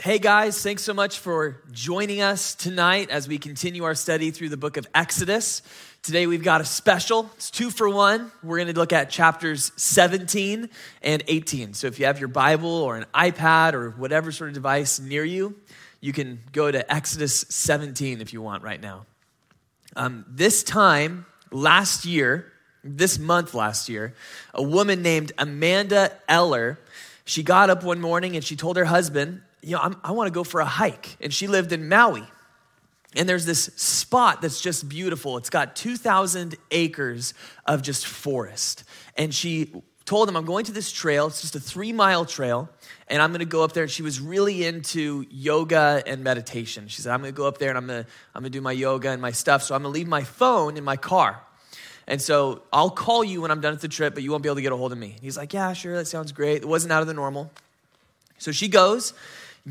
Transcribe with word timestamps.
Hey 0.00 0.20
guys, 0.20 0.62
thanks 0.62 0.84
so 0.84 0.94
much 0.94 1.18
for 1.18 1.60
joining 1.72 2.20
us 2.20 2.54
tonight 2.54 3.10
as 3.10 3.26
we 3.26 3.36
continue 3.36 3.82
our 3.82 3.96
study 3.96 4.30
through 4.30 4.50
the 4.50 4.56
book 4.56 4.76
of 4.76 4.86
Exodus. 4.94 5.60
Today 6.04 6.28
we've 6.28 6.44
got 6.44 6.60
a 6.60 6.64
special. 6.64 7.28
It's 7.34 7.50
two 7.50 7.68
for 7.68 7.88
one. 7.88 8.30
We're 8.44 8.58
going 8.58 8.72
to 8.72 8.78
look 8.78 8.92
at 8.92 9.10
chapters 9.10 9.72
17 9.74 10.68
and 11.02 11.24
18. 11.26 11.74
So 11.74 11.88
if 11.88 11.98
you 11.98 12.06
have 12.06 12.20
your 12.20 12.28
Bible 12.28 12.70
or 12.70 12.96
an 12.96 13.06
iPad 13.12 13.72
or 13.72 13.90
whatever 13.90 14.30
sort 14.30 14.50
of 14.50 14.54
device 14.54 15.00
near 15.00 15.24
you, 15.24 15.56
you 16.00 16.12
can 16.12 16.42
go 16.52 16.70
to 16.70 16.94
Exodus 16.94 17.44
17 17.48 18.20
if 18.20 18.32
you 18.32 18.40
want 18.40 18.62
right 18.62 18.80
now. 18.80 19.04
Um, 19.96 20.24
this 20.28 20.62
time 20.62 21.26
last 21.50 22.04
year, 22.04 22.52
this 22.84 23.18
month 23.18 23.52
last 23.52 23.88
year, 23.88 24.14
a 24.54 24.62
woman 24.62 25.02
named 25.02 25.32
Amanda 25.38 26.12
Eller, 26.28 26.78
she 27.24 27.42
got 27.42 27.68
up 27.68 27.82
one 27.82 28.00
morning 28.00 28.36
and 28.36 28.44
she 28.44 28.54
told 28.54 28.76
her 28.76 28.84
husband, 28.84 29.42
you 29.62 29.72
know, 29.72 29.80
I'm, 29.82 29.96
i 30.04 30.12
want 30.12 30.28
to 30.28 30.32
go 30.32 30.44
for 30.44 30.60
a 30.60 30.66
hike. 30.66 31.16
And 31.20 31.32
she 31.32 31.46
lived 31.46 31.72
in 31.72 31.88
Maui. 31.88 32.24
And 33.16 33.28
there's 33.28 33.46
this 33.46 33.64
spot 33.76 34.42
that's 34.42 34.60
just 34.60 34.88
beautiful. 34.88 35.38
It's 35.38 35.50
got 35.50 35.74
2,000 35.76 36.56
acres 36.70 37.34
of 37.66 37.82
just 37.82 38.06
forest. 38.06 38.84
And 39.16 39.34
she 39.34 39.72
told 40.04 40.28
him, 40.28 40.36
I'm 40.36 40.44
going 40.44 40.66
to 40.66 40.72
this 40.72 40.92
trail. 40.92 41.26
It's 41.26 41.40
just 41.40 41.56
a 41.56 41.60
three 41.60 41.92
mile 41.92 42.24
trail. 42.24 42.68
And 43.08 43.22
I'm 43.22 43.30
going 43.30 43.40
to 43.40 43.46
go 43.46 43.64
up 43.64 43.72
there. 43.72 43.84
And 43.84 43.92
she 43.92 44.02
was 44.02 44.20
really 44.20 44.64
into 44.64 45.24
yoga 45.30 46.02
and 46.06 46.22
meditation. 46.22 46.88
She 46.88 47.00
said, 47.00 47.12
I'm 47.12 47.20
going 47.20 47.32
to 47.32 47.36
go 47.36 47.46
up 47.46 47.58
there 47.58 47.70
and 47.70 47.78
I'm 47.78 47.86
going 47.86 48.04
to, 48.04 48.10
I'm 48.34 48.42
going 48.42 48.52
to 48.52 48.58
do 48.58 48.62
my 48.62 48.72
yoga 48.72 49.10
and 49.10 49.22
my 49.22 49.32
stuff. 49.32 49.62
So 49.62 49.74
I'm 49.74 49.82
going 49.82 49.92
to 49.92 49.98
leave 49.98 50.08
my 50.08 50.24
phone 50.24 50.76
in 50.76 50.84
my 50.84 50.96
car. 50.96 51.42
And 52.06 52.22
so 52.22 52.62
I'll 52.72 52.90
call 52.90 53.22
you 53.22 53.42
when 53.42 53.50
I'm 53.50 53.60
done 53.60 53.72
with 53.72 53.82
the 53.82 53.88
trip, 53.88 54.14
but 54.14 54.22
you 54.22 54.30
won't 54.30 54.42
be 54.42 54.48
able 54.48 54.56
to 54.56 54.62
get 54.62 54.72
a 54.72 54.76
hold 54.76 54.92
of 54.92 54.98
me. 54.98 55.16
He's 55.20 55.36
like, 55.36 55.52
Yeah, 55.52 55.72
sure, 55.74 55.94
that 55.96 56.06
sounds 56.06 56.32
great. 56.32 56.62
It 56.62 56.68
wasn't 56.68 56.92
out 56.92 57.02
of 57.02 57.06
the 57.06 57.14
normal. 57.14 57.50
So 58.38 58.50
she 58.50 58.68
goes 58.68 59.12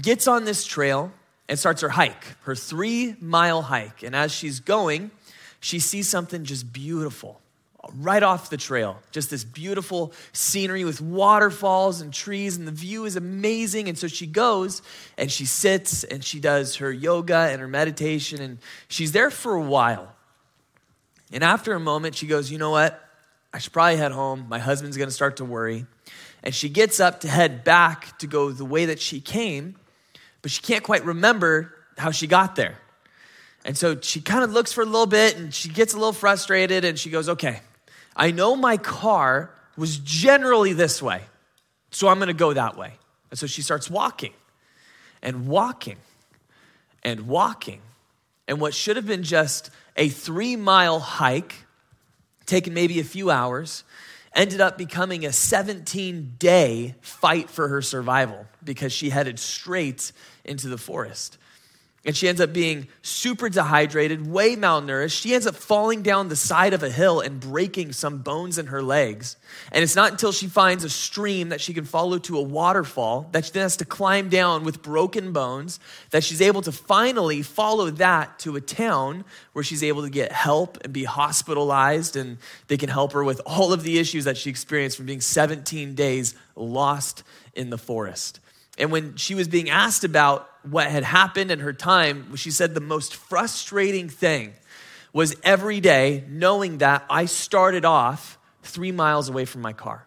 gets 0.02 0.28
on 0.28 0.46
this 0.46 0.66
trail 0.66 1.12
and 1.50 1.58
starts 1.58 1.82
her 1.82 1.90
hike, 1.90 2.24
her 2.44 2.56
three 2.56 3.16
mile 3.20 3.62
hike. 3.62 4.04
And 4.04 4.16
as 4.16 4.32
she's 4.32 4.60
going, 4.60 5.12
she 5.60 5.80
sees 5.80 6.10
something 6.10 6.44
just 6.44 6.72
beautiful 6.72 7.42
right 7.96 8.24
off 8.24 8.50
the 8.50 8.58
trail. 8.58 9.00
Just 9.12 9.30
this 9.30 9.44
beautiful 9.44 10.14
scenery 10.34 10.84
with 10.84 11.02
waterfalls 11.02 12.02
and 12.02 12.14
trees, 12.14 12.58
and 12.58 12.68
the 12.68 12.72
view 12.72 13.06
is 13.06 13.16
amazing. 13.16 13.88
And 13.88 13.98
so 13.98 14.08
she 14.08 14.28
goes 14.28 14.82
and 15.18 15.32
she 15.32 15.46
sits 15.46 16.04
and 16.04 16.24
she 16.24 16.40
does 16.40 16.78
her 16.78 16.92
yoga 16.92 17.50
and 17.52 17.62
her 17.62 17.68
meditation, 17.68 18.42
and 18.42 18.60
she's 18.88 19.12
there 19.12 19.32
for 19.32 19.56
a 19.56 19.62
while. 19.62 20.14
And 21.32 21.44
after 21.44 21.74
a 21.74 21.80
moment, 21.80 22.16
she 22.16 22.28
goes, 22.28 22.52
You 22.52 22.58
know 22.58 22.72
what? 22.72 23.02
I 23.54 23.60
should 23.60 23.74
probably 23.74 23.98
head 23.98 24.12
home. 24.12 24.46
My 24.50 24.60
husband's 24.60 24.98
going 24.98 25.10
to 25.10 25.16
start 25.16 25.38
to 25.38 25.46
worry. 25.46 25.86
And 26.44 26.54
she 26.54 26.70
gets 26.70 27.00
up 27.00 27.22
to 27.22 27.28
head 27.28 27.64
back 27.64 28.18
to 28.20 28.28
go 28.28 28.52
the 28.52 28.66
way 28.66 28.86
that 28.86 29.00
she 29.00 29.20
came 29.20 29.76
but 30.48 30.52
she 30.54 30.62
can't 30.62 30.82
quite 30.82 31.04
remember 31.04 31.74
how 31.98 32.10
she 32.10 32.26
got 32.26 32.56
there. 32.56 32.78
And 33.66 33.78
so 33.78 34.00
she 34.00 34.22
kind 34.22 34.46
of 34.46 34.54
looks 34.54 34.72
for 34.72 34.82
a 34.82 34.86
little 34.86 35.06
bit 35.06 35.36
and 35.36 35.54
she 35.54 35.68
gets 35.68 35.94
a 35.94 35.98
little 35.98 36.14
frustrated 36.14 36.86
and 36.86 36.98
she 36.98 37.10
goes, 37.10 37.28
Okay, 37.28 37.60
I 38.16 38.32
know 38.32 38.56
my 38.56 38.78
car 38.78 39.52
was 39.76 39.98
generally 39.98 40.72
this 40.72 41.02
way, 41.02 41.24
so 41.92 42.08
I'm 42.08 42.18
gonna 42.18 42.32
go 42.32 42.54
that 42.54 42.78
way. 42.78 42.94
And 43.30 43.38
so 43.38 43.46
she 43.46 43.62
starts 43.62 43.90
walking 43.90 44.32
and 45.22 45.50
walking 45.50 45.98
and 47.04 47.28
walking. 47.28 47.82
And 48.48 48.62
what 48.62 48.74
should 48.74 48.96
have 48.96 49.06
been 49.06 49.24
just 49.24 49.70
a 49.98 50.08
three 50.08 50.56
mile 50.56 51.02
hike, 51.02 51.56
taken 52.46 52.74
maybe 52.74 53.02
a 53.02 53.04
few 53.04 53.30
hours, 53.30 53.84
ended 54.38 54.62
up 54.62 54.78
becoming 54.78 55.26
a 55.26 55.34
17 55.34 56.36
day 56.38 56.96
fight 57.02 57.50
for 57.50 57.68
her 57.68 57.82
survival 57.82 58.46
because 58.64 58.94
she 58.94 59.10
headed 59.10 59.40
straight 59.40 60.14
into 60.48 60.68
the 60.68 60.78
forest. 60.78 61.38
And 62.08 62.16
she 62.16 62.30
ends 62.30 62.40
up 62.40 62.54
being 62.54 62.88
super 63.02 63.50
dehydrated, 63.50 64.32
way 64.32 64.56
malnourished. 64.56 65.22
She 65.22 65.34
ends 65.34 65.46
up 65.46 65.56
falling 65.56 66.04
down 66.04 66.30
the 66.30 66.38
side 66.38 66.74
of 66.74 66.82
a 66.82 66.90
hill 66.90 67.20
and 67.20 67.38
breaking 67.38 67.92
some 67.92 68.20
bones 68.20 68.58
in 68.58 68.68
her 68.68 68.82
legs. 68.82 69.36
And 69.74 69.84
it's 69.84 69.96
not 69.96 70.12
until 70.12 70.32
she 70.32 70.48
finds 70.48 70.86
a 70.86 70.90
stream 70.90 71.50
that 71.50 71.60
she 71.60 71.74
can 71.74 71.84
follow 71.84 72.18
to 72.20 72.38
a 72.38 72.42
waterfall 72.42 73.28
that 73.34 73.44
she 73.44 73.52
then 73.52 73.64
has 73.64 73.76
to 73.78 73.86
climb 73.86 74.30
down 74.30 74.64
with 74.64 74.82
broken 74.82 75.34
bones 75.34 75.82
that 76.12 76.24
she's 76.24 76.42
able 76.42 76.62
to 76.62 76.72
finally 76.72 77.42
follow 77.42 77.90
that 77.90 78.40
to 78.40 78.56
a 78.56 78.62
town 78.62 79.26
where 79.52 79.64
she's 79.64 79.84
able 79.84 80.04
to 80.04 80.10
get 80.10 80.32
help 80.32 80.78
and 80.86 80.94
be 80.94 81.04
hospitalized. 81.04 82.16
And 82.16 82.38
they 82.68 82.78
can 82.78 82.88
help 82.88 83.12
her 83.12 83.24
with 83.26 83.42
all 83.46 83.74
of 83.74 83.84
the 83.84 84.00
issues 84.00 84.24
that 84.24 84.38
she 84.38 84.50
experienced 84.50 84.96
from 84.96 85.08
being 85.08 85.20
17 85.20 85.94
days 85.94 86.36
lost 86.56 87.24
in 87.54 87.70
the 87.70 87.78
forest. 87.78 88.40
And 88.78 88.92
when 88.92 89.16
she 89.16 89.36
was 89.36 89.48
being 89.48 89.70
asked 89.70 90.04
about 90.04 90.50
what 90.64 90.88
had 90.88 91.04
happened 91.04 91.52
in 91.52 91.60
her 91.60 91.74
time, 91.74 92.36
she 92.36 92.52
said 92.52 92.74
the 92.74 92.80
most 92.80 93.16
frustrating 93.16 94.10
thing 94.10 94.54
was 95.14 95.36
every 95.44 95.80
day 95.80 96.24
knowing 96.30 96.80
that 96.80 97.06
I 97.10 97.26
started 97.26 97.86
off 97.86 98.38
three 98.64 98.92
miles 98.92 99.30
away 99.30 99.46
from 99.46 99.62
my 99.62 99.74
car. 99.74 100.06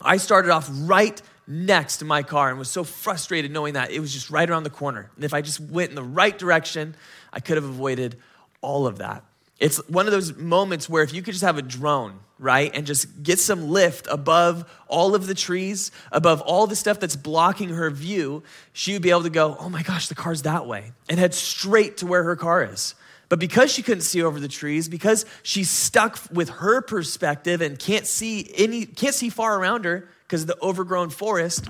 I 0.00 0.16
started 0.16 0.50
off 0.50 0.68
right 0.70 1.20
next 1.46 1.98
to 1.98 2.04
my 2.04 2.22
car 2.22 2.50
and 2.50 2.58
was 2.58 2.70
so 2.70 2.84
frustrated 2.84 3.50
knowing 3.50 3.74
that 3.74 3.90
it 3.90 4.00
was 4.00 4.12
just 4.12 4.30
right 4.30 4.48
around 4.48 4.64
the 4.64 4.70
corner. 4.70 5.10
And 5.16 5.24
if 5.24 5.34
I 5.34 5.40
just 5.40 5.60
went 5.60 5.90
in 5.90 5.94
the 5.94 6.02
right 6.02 6.36
direction, 6.36 6.94
I 7.32 7.40
could 7.40 7.56
have 7.56 7.64
avoided 7.64 8.16
all 8.60 8.86
of 8.86 8.98
that. 8.98 9.24
It's 9.58 9.78
one 9.88 10.06
of 10.06 10.12
those 10.12 10.36
moments 10.36 10.88
where 10.88 11.02
if 11.02 11.12
you 11.12 11.22
could 11.22 11.32
just 11.32 11.44
have 11.44 11.58
a 11.58 11.62
drone, 11.62 12.20
right, 12.38 12.70
and 12.72 12.86
just 12.86 13.22
get 13.22 13.40
some 13.40 13.70
lift 13.70 14.06
above 14.08 14.70
all 14.86 15.14
of 15.14 15.26
the 15.26 15.34
trees, 15.34 15.90
above 16.12 16.40
all 16.42 16.66
the 16.66 16.76
stuff 16.76 17.00
that's 17.00 17.16
blocking 17.16 17.70
her 17.70 17.90
view, 17.90 18.44
she 18.72 18.92
would 18.92 19.02
be 19.02 19.10
able 19.10 19.24
to 19.24 19.30
go, 19.30 19.56
oh 19.58 19.68
my 19.68 19.82
gosh, 19.82 20.08
the 20.08 20.14
car's 20.14 20.42
that 20.42 20.66
way, 20.66 20.92
and 21.08 21.18
head 21.18 21.34
straight 21.34 21.96
to 21.98 22.06
where 22.06 22.22
her 22.22 22.36
car 22.36 22.62
is. 22.64 22.94
But 23.28 23.40
because 23.40 23.70
she 23.72 23.82
couldn't 23.82 24.02
see 24.02 24.22
over 24.22 24.40
the 24.40 24.48
trees, 24.48 24.88
because 24.88 25.26
she's 25.42 25.70
stuck 25.70 26.18
with 26.32 26.48
her 26.48 26.80
perspective 26.80 27.60
and 27.60 27.78
can't 27.78 28.06
see 28.06 28.50
any, 28.56 28.86
can't 28.86 29.14
see 29.14 29.28
far 29.28 29.58
around 29.58 29.84
her 29.84 30.08
because 30.22 30.42
of 30.42 30.46
the 30.46 30.58
overgrown 30.62 31.10
forest, 31.10 31.68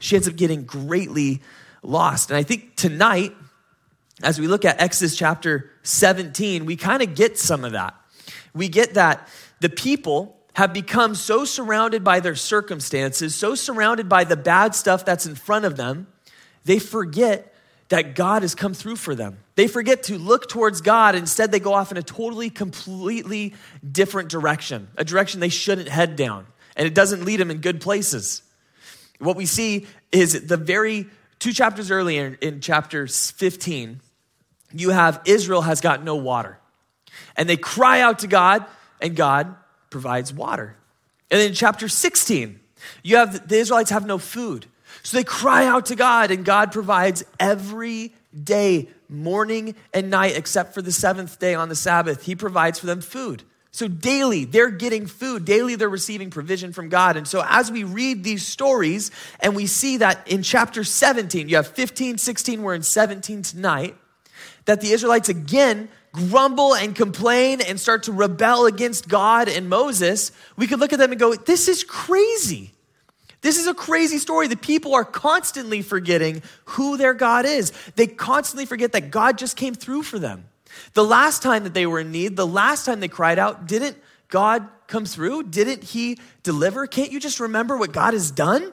she 0.00 0.16
ends 0.16 0.28
up 0.28 0.36
getting 0.36 0.64
greatly 0.64 1.40
lost. 1.82 2.30
And 2.30 2.36
I 2.36 2.42
think 2.42 2.76
tonight, 2.76 3.34
as 4.22 4.40
we 4.40 4.48
look 4.48 4.64
at 4.64 4.80
Exodus 4.80 5.16
chapter 5.16 5.70
17, 5.82 6.66
we 6.66 6.76
kind 6.76 7.02
of 7.02 7.14
get 7.14 7.38
some 7.38 7.64
of 7.64 7.72
that. 7.72 7.94
We 8.54 8.68
get 8.68 8.94
that 8.94 9.28
the 9.60 9.68
people 9.68 10.36
have 10.54 10.72
become 10.72 11.14
so 11.14 11.44
surrounded 11.44 12.02
by 12.02 12.18
their 12.18 12.34
circumstances, 12.34 13.34
so 13.34 13.54
surrounded 13.54 14.08
by 14.08 14.24
the 14.24 14.36
bad 14.36 14.74
stuff 14.74 15.04
that's 15.04 15.26
in 15.26 15.36
front 15.36 15.64
of 15.64 15.76
them, 15.76 16.08
they 16.64 16.80
forget 16.80 17.54
that 17.90 18.14
God 18.14 18.42
has 18.42 18.54
come 18.54 18.74
through 18.74 18.96
for 18.96 19.14
them. 19.14 19.38
They 19.54 19.68
forget 19.68 20.02
to 20.04 20.18
look 20.18 20.48
towards 20.48 20.80
God. 20.80 21.14
Instead, 21.14 21.52
they 21.52 21.60
go 21.60 21.74
off 21.74 21.90
in 21.90 21.96
a 21.96 22.02
totally, 22.02 22.50
completely 22.50 23.54
different 23.90 24.28
direction, 24.28 24.88
a 24.96 25.04
direction 25.04 25.40
they 25.40 25.48
shouldn't 25.48 25.88
head 25.88 26.16
down. 26.16 26.46
And 26.76 26.86
it 26.86 26.94
doesn't 26.94 27.24
lead 27.24 27.40
them 27.40 27.50
in 27.50 27.58
good 27.58 27.80
places. 27.80 28.42
What 29.18 29.36
we 29.36 29.46
see 29.46 29.86
is 30.12 30.46
the 30.46 30.56
very 30.56 31.06
two 31.38 31.52
chapters 31.52 31.90
earlier 31.90 32.36
in 32.40 32.60
chapter 32.60 33.06
15, 33.06 34.00
you 34.72 34.90
have 34.90 35.20
Israel 35.24 35.62
has 35.62 35.80
got 35.80 36.04
no 36.04 36.16
water. 36.16 36.58
And 37.36 37.48
they 37.48 37.56
cry 37.56 38.00
out 38.00 38.20
to 38.20 38.26
God, 38.26 38.64
and 39.00 39.16
God 39.16 39.54
provides 39.90 40.32
water. 40.32 40.76
And 41.30 41.40
then 41.40 41.48
in 41.48 41.54
chapter 41.54 41.88
16, 41.88 42.60
you 43.02 43.16
have 43.16 43.48
the 43.48 43.56
Israelites 43.56 43.90
have 43.90 44.06
no 44.06 44.18
food. 44.18 44.66
So 45.02 45.16
they 45.16 45.24
cry 45.24 45.66
out 45.66 45.86
to 45.86 45.96
God, 45.96 46.30
and 46.30 46.44
God 46.44 46.72
provides 46.72 47.24
every 47.38 48.12
day, 48.44 48.88
morning 49.08 49.74
and 49.94 50.10
night, 50.10 50.36
except 50.36 50.74
for 50.74 50.82
the 50.82 50.92
seventh 50.92 51.38
day 51.38 51.54
on 51.54 51.68
the 51.68 51.74
Sabbath. 51.74 52.24
He 52.24 52.34
provides 52.34 52.78
for 52.78 52.86
them 52.86 53.00
food. 53.00 53.42
So 53.70 53.86
daily, 53.86 54.44
they're 54.44 54.70
getting 54.70 55.06
food. 55.06 55.44
Daily, 55.44 55.76
they're 55.76 55.88
receiving 55.88 56.30
provision 56.30 56.72
from 56.72 56.88
God. 56.88 57.16
And 57.16 57.28
so 57.28 57.44
as 57.46 57.70
we 57.70 57.84
read 57.84 58.24
these 58.24 58.44
stories, 58.46 59.10
and 59.40 59.54
we 59.54 59.66
see 59.66 59.98
that 59.98 60.26
in 60.26 60.42
chapter 60.42 60.84
17, 60.84 61.48
you 61.48 61.56
have 61.56 61.68
15, 61.68 62.18
16, 62.18 62.62
we're 62.62 62.74
in 62.74 62.82
17 62.82 63.42
tonight 63.42 63.96
that 64.68 64.82
the 64.82 64.90
Israelites 64.90 65.30
again 65.30 65.88
grumble 66.12 66.74
and 66.74 66.94
complain 66.94 67.62
and 67.62 67.80
start 67.80 68.02
to 68.02 68.12
rebel 68.12 68.66
against 68.66 69.08
God 69.08 69.48
and 69.48 69.66
Moses, 69.66 70.30
we 70.58 70.66
could 70.66 70.78
look 70.78 70.92
at 70.92 70.98
them 70.98 71.10
and 71.10 71.18
go, 71.18 71.34
This 71.34 71.68
is 71.68 71.84
crazy. 71.84 72.72
This 73.40 73.58
is 73.58 73.66
a 73.66 73.72
crazy 73.72 74.18
story. 74.18 74.46
The 74.46 74.58
people 74.58 74.94
are 74.94 75.06
constantly 75.06 75.80
forgetting 75.80 76.42
who 76.66 76.98
their 76.98 77.14
God 77.14 77.46
is. 77.46 77.72
They 77.96 78.06
constantly 78.06 78.66
forget 78.66 78.92
that 78.92 79.10
God 79.10 79.38
just 79.38 79.56
came 79.56 79.74
through 79.74 80.02
for 80.02 80.18
them. 80.18 80.44
The 80.92 81.04
last 81.04 81.42
time 81.42 81.64
that 81.64 81.72
they 81.72 81.86
were 81.86 82.00
in 82.00 82.12
need, 82.12 82.36
the 82.36 82.46
last 82.46 82.84
time 82.84 83.00
they 83.00 83.08
cried 83.08 83.38
out, 83.38 83.66
didn't 83.66 83.96
God 84.28 84.68
come 84.86 85.06
through? 85.06 85.44
Didn't 85.44 85.82
He 85.82 86.18
deliver? 86.42 86.86
Can't 86.86 87.10
you 87.10 87.20
just 87.20 87.40
remember 87.40 87.78
what 87.78 87.92
God 87.92 88.12
has 88.12 88.30
done? 88.30 88.70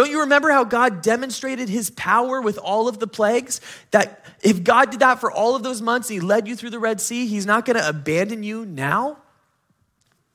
Don't 0.00 0.10
you 0.10 0.20
remember 0.20 0.50
how 0.50 0.64
God 0.64 1.02
demonstrated 1.02 1.68
his 1.68 1.90
power 1.90 2.40
with 2.40 2.56
all 2.56 2.88
of 2.88 2.98
the 2.98 3.06
plagues? 3.06 3.60
That 3.90 4.24
if 4.42 4.64
God 4.64 4.92
did 4.92 5.00
that 5.00 5.20
for 5.20 5.30
all 5.30 5.54
of 5.54 5.62
those 5.62 5.82
months, 5.82 6.08
he 6.08 6.20
led 6.20 6.48
you 6.48 6.56
through 6.56 6.70
the 6.70 6.78
Red 6.78 7.02
Sea, 7.02 7.26
he's 7.26 7.44
not 7.44 7.66
going 7.66 7.76
to 7.76 7.86
abandon 7.86 8.42
you 8.42 8.64
now? 8.64 9.18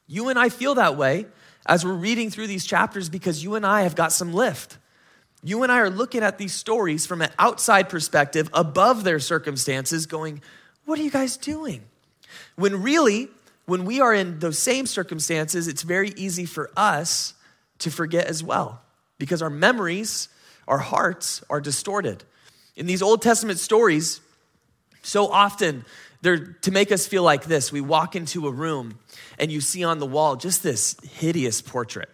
You 0.05 0.29
and 0.29 0.37
I 0.37 0.49
feel 0.49 0.75
that 0.75 0.97
way 0.97 1.25
as 1.65 1.83
we're 1.83 1.95
reading 1.95 2.29
through 2.29 2.45
these 2.45 2.63
chapters 2.63 3.09
because 3.09 3.43
you 3.43 3.55
and 3.55 3.65
I 3.65 3.81
have 3.81 3.95
got 3.95 4.11
some 4.11 4.35
lift. 4.35 4.77
You 5.43 5.63
and 5.63 5.71
I 5.71 5.79
are 5.79 5.89
looking 5.89 6.21
at 6.21 6.37
these 6.37 6.53
stories 6.53 7.07
from 7.07 7.23
an 7.23 7.31
outside 7.39 7.89
perspective, 7.89 8.47
above 8.53 9.03
their 9.03 9.19
circumstances, 9.19 10.05
going, 10.05 10.43
What 10.85 10.99
are 10.99 11.01
you 11.01 11.09
guys 11.09 11.37
doing? 11.37 11.81
When 12.55 12.83
really, 12.83 13.29
when 13.65 13.85
we 13.85 13.99
are 13.99 14.13
in 14.13 14.37
those 14.37 14.59
same 14.59 14.85
circumstances, 14.85 15.67
it's 15.67 15.81
very 15.81 16.09
easy 16.09 16.45
for 16.45 16.69
us 16.77 17.33
to 17.79 17.89
forget 17.89 18.27
as 18.27 18.43
well 18.43 18.83
because 19.17 19.41
our 19.41 19.49
memories, 19.49 20.29
our 20.67 20.77
hearts 20.77 21.43
are 21.49 21.61
distorted. 21.61 22.23
In 22.75 22.85
these 22.85 23.01
Old 23.01 23.21
Testament 23.21 23.59
stories, 23.59 24.21
so 25.01 25.27
often 25.27 25.85
they're 26.21 26.57
to 26.61 26.71
make 26.71 26.91
us 26.91 27.05
feel 27.05 27.23
like 27.23 27.45
this. 27.45 27.71
We 27.71 27.81
walk 27.81 28.15
into 28.15 28.47
a 28.47 28.51
room 28.51 28.99
and 29.37 29.51
you 29.51 29.61
see 29.61 29.83
on 29.83 29.99
the 29.99 30.05
wall 30.05 30.35
just 30.35 30.63
this 30.63 30.95
hideous 31.03 31.61
portrait. 31.61 32.09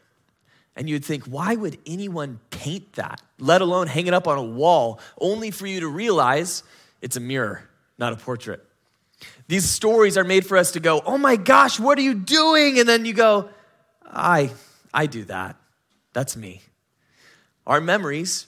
And 0.76 0.90
you'd 0.90 1.04
think, 1.04 1.26
why 1.26 1.56
would 1.56 1.78
anyone 1.86 2.40
paint 2.50 2.94
that, 2.94 3.22
let 3.40 3.62
alone 3.62 3.88
hang 3.88 4.08
it 4.08 4.14
up 4.14 4.28
on 4.28 4.38
a 4.38 4.44
wall, 4.44 5.00
only 5.20 5.52
for 5.52 5.68
you 5.68 5.82
to 5.82 5.88
realize 5.88 6.64
it's 7.02 7.18
a 7.18 7.20
mirror, 7.20 7.70
not 7.98 8.14
a 8.14 8.16
portrait? 8.16 8.66
These 9.48 9.70
stories 9.70 10.18
are 10.18 10.24
made 10.24 10.46
for 10.46 10.58
us 10.58 10.72
to 10.72 10.80
go, 10.80 11.02
oh 11.06 11.18
my 11.18 11.36
gosh, 11.36 11.80
what 11.80 11.98
are 11.98 12.02
you 12.02 12.14
doing? 12.14 12.80
And 12.80 12.88
then 12.88 13.06
you 13.06 13.14
go, 13.14 13.50
I, 14.06 14.52
I 14.94 15.06
do 15.08 15.26
that. 15.26 15.58
That's 16.14 16.36
me. 16.36 16.62
Our 17.68 17.82
memories, 17.82 18.48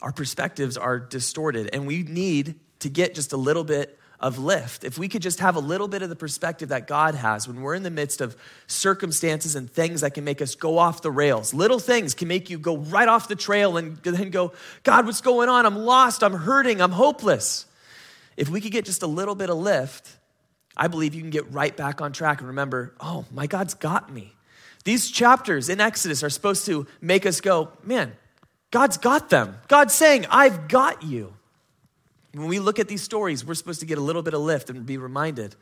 our 0.00 0.12
perspectives 0.12 0.76
are 0.76 0.98
distorted, 0.98 1.70
and 1.72 1.86
we 1.86 2.02
need 2.02 2.54
to 2.80 2.88
get 2.88 3.14
just 3.14 3.32
a 3.32 3.36
little 3.36 3.64
bit 3.64 3.98
of 4.22 4.38
lift. 4.38 4.84
If 4.84 4.98
we 4.98 5.08
could 5.08 5.20
just 5.20 5.40
have 5.40 5.56
a 5.56 5.60
little 5.60 5.88
bit 5.88 6.02
of 6.02 6.08
the 6.08 6.16
perspective 6.16 6.68
that 6.68 6.86
God 6.86 7.16
has 7.16 7.48
when 7.48 7.60
we're 7.60 7.74
in 7.74 7.82
the 7.82 7.90
midst 7.90 8.20
of 8.20 8.36
circumstances 8.68 9.56
and 9.56 9.68
things 9.68 10.02
that 10.02 10.14
can 10.14 10.22
make 10.22 10.40
us 10.40 10.54
go 10.54 10.78
off 10.78 11.02
the 11.02 11.10
rails, 11.10 11.52
little 11.52 11.80
things 11.80 12.14
can 12.14 12.28
make 12.28 12.48
you 12.48 12.58
go 12.58 12.76
right 12.76 13.08
off 13.08 13.26
the 13.26 13.34
trail 13.34 13.76
and 13.76 13.96
then 13.98 14.30
go, 14.30 14.52
God, 14.84 15.06
what's 15.06 15.20
going 15.20 15.48
on? 15.48 15.66
I'm 15.66 15.76
lost, 15.76 16.22
I'm 16.22 16.34
hurting, 16.34 16.80
I'm 16.80 16.92
hopeless. 16.92 17.66
If 18.36 18.48
we 18.48 18.60
could 18.60 18.72
get 18.72 18.84
just 18.84 19.02
a 19.02 19.08
little 19.08 19.34
bit 19.34 19.50
of 19.50 19.58
lift, 19.58 20.08
I 20.76 20.86
believe 20.86 21.14
you 21.14 21.20
can 21.20 21.30
get 21.30 21.52
right 21.52 21.76
back 21.76 22.00
on 22.00 22.12
track 22.12 22.38
and 22.38 22.48
remember, 22.48 22.94
oh, 23.00 23.24
my 23.32 23.46
God's 23.46 23.74
got 23.74 24.10
me. 24.10 24.32
These 24.84 25.10
chapters 25.10 25.68
in 25.68 25.80
Exodus 25.80 26.22
are 26.22 26.30
supposed 26.30 26.64
to 26.66 26.86
make 27.00 27.26
us 27.26 27.40
go, 27.40 27.70
man, 27.84 28.12
God's 28.72 28.96
got 28.96 29.30
them. 29.30 29.58
God's 29.68 29.94
saying, 29.94 30.26
I've 30.30 30.66
got 30.66 31.04
you. 31.04 31.34
When 32.32 32.48
we 32.48 32.58
look 32.58 32.78
at 32.78 32.88
these 32.88 33.02
stories, 33.02 33.44
we're 33.44 33.54
supposed 33.54 33.80
to 33.80 33.86
get 33.86 33.98
a 33.98 34.00
little 34.00 34.22
bit 34.22 34.34
of 34.34 34.40
lift 34.40 34.70
and 34.70 34.84
be 34.84 34.96
reminded 34.96 35.54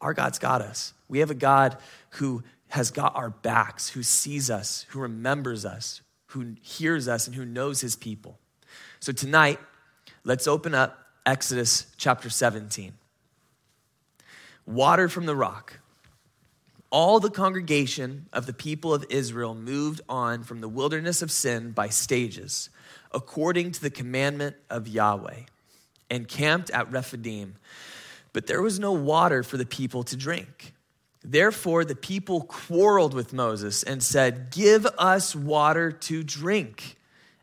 our 0.00 0.14
God's 0.14 0.38
got 0.38 0.60
us. 0.62 0.92
We 1.08 1.20
have 1.20 1.30
a 1.30 1.34
God 1.34 1.76
who 2.10 2.44
has 2.68 2.90
got 2.90 3.16
our 3.16 3.30
backs, 3.30 3.88
who 3.88 4.02
sees 4.02 4.50
us, 4.50 4.86
who 4.90 5.00
remembers 5.00 5.64
us, 5.64 6.02
who 6.26 6.54
hears 6.60 7.08
us, 7.08 7.26
and 7.26 7.34
who 7.34 7.44
knows 7.44 7.80
his 7.80 7.96
people. 7.96 8.38
So 9.00 9.10
tonight, 9.10 9.58
let's 10.22 10.46
open 10.46 10.74
up 10.74 10.98
Exodus 11.24 11.86
chapter 11.96 12.28
17. 12.28 12.92
Water 14.66 15.08
from 15.08 15.24
the 15.24 15.34
rock. 15.34 15.80
All 16.90 17.20
the 17.20 17.30
congregation 17.30 18.26
of 18.32 18.46
the 18.46 18.52
people 18.52 18.94
of 18.94 19.04
Israel 19.10 19.54
moved 19.54 20.00
on 20.08 20.42
from 20.42 20.60
the 20.60 20.68
wilderness 20.68 21.20
of 21.20 21.30
sin 21.30 21.72
by 21.72 21.88
stages, 21.88 22.70
according 23.12 23.72
to 23.72 23.80
the 23.80 23.90
commandment 23.90 24.56
of 24.70 24.88
Yahweh 24.88 25.40
and 26.10 26.28
camped 26.28 26.70
at 26.70 26.90
Rephidim. 26.90 27.56
But 28.32 28.46
there 28.46 28.62
was 28.62 28.78
no 28.78 28.92
water 28.92 29.42
for 29.42 29.56
the 29.56 29.66
people 29.66 30.02
to 30.04 30.16
drink. 30.16 30.72
Therefore, 31.22 31.84
the 31.84 31.96
people 31.96 32.42
quarreled 32.42 33.12
with 33.12 33.32
Moses 33.32 33.82
and 33.82 34.02
said, 34.02 34.50
Give 34.50 34.86
us 34.98 35.34
water 35.34 35.90
to 35.92 36.22
drink. 36.22 36.96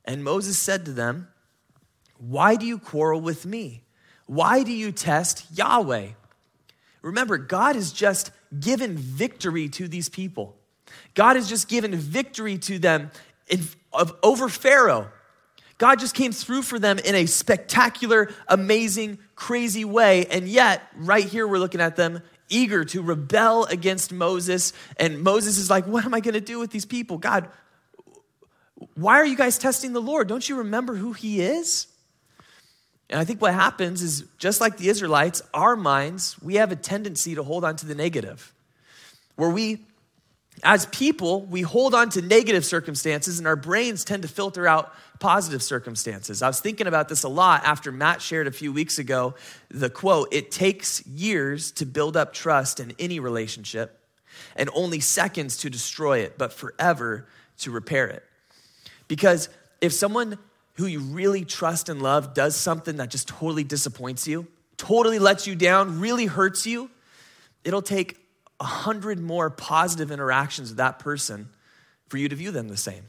And 0.05 0.23
Moses 0.23 0.57
said 0.57 0.85
to 0.85 0.91
them, 0.91 1.27
Why 2.17 2.55
do 2.55 2.65
you 2.65 2.79
quarrel 2.79 3.21
with 3.21 3.45
me? 3.45 3.83
Why 4.25 4.63
do 4.63 4.71
you 4.71 4.91
test 4.91 5.45
Yahweh? 5.53 6.09
Remember, 7.05 7.37
God 7.37 7.75
has 7.75 7.91
just 7.91 8.31
given 8.59 8.97
victory 8.97 9.69
to 9.69 9.87
these 9.87 10.09
people. 10.09 10.55
God 11.13 11.35
has 11.35 11.47
just 11.47 11.67
given 11.67 11.95
victory 11.95 12.57
to 12.57 12.79
them 12.79 13.11
in, 13.47 13.61
of, 13.93 14.15
over 14.23 14.49
Pharaoh. 14.49 15.09
God 15.77 15.99
just 15.99 16.15
came 16.15 16.31
through 16.31 16.63
for 16.63 16.79
them 16.79 16.97
in 16.97 17.13
a 17.13 17.27
spectacular, 17.27 18.33
amazing, 18.47 19.19
crazy 19.35 19.85
way. 19.85 20.25
And 20.25 20.47
yet, 20.47 20.81
right 20.95 21.23
here, 21.23 21.47
we're 21.47 21.59
looking 21.59 21.79
at 21.79 21.95
them 21.95 22.23
eager 22.49 22.83
to 22.85 23.03
rebel 23.03 23.65
against 23.65 24.11
Moses. 24.11 24.73
And 24.97 25.21
Moses 25.21 25.59
is 25.59 25.69
like, 25.69 25.85
What 25.85 26.05
am 26.05 26.15
I 26.15 26.21
going 26.21 26.33
to 26.33 26.41
do 26.41 26.57
with 26.57 26.71
these 26.71 26.85
people? 26.85 27.19
God, 27.19 27.49
why 28.95 29.17
are 29.17 29.25
you 29.25 29.37
guys 29.37 29.59
testing 29.59 29.93
the 29.93 30.01
Lord? 30.01 30.27
Don't 30.27 30.49
you 30.49 30.57
remember 30.57 30.95
who 30.95 31.13
he 31.13 31.41
is? 31.41 31.85
And 33.09 33.19
I 33.19 33.25
think 33.25 33.41
what 33.41 33.53
happens 33.53 34.01
is 34.01 34.25
just 34.37 34.59
like 34.59 34.77
the 34.77 34.89
Israelites, 34.89 35.41
our 35.53 35.75
minds, 35.75 36.35
we 36.41 36.55
have 36.55 36.71
a 36.71 36.75
tendency 36.75 37.35
to 37.35 37.43
hold 37.43 37.63
on 37.63 37.75
to 37.77 37.85
the 37.85 37.95
negative, 37.95 38.53
where 39.35 39.49
we 39.49 39.85
as 40.63 40.85
people, 40.87 41.45
we 41.45 41.61
hold 41.61 41.93
on 41.93 42.09
to 42.09 42.21
negative 42.21 42.65
circumstances 42.65 43.39
and 43.39 43.47
our 43.47 43.55
brains 43.55 44.05
tend 44.05 44.21
to 44.21 44.27
filter 44.27 44.67
out 44.67 44.93
positive 45.19 45.61
circumstances. 45.61 46.41
I 46.41 46.47
was 46.47 46.59
thinking 46.59 46.87
about 46.87 47.09
this 47.09 47.23
a 47.23 47.29
lot 47.29 47.63
after 47.65 47.91
Matt 47.91 48.21
shared 48.21 48.47
a 48.47 48.51
few 48.51 48.71
weeks 48.71 48.97
ago 48.97 49.35
the 49.69 49.89
quote 49.89 50.33
It 50.33 50.51
takes 50.51 51.05
years 51.05 51.71
to 51.73 51.85
build 51.85 52.15
up 52.15 52.33
trust 52.33 52.79
in 52.79 52.93
any 52.99 53.19
relationship 53.19 53.99
and 54.55 54.69
only 54.73 54.99
seconds 54.99 55.57
to 55.57 55.69
destroy 55.69 56.19
it, 56.19 56.37
but 56.37 56.53
forever 56.53 57.27
to 57.59 57.71
repair 57.71 58.07
it. 58.07 58.23
Because 59.07 59.49
if 59.81 59.93
someone 59.93 60.37
who 60.75 60.85
you 60.85 60.99
really 60.99 61.45
trust 61.45 61.89
and 61.89 62.01
love 62.01 62.33
does 62.33 62.55
something 62.55 62.97
that 62.97 63.09
just 63.09 63.27
totally 63.27 63.63
disappoints 63.63 64.27
you, 64.27 64.47
totally 64.77 65.19
lets 65.19 65.47
you 65.47 65.55
down, 65.55 65.99
really 65.99 66.25
hurts 66.25 66.65
you, 66.65 66.89
it'll 67.63 67.81
take 67.81 68.17
a 68.59 68.65
hundred 68.65 69.19
more 69.19 69.49
positive 69.49 70.11
interactions 70.11 70.69
with 70.69 70.77
that 70.77 70.99
person 70.99 71.49
for 72.07 72.17
you 72.17 72.29
to 72.29 72.35
view 72.35 72.51
them 72.51 72.67
the 72.67 72.77
same. 72.77 73.03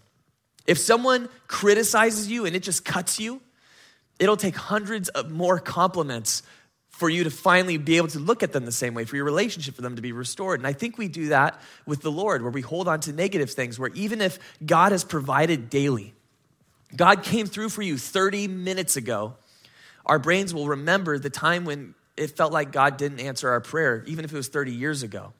If 0.67 0.79
someone 0.79 1.29
criticizes 1.47 2.31
you 2.31 2.47
and 2.47 2.57
it 2.57 2.63
just 2.63 2.85
cuts 2.85 3.21
you, 3.21 3.41
it'll 4.19 4.37
take 4.37 4.57
hundreds 4.57 5.09
of 5.11 5.31
more 5.31 5.59
compliments 5.59 6.43
for 6.89 7.11
you 7.11 7.25
to 7.25 7.31
finally 7.31 7.77
be 7.77 7.99
able 7.99 8.09
to 8.09 8.19
look 8.19 8.43
at 8.43 8.53
them 8.53 8.65
the 8.65 8.73
same 8.73 8.95
way, 8.95 9.05
for 9.05 9.17
your 9.17 9.27
relationship 9.27 9.75
for 9.75 9.83
them 9.83 9.97
to 9.97 10.03
be 10.03 10.13
restored. 10.13 10.59
And 10.61 10.67
I 10.67 10.73
think 10.73 10.97
we 10.97 11.09
do 11.09 11.29
that 11.29 11.61
with 11.85 12.01
the 12.01 12.11
Lord, 12.11 12.41
where 12.43 12.51
we 12.51 12.63
hold 12.63 12.89
on 12.89 13.01
to 13.01 13.13
negative 13.13 13.51
things, 13.51 13.79
where 13.79 13.91
even 13.91 14.23
if 14.23 14.39
God 14.65 14.93
has 14.93 15.05
provided 15.05 15.69
daily, 15.69 16.15
God 16.97 17.23
came 17.23 17.47
through 17.47 17.69
for 17.69 17.83
you 17.83 17.99
30 17.99 18.49
minutes 18.49 18.97
ago, 18.97 19.35
our 20.05 20.19
brains 20.19 20.55
will 20.55 20.69
remember 20.69 21.19
the 21.19 21.31
time 21.31 21.65
when 21.65 21.95
it 22.17 22.37
felt 22.37 22.53
like 22.53 22.73
God 22.73 22.97
didn't 22.97 23.21
answer 23.21 23.51
our 23.51 23.61
prayer, 23.61 24.03
even 24.07 24.25
if 24.25 24.33
it 24.33 24.37
was 24.37 24.49
30 24.49 24.73
years 24.73 25.03
ago. 25.03 25.33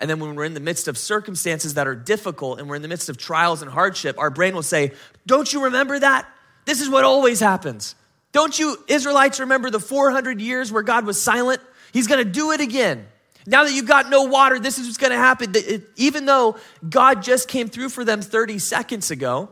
And 0.00 0.10
then 0.10 0.18
when 0.18 0.34
we're 0.34 0.44
in 0.44 0.54
the 0.54 0.60
midst 0.60 0.88
of 0.88 0.98
circumstances 0.98 1.74
that 1.74 1.86
are 1.86 1.94
difficult 1.94 2.58
and 2.58 2.68
we're 2.68 2.76
in 2.76 2.82
the 2.82 2.88
midst 2.88 3.08
of 3.08 3.16
trials 3.16 3.62
and 3.62 3.70
hardship, 3.70 4.18
our 4.18 4.30
brain 4.30 4.54
will 4.54 4.62
say, 4.62 4.92
Don't 5.26 5.52
you 5.52 5.64
remember 5.64 5.98
that? 5.98 6.28
This 6.64 6.80
is 6.80 6.90
what 6.90 7.04
always 7.04 7.40
happens. 7.40 7.94
Don't 8.32 8.58
you 8.58 8.76
Israelites 8.88 9.40
remember 9.40 9.70
the 9.70 9.80
400 9.80 10.40
years 10.40 10.70
where 10.72 10.82
God 10.82 11.06
was 11.06 11.20
silent? 11.20 11.60
He's 11.92 12.06
going 12.06 12.22
to 12.22 12.30
do 12.30 12.50
it 12.52 12.60
again. 12.60 13.06
Now 13.46 13.64
that 13.64 13.72
you've 13.72 13.86
got 13.86 14.10
no 14.10 14.24
water, 14.24 14.58
this 14.58 14.78
is 14.78 14.86
what's 14.86 14.98
going 14.98 15.12
to 15.12 15.16
happen. 15.16 15.54
even 15.96 16.26
though 16.26 16.56
God 16.86 17.22
just 17.22 17.48
came 17.48 17.68
through 17.68 17.88
for 17.88 18.04
them 18.04 18.20
30 18.20 18.58
seconds 18.58 19.10
ago, 19.10 19.48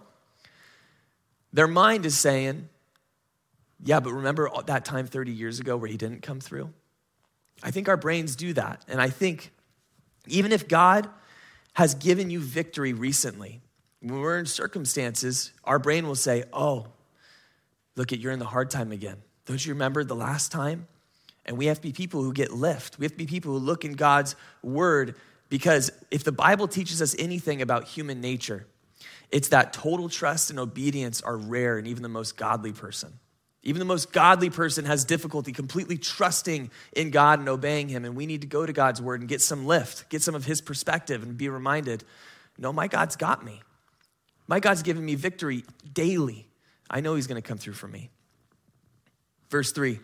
their 1.57 1.67
mind 1.67 2.05
is 2.05 2.17
saying, 2.17 2.69
Yeah, 3.83 4.01
but 4.01 4.13
remember 4.13 4.51
that 4.67 4.85
time 4.85 5.07
30 5.07 5.33
years 5.33 5.59
ago 5.59 5.77
where 5.77 5.89
He 5.89 5.97
didn't 5.97 6.21
come 6.21 6.39
through? 6.39 6.73
I 7.63 7.71
think 7.71 7.89
our 7.89 7.97
brains 7.97 8.37
do 8.37 8.53
that. 8.53 8.85
And 8.89 9.01
I 9.01 9.09
think 9.09 9.53
even 10.27 10.53
if 10.53 10.69
God 10.69 11.09
has 11.73 11.95
given 11.95 12.29
you 12.29 12.41
victory 12.41 12.93
recently, 12.93 13.63
when 14.01 14.21
we're 14.21 14.39
in 14.39 14.45
circumstances, 14.45 15.53
our 15.65 15.79
brain 15.79 16.07
will 16.07 16.15
say, 16.15 16.45
Oh, 16.53 16.89
look 17.97 18.13
at 18.13 18.19
you're 18.19 18.33
in 18.33 18.39
the 18.39 18.45
hard 18.45 18.71
time 18.71 18.93
again. 18.93 19.17
Don't 19.47 19.65
you 19.65 19.73
remember 19.73 20.05
the 20.05 20.15
last 20.15 20.53
time? 20.53 20.87
And 21.47 21.57
we 21.57 21.67
have 21.67 21.79
to 21.79 21.83
be 21.83 21.93
people 21.93 22.23
who 22.23 22.35
get 22.35 22.53
lift. 22.53 22.99
We 22.99 23.05
have 23.05 23.13
to 23.13 23.19
be 23.19 23.27
people 23.27 23.53
who 23.53 23.59
look 23.59 23.85
in 23.85 23.93
God's 23.93 24.37
word 24.63 25.15
because 25.49 25.91
if 26.11 26.23
the 26.23 26.33
Bible 26.33 26.69
teaches 26.69 27.01
us 27.01 27.15
anything 27.19 27.63
about 27.63 27.85
human 27.85 28.21
nature, 28.21 28.67
it's 29.31 29.49
that 29.49 29.73
total 29.73 30.09
trust 30.09 30.51
and 30.51 30.59
obedience 30.59 31.21
are 31.23 31.37
rare 31.37 31.79
in 31.79 31.87
even 31.87 32.03
the 32.03 32.09
most 32.09 32.37
godly 32.37 32.73
person. 32.73 33.13
Even 33.63 33.81
the 33.81 33.85
most 33.85 34.13
godly 34.13 34.49
person 34.49 34.85
has 34.85 35.05
difficulty 35.05 35.51
completely 35.51 35.99
trusting 35.99 36.71
in 36.93 37.11
God 37.11 37.41
and 37.41 37.49
obeying 37.49 37.89
Him. 37.89 38.05
And 38.05 38.15
we 38.15 38.27
need 38.27 38.43
to 38.43 38.47
go 38.47 38.65
to 38.65 38.73
God's 38.73 39.03
word 39.03 39.21
and 39.21 39.29
get 39.29 39.41
some 39.41 39.67
lift, 39.67 40.09
get 40.09 40.23
some 40.23 40.37
of 40.37 40.45
His 40.45 40.61
perspective, 40.61 41.23
and 41.23 41.37
be 41.37 41.49
reminded 41.49 42.05
no, 42.59 42.73
my 42.73 42.89
God's 42.89 43.17
got 43.17 43.45
me. 43.45 43.61
My 44.47 44.61
God's 44.61 44.83
given 44.83 45.05
me 45.05 45.15
victory 45.15 45.65
daily. 45.93 46.49
I 46.89 47.01
know 47.01 47.15
He's 47.15 47.27
going 47.27 47.41
to 47.41 47.47
come 47.47 47.59
through 47.59 47.75
for 47.75 47.89
me. 47.89 48.11
Verse 49.51 49.73
three, 49.73 50.01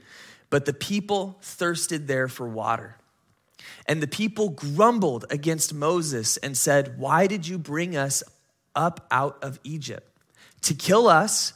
but 0.50 0.67
the 0.67 0.75
people 0.75 1.38
thirsted 1.43 2.07
there 2.07 2.29
for 2.29 2.49
water. 2.49 2.97
And 3.87 4.02
the 4.02 4.09
people 4.09 4.50
grumbled 4.50 5.25
against 5.31 5.73
Moses 5.73 6.37
and 6.37 6.57
said, 6.57 6.99
Why 6.99 7.26
did 7.26 7.47
you 7.47 7.59
bring 7.59 7.97
us 7.97 8.23
up 8.75 9.07
out 9.11 9.38
of 9.43 9.59
Egypt? 9.64 10.09
To 10.62 10.75
kill 10.75 11.09
us 11.09 11.55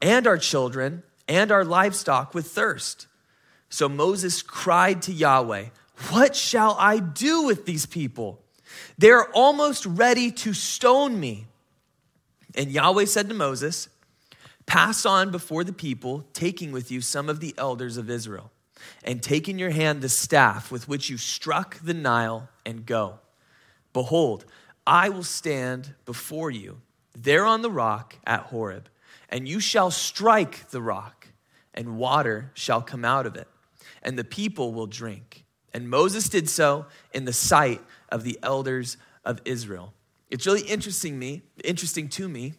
and 0.00 0.26
our 0.26 0.38
children 0.38 1.02
and 1.26 1.52
our 1.52 1.64
livestock 1.64 2.34
with 2.34 2.46
thirst. 2.46 3.06
So 3.68 3.88
Moses 3.88 4.42
cried 4.42 5.02
to 5.02 5.12
Yahweh, 5.12 5.66
What 6.10 6.34
shall 6.34 6.76
I 6.78 6.98
do 6.98 7.42
with 7.42 7.66
these 7.66 7.86
people? 7.86 8.40
They 8.96 9.10
are 9.10 9.28
almost 9.32 9.86
ready 9.86 10.30
to 10.30 10.52
stone 10.52 11.18
me. 11.18 11.46
And 12.54 12.70
Yahweh 12.70 13.04
said 13.04 13.28
to 13.28 13.34
Moses, 13.34 13.88
Pass 14.66 15.06
on 15.06 15.30
before 15.30 15.64
the 15.64 15.72
people, 15.72 16.26
taking 16.34 16.72
with 16.72 16.90
you 16.90 17.00
some 17.00 17.28
of 17.28 17.40
the 17.40 17.54
elders 17.56 17.96
of 17.96 18.10
Israel, 18.10 18.50
and 19.02 19.22
take 19.22 19.48
in 19.48 19.58
your 19.58 19.70
hand 19.70 20.02
the 20.02 20.08
staff 20.08 20.70
with 20.70 20.88
which 20.88 21.08
you 21.08 21.16
struck 21.16 21.78
the 21.80 21.94
Nile, 21.94 22.48
and 22.66 22.84
go. 22.84 23.18
Behold, 23.94 24.44
I 24.88 25.10
will 25.10 25.22
stand 25.22 25.94
before 26.06 26.50
you 26.50 26.80
there 27.14 27.44
on 27.44 27.60
the 27.60 27.70
rock 27.70 28.16
at 28.26 28.44
Horeb, 28.44 28.88
and 29.28 29.46
you 29.46 29.60
shall 29.60 29.90
strike 29.90 30.70
the 30.70 30.80
rock, 30.80 31.28
and 31.74 31.98
water 31.98 32.50
shall 32.54 32.80
come 32.80 33.04
out 33.04 33.26
of 33.26 33.36
it, 33.36 33.48
and 34.02 34.18
the 34.18 34.24
people 34.24 34.72
will 34.72 34.86
drink. 34.86 35.44
And 35.74 35.90
Moses 35.90 36.30
did 36.30 36.48
so 36.48 36.86
in 37.12 37.26
the 37.26 37.34
sight 37.34 37.82
of 38.08 38.24
the 38.24 38.38
elders 38.42 38.96
of 39.26 39.42
Israel. 39.44 39.92
It's 40.30 40.46
really 40.46 40.62
interesting 40.62 41.18
me, 41.18 41.42
interesting 41.62 42.08
to 42.08 42.26
me 42.26 42.54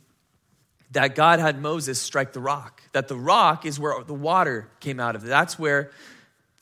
that 0.92 1.16
God 1.16 1.40
had 1.40 1.60
Moses 1.60 2.00
strike 2.00 2.34
the 2.34 2.40
rock, 2.40 2.84
that 2.92 3.08
the 3.08 3.18
rock 3.18 3.66
is 3.66 3.80
where 3.80 4.04
the 4.04 4.14
water 4.14 4.70
came 4.80 5.00
out 5.00 5.16
of. 5.16 5.24
That's 5.24 5.58
where, 5.58 5.90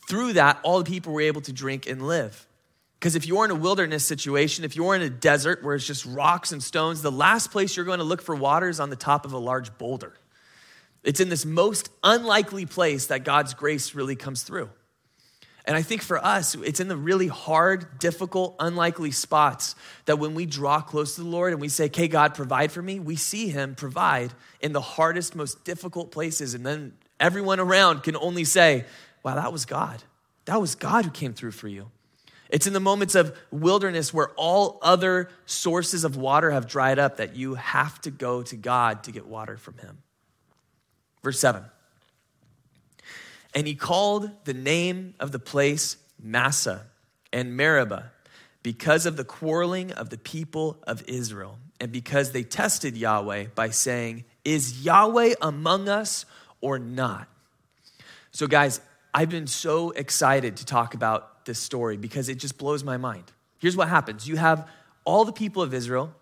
through 0.07 0.33
that, 0.33 0.59
all 0.63 0.77
the 0.79 0.89
people 0.89 1.12
were 1.12 1.21
able 1.21 1.41
to 1.41 1.51
drink 1.51 1.88
and 1.88 2.07
live. 2.07 2.46
Because 2.99 3.15
if 3.15 3.27
you're 3.27 3.45
in 3.45 3.51
a 3.51 3.55
wilderness 3.55 4.03
situation, 4.05 4.65
if 4.65 4.75
you're 4.75 4.95
in 4.95 5.01
a 5.01 5.09
desert 5.09 5.63
where 5.63 5.75
it's 5.75 5.85
just 5.85 6.05
rocks 6.05 6.51
and 6.51 6.63
stones, 6.63 7.01
the 7.01 7.11
last 7.11 7.51
place 7.51 7.75
you're 7.75 7.85
going 7.85 7.99
to 7.99 8.05
look 8.05 8.21
for 8.21 8.35
water 8.35 8.67
is 8.69 8.79
on 8.79 8.89
the 8.89 8.95
top 8.95 9.25
of 9.25 9.33
a 9.33 9.37
large 9.37 9.77
boulder. 9.77 10.13
It's 11.03 11.19
in 11.19 11.29
this 11.29 11.45
most 11.45 11.89
unlikely 12.03 12.65
place 12.65 13.07
that 13.07 13.23
God's 13.23 13.53
grace 13.53 13.93
really 13.93 14.15
comes 14.15 14.41
through. 14.41 14.69
And 15.63 15.75
I 15.75 15.81
think 15.81 16.01
for 16.01 16.17
us, 16.23 16.55
it's 16.55 16.79
in 16.79 16.87
the 16.87 16.95
really 16.95 17.27
hard, 17.27 17.99
difficult, 17.99 18.55
unlikely 18.57 19.11
spots 19.11 19.75
that 20.05 20.17
when 20.17 20.33
we 20.33 20.45
draw 20.45 20.79
close 20.79 21.15
to 21.15 21.21
the 21.21 21.27
Lord 21.27 21.51
and 21.51 21.61
we 21.61 21.67
say, 21.67 21.85
Okay, 21.85 22.07
God, 22.07 22.33
provide 22.33 22.71
for 22.71 22.81
me, 22.81 23.01
we 23.01 23.17
see 23.17 23.49
Him 23.49 23.75
provide 23.75 24.31
in 24.61 24.71
the 24.71 24.81
hardest, 24.81 25.35
most 25.35 25.65
difficult 25.65 26.11
places. 26.11 26.53
And 26.53 26.65
then 26.65 26.93
everyone 27.19 27.59
around 27.59 28.03
can 28.03 28.15
only 28.15 28.45
say, 28.45 28.85
Wow, 29.23 29.35
that 29.35 29.51
was 29.51 29.65
God. 29.65 30.01
That 30.45 30.61
was 30.61 30.75
God 30.75 31.03
who 31.03 31.11
came 31.11 31.33
through 31.33 31.51
for 31.51 31.67
you. 31.67 31.91
It's 32.49 32.67
in 32.67 32.73
the 32.73 32.79
moments 32.79 33.15
of 33.15 33.37
wilderness 33.51 34.13
where 34.13 34.29
all 34.37 34.79
other 34.81 35.29
sources 35.45 36.03
of 36.03 36.15
water 36.15 36.51
have 36.51 36.67
dried 36.67 36.99
up 36.99 37.17
that 37.17 37.35
you 37.35 37.55
have 37.55 37.99
to 38.01 38.11
go 38.11 38.41
to 38.43 38.55
God 38.55 39.03
to 39.03 39.11
get 39.11 39.27
water 39.27 39.57
from 39.57 39.77
Him. 39.77 39.97
Verse 41.23 41.39
7. 41.39 41.63
And 43.53 43.67
he 43.67 43.75
called 43.75 44.29
the 44.45 44.53
name 44.53 45.15
of 45.19 45.31
the 45.31 45.39
place 45.39 45.97
Massah 46.21 46.85
and 47.33 47.57
Meribah 47.57 48.11
because 48.63 49.05
of 49.05 49.17
the 49.17 49.23
quarreling 49.23 49.91
of 49.91 50.09
the 50.09 50.17
people 50.17 50.77
of 50.85 51.03
Israel 51.07 51.57
and 51.79 51.91
because 51.91 52.31
they 52.31 52.43
tested 52.43 52.97
Yahweh 52.97 53.47
by 53.55 53.69
saying, 53.69 54.25
Is 54.43 54.83
Yahweh 54.85 55.35
among 55.41 55.89
us 55.89 56.25
or 56.61 56.79
not? 56.79 57.27
So, 58.31 58.47
guys, 58.47 58.79
I've 59.17 59.31
been 59.31 59.47
so 59.47 59.89
excited 59.89 60.57
to 60.57 60.65
talk 60.65 60.93
about 60.93 61.43
this 61.43 61.57
story 61.57 61.97
because 61.97 62.29
it 62.29 62.36
just 62.36 62.59
blows 62.59 62.83
my 62.83 62.97
mind. 62.97 63.24
Here's 63.57 63.75
what 63.75 63.89
happens 63.89 64.27
you 64.27 64.36
have 64.36 64.69
all 65.05 65.25
the 65.25 65.31
people 65.31 65.63
of 65.63 65.74
Israel 65.74 66.13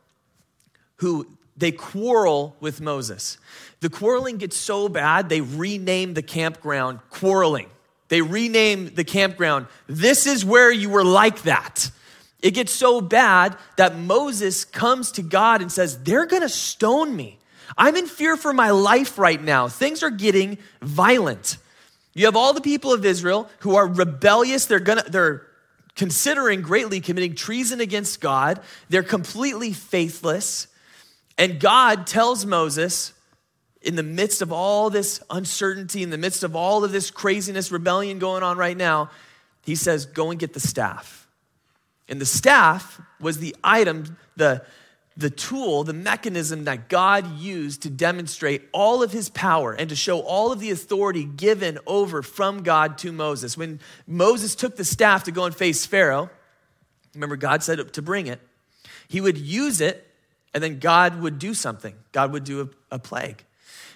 who 1.00 1.28
they 1.58 1.74
quarrel 1.74 2.56
with 2.62 2.80
Moses. 2.80 3.38
The 3.82 3.90
quarreling 3.90 4.38
gets 4.38 4.56
so 4.56 4.88
bad, 4.88 5.28
they 5.28 5.42
rename 5.42 6.14
the 6.14 6.22
campground 6.22 7.00
quarreling. 7.10 7.70
They 8.08 8.22
rename 8.22 8.96
the 8.96 9.04
campground, 9.04 9.68
this 9.88 10.26
is 10.26 10.46
where 10.46 10.72
you 10.72 10.90
were 10.90 11.04
like 11.04 11.42
that. 11.42 11.92
It 12.42 12.52
gets 12.52 12.72
so 12.72 13.02
bad 13.02 13.58
that 13.76 13.98
Moses 13.98 14.64
comes 14.64 15.12
to 15.14 15.22
God 15.22 15.62
and 15.62 15.70
says, 15.70 16.02
They're 16.02 16.28
gonna 16.28 16.48
stone 16.48 17.14
me. 17.14 17.40
I'm 17.78 17.98
in 17.98 18.08
fear 18.08 18.38
for 18.38 18.54
my 18.54 18.70
life 18.70 19.20
right 19.20 19.44
now. 19.44 19.68
Things 19.68 20.02
are 20.02 20.10
getting 20.10 20.60
violent. 20.82 21.58
You 22.16 22.26
have 22.26 22.36
all 22.36 22.54
the 22.54 22.62
people 22.62 22.94
of 22.94 23.06
Israel 23.06 23.50
who 23.60 23.76
are 23.76 23.86
rebellious. 23.86 24.66
They're 24.66 24.80
gonna, 24.80 25.04
they're 25.04 25.46
considering 25.96 26.62
greatly 26.62 27.02
committing 27.02 27.36
treason 27.36 27.82
against 27.82 28.22
God. 28.22 28.62
They're 28.90 29.04
completely 29.04 29.74
faithless. 29.74 30.68
And 31.38 31.60
God 31.60 32.08
tells 32.08 32.46
Moses, 32.46 33.14
in 33.82 33.96
the 33.96 34.04
midst 34.04 34.42
of 34.42 34.52
all 34.52 34.90
this 34.90 35.22
uncertainty, 35.30 36.02
in 36.02 36.10
the 36.10 36.18
midst 36.18 36.44
of 36.44 36.56
all 36.56 36.84
of 36.86 36.92
this 36.92 37.12
craziness, 37.12 37.72
rebellion 37.72 38.18
going 38.18 38.44
on 38.44 38.58
right 38.58 38.78
now, 38.78 39.12
he 39.64 39.76
says, 39.76 40.06
Go 40.06 40.32
and 40.32 40.40
get 40.40 40.54
the 40.54 40.60
staff. 40.60 41.28
And 42.08 42.22
the 42.22 42.26
staff 42.26 43.02
was 43.20 43.40
the 43.40 43.56
item, 43.64 44.18
the, 44.38 44.66
the 45.18 45.30
tool, 45.30 45.84
the 45.84 45.94
mechanism 45.94 46.66
that 46.66 46.90
God 46.90 47.38
used 47.38 47.84
to 47.84 47.90
demonstrate 47.90 48.64
all 48.74 49.02
of 49.02 49.12
his 49.12 49.30
power 49.30 49.72
and 49.72 49.90
to 49.90 49.96
show 49.96 50.20
all 50.20 50.52
of 50.52 50.60
the 50.60 50.72
authority 50.72 51.24
given 51.24 51.80
over 51.88 52.22
from 52.22 52.64
God 52.64 52.98
to 53.00 53.14
Moses. 53.14 53.58
When 53.58 53.80
Moses 54.06 54.56
took 54.56 54.76
the 54.76 54.84
staff 54.84 55.24
to 55.24 55.32
go 55.32 55.46
and 55.46 55.56
face 55.56 55.86
Pharaoh, 55.86 56.30
remember, 57.14 57.38
God 57.38 57.64
said 57.64 57.94
to 57.94 58.02
bring 58.02 58.28
it, 58.28 58.42
he 59.08 59.22
would 59.22 59.38
use 59.38 59.80
it 59.80 60.06
and 60.54 60.64
then 60.64 60.80
God 60.80 61.22
would 61.22 61.40
do 61.40 61.54
something. 61.54 61.96
God 62.12 62.32
would 62.34 62.44
do 62.44 62.62
a, 62.62 62.96
a 62.96 63.00
plague. 63.00 63.44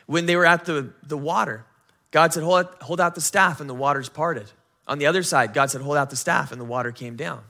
When 0.06 0.26
they 0.26 0.36
were 0.36 0.46
at 0.46 0.66
the, 0.66 0.94
the 1.04 1.18
water, 1.18 1.66
God 2.12 2.34
said, 2.34 2.44
hold 2.44 2.66
out, 2.66 2.82
hold 2.82 3.00
out 3.00 3.16
the 3.16 3.22
staff, 3.22 3.62
and 3.62 3.70
the 3.70 3.76
waters 3.76 4.10
parted. 4.10 4.52
On 4.88 4.98
the 4.98 5.06
other 5.06 5.24
side, 5.24 5.54
God 5.54 5.70
said, 5.70 5.82
hold 5.82 5.98
out 5.98 6.10
the 6.10 6.16
staff, 6.16 6.52
and 6.52 6.60
the 6.60 6.66
water 6.66 6.92
came 6.92 7.16
down. 7.16 7.44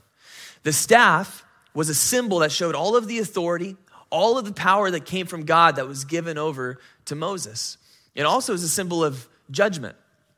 The 0.62 0.72
staff 0.72 1.44
was 1.74 1.88
a 1.88 1.94
symbol 1.94 2.40
that 2.40 2.52
showed 2.52 2.74
all 2.74 2.96
of 2.96 3.06
the 3.06 3.18
authority, 3.18 3.76
all 4.10 4.38
of 4.38 4.44
the 4.44 4.52
power 4.52 4.90
that 4.90 5.04
came 5.04 5.26
from 5.26 5.44
God 5.44 5.76
that 5.76 5.86
was 5.86 6.04
given 6.04 6.38
over 6.38 6.78
to 7.06 7.14
Moses. 7.14 7.78
It 8.14 8.22
also 8.22 8.54
is 8.54 8.62
a 8.62 8.68
symbol 8.68 9.04
of 9.04 9.28
judgment. 9.50 9.96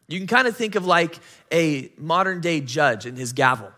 You 0.08 0.18
can 0.18 0.26
kind 0.26 0.46
of 0.46 0.56
think 0.56 0.74
of 0.74 0.84
like 0.84 1.18
a 1.50 1.90
modern 1.96 2.40
day 2.40 2.60
judge 2.60 3.06
and 3.06 3.16
his 3.16 3.32
gavel. 3.32 3.72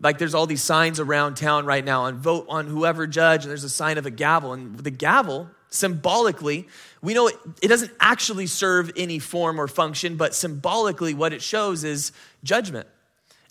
Like 0.00 0.18
there's 0.18 0.34
all 0.34 0.46
these 0.46 0.62
signs 0.62 0.98
around 0.98 1.36
town 1.36 1.64
right 1.64 1.84
now 1.84 2.06
and 2.06 2.18
vote 2.18 2.46
on 2.48 2.66
whoever 2.66 3.06
judge, 3.06 3.44
and 3.44 3.50
there's 3.50 3.62
a 3.62 3.70
sign 3.70 3.98
of 3.98 4.06
a 4.06 4.10
gavel. 4.10 4.52
And 4.52 4.76
the 4.76 4.90
gavel, 4.90 5.48
symbolically, 5.68 6.66
we 7.00 7.14
know 7.14 7.28
it, 7.28 7.36
it 7.62 7.68
doesn't 7.68 7.92
actually 8.00 8.48
serve 8.48 8.90
any 8.96 9.20
form 9.20 9.60
or 9.60 9.68
function, 9.68 10.16
but 10.16 10.34
symbolically, 10.34 11.14
what 11.14 11.32
it 11.32 11.40
shows 11.40 11.84
is 11.84 12.10
judgment. 12.42 12.88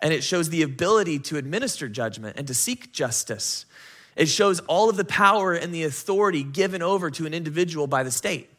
And 0.01 0.13
it 0.13 0.23
shows 0.23 0.49
the 0.49 0.63
ability 0.63 1.19
to 1.19 1.37
administer 1.37 1.87
judgment 1.87 2.37
and 2.37 2.47
to 2.47 2.53
seek 2.53 2.91
justice. 2.91 3.65
It 4.15 4.27
shows 4.27 4.59
all 4.61 4.89
of 4.89 4.97
the 4.97 5.05
power 5.05 5.53
and 5.53 5.73
the 5.73 5.83
authority 5.83 6.43
given 6.43 6.81
over 6.81 7.11
to 7.11 7.25
an 7.25 7.33
individual 7.33 7.87
by 7.87 8.03
the 8.03 8.11
state. 8.11 8.49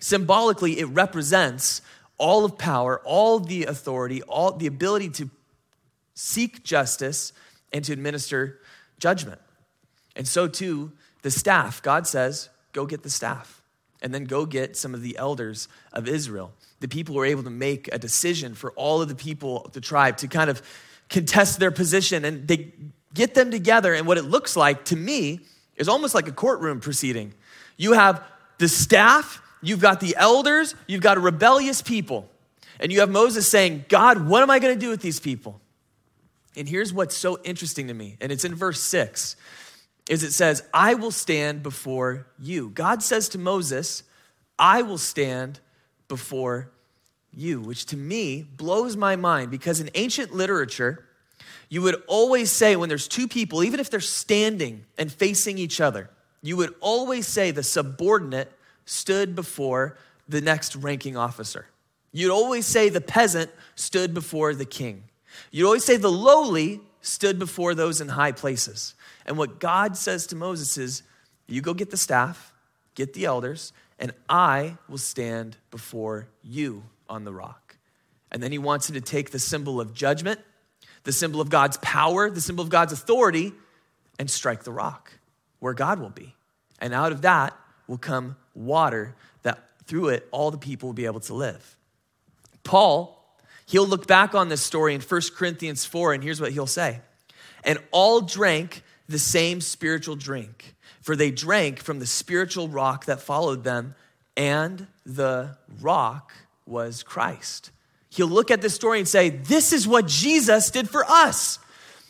Symbolically, 0.00 0.78
it 0.78 0.86
represents 0.86 1.82
all 2.18 2.44
of 2.44 2.58
power, 2.58 3.00
all 3.04 3.38
the 3.38 3.64
authority, 3.64 4.22
all 4.22 4.52
the 4.52 4.66
ability 4.66 5.10
to 5.10 5.30
seek 6.14 6.64
justice, 6.64 7.32
and 7.72 7.84
to 7.84 7.92
administer 7.92 8.58
judgment. 8.98 9.40
And 10.14 10.26
so, 10.26 10.48
too, 10.48 10.92
the 11.22 11.30
staff, 11.30 11.82
God 11.82 12.06
says, 12.06 12.48
go 12.72 12.86
get 12.86 13.02
the 13.02 13.10
staff, 13.10 13.60
and 14.00 14.14
then 14.14 14.24
go 14.24 14.46
get 14.46 14.76
some 14.76 14.94
of 14.94 15.02
the 15.02 15.18
elders 15.18 15.68
of 15.92 16.08
Israel. 16.08 16.52
The 16.80 16.88
people 16.88 17.14
were 17.14 17.24
able 17.24 17.42
to 17.44 17.50
make 17.50 17.88
a 17.92 17.98
decision 17.98 18.54
for 18.54 18.72
all 18.72 19.00
of 19.02 19.08
the 19.08 19.14
people 19.14 19.62
of 19.64 19.72
the 19.72 19.80
tribe 19.80 20.18
to 20.18 20.28
kind 20.28 20.50
of 20.50 20.62
contest 21.08 21.58
their 21.58 21.70
position, 21.70 22.24
and 22.24 22.46
they 22.46 22.72
get 23.14 23.34
them 23.34 23.50
together. 23.50 23.94
And 23.94 24.06
what 24.06 24.18
it 24.18 24.24
looks 24.24 24.56
like 24.56 24.84
to 24.86 24.96
me 24.96 25.40
is 25.76 25.88
almost 25.88 26.14
like 26.14 26.28
a 26.28 26.32
courtroom 26.32 26.80
proceeding. 26.80 27.32
You 27.76 27.92
have 27.92 28.22
the 28.58 28.68
staff, 28.68 29.40
you've 29.62 29.80
got 29.80 30.00
the 30.00 30.16
elders, 30.16 30.74
you've 30.86 31.02
got 31.02 31.16
a 31.16 31.20
rebellious 31.20 31.82
people. 31.82 32.28
And 32.78 32.92
you 32.92 33.00
have 33.00 33.10
Moses 33.10 33.48
saying, 33.48 33.86
God, 33.88 34.26
what 34.26 34.42
am 34.42 34.50
I 34.50 34.58
going 34.58 34.74
to 34.74 34.80
do 34.80 34.90
with 34.90 35.00
these 35.00 35.20
people? 35.20 35.60
And 36.56 36.68
here's 36.68 36.92
what's 36.92 37.16
so 37.16 37.38
interesting 37.44 37.88
to 37.88 37.94
me, 37.94 38.16
and 38.20 38.32
it's 38.32 38.44
in 38.44 38.54
verse 38.54 38.80
6, 38.80 39.36
is 40.08 40.22
it 40.22 40.32
says, 40.32 40.62
I 40.72 40.94
will 40.94 41.10
stand 41.10 41.62
before 41.62 42.26
you. 42.38 42.70
God 42.70 43.02
says 43.02 43.28
to 43.30 43.38
Moses, 43.38 44.02
I 44.58 44.82
will 44.82 44.98
stand 44.98 45.60
before 46.08 46.70
you, 47.32 47.60
which 47.60 47.86
to 47.86 47.96
me 47.96 48.42
blows 48.42 48.96
my 48.96 49.16
mind 49.16 49.50
because 49.50 49.80
in 49.80 49.90
ancient 49.94 50.34
literature, 50.34 51.04
you 51.68 51.82
would 51.82 52.02
always 52.06 52.50
say 52.50 52.76
when 52.76 52.88
there's 52.88 53.08
two 53.08 53.28
people, 53.28 53.62
even 53.64 53.80
if 53.80 53.90
they're 53.90 54.00
standing 54.00 54.84
and 54.98 55.12
facing 55.12 55.58
each 55.58 55.80
other, 55.80 56.10
you 56.42 56.56
would 56.56 56.74
always 56.80 57.26
say 57.26 57.50
the 57.50 57.62
subordinate 57.62 58.52
stood 58.84 59.34
before 59.34 59.98
the 60.28 60.40
next 60.40 60.76
ranking 60.76 61.16
officer. 61.16 61.66
You'd 62.12 62.32
always 62.32 62.66
say 62.66 62.88
the 62.88 63.00
peasant 63.00 63.50
stood 63.74 64.14
before 64.14 64.54
the 64.54 64.64
king. 64.64 65.04
You'd 65.50 65.66
always 65.66 65.84
say 65.84 65.96
the 65.96 66.10
lowly 66.10 66.80
stood 67.02 67.38
before 67.38 67.74
those 67.74 68.00
in 68.00 68.08
high 68.08 68.32
places. 68.32 68.94
And 69.26 69.36
what 69.36 69.60
God 69.60 69.96
says 69.96 70.26
to 70.28 70.36
Moses 70.36 70.78
is, 70.78 71.02
you 71.46 71.60
go 71.60 71.74
get 71.74 71.90
the 71.90 71.96
staff, 71.96 72.52
get 72.94 73.12
the 73.12 73.24
elders, 73.24 73.72
and 73.98 74.12
I 74.28 74.76
will 74.88 74.98
stand 74.98 75.56
before 75.70 76.28
you 76.42 76.82
on 77.08 77.24
the 77.24 77.32
rock. 77.32 77.76
And 78.30 78.42
then 78.42 78.52
he 78.52 78.58
wants 78.58 78.88
him 78.88 78.94
to 78.94 79.00
take 79.00 79.30
the 79.30 79.38
symbol 79.38 79.80
of 79.80 79.94
judgment, 79.94 80.40
the 81.04 81.12
symbol 81.12 81.40
of 81.40 81.48
God's 81.48 81.78
power, 81.78 82.28
the 82.28 82.40
symbol 82.40 82.62
of 82.62 82.70
God's 82.70 82.92
authority, 82.92 83.52
and 84.18 84.30
strike 84.30 84.64
the 84.64 84.72
rock 84.72 85.12
where 85.60 85.74
God 85.74 86.00
will 86.00 86.10
be. 86.10 86.34
And 86.80 86.92
out 86.92 87.12
of 87.12 87.22
that 87.22 87.56
will 87.86 87.98
come 87.98 88.36
water 88.54 89.14
that 89.42 89.58
through 89.86 90.08
it 90.08 90.28
all 90.30 90.50
the 90.50 90.58
people 90.58 90.88
will 90.88 90.94
be 90.94 91.06
able 91.06 91.20
to 91.20 91.34
live. 91.34 91.76
Paul, 92.64 93.36
he'll 93.66 93.86
look 93.86 94.06
back 94.06 94.34
on 94.34 94.48
this 94.48 94.60
story 94.60 94.94
in 94.94 95.00
1 95.00 95.20
Corinthians 95.36 95.84
4, 95.84 96.14
and 96.14 96.22
here's 96.22 96.40
what 96.40 96.52
he'll 96.52 96.66
say. 96.66 97.00
And 97.64 97.78
all 97.90 98.20
drank 98.20 98.82
the 99.08 99.18
same 99.18 99.60
spiritual 99.60 100.16
drink, 100.16 100.74
for 101.00 101.16
they 101.16 101.30
drank 101.30 101.78
from 101.78 101.98
the 101.98 102.06
spiritual 102.06 102.68
rock 102.68 103.06
that 103.06 103.20
followed 103.20 103.64
them, 103.64 103.94
and 104.36 104.86
the 105.04 105.56
rock 105.80 106.32
was 106.66 107.02
Christ. 107.02 107.70
He'll 108.10 108.26
look 108.26 108.50
at 108.50 108.62
this 108.62 108.74
story 108.74 108.98
and 108.98 109.08
say, 109.08 109.30
This 109.30 109.72
is 109.72 109.86
what 109.86 110.06
Jesus 110.06 110.70
did 110.70 110.88
for 110.88 111.04
us. 111.04 111.58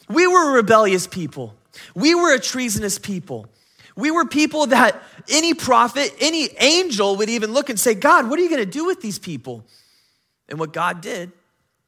We 0.09 0.27
were 0.27 0.51
a 0.51 0.53
rebellious 0.55 1.07
people, 1.07 1.55
we 1.95 2.15
were 2.15 2.35
a 2.35 2.41
treasonous 2.41 2.99
people. 2.99 3.49
We 3.99 4.11
were 4.11 4.27
people 4.27 4.67
that 4.67 5.03
any 5.27 5.55
prophet, 5.55 6.15
any 6.21 6.51
angel 6.61 7.17
would 7.17 7.31
even 7.31 7.55
look 7.55 7.71
and 7.71 7.81
say, 7.81 7.95
God, 7.95 8.29
what 8.29 8.39
are 8.39 8.43
you 8.43 8.51
going 8.51 8.63
to 8.63 8.71
do 8.71 8.85
with 8.85 9.01
these 9.01 9.19
people? 9.19 9.65
And 10.51 10.59
what 10.59 10.75
God 10.75 11.01
did 11.01 11.33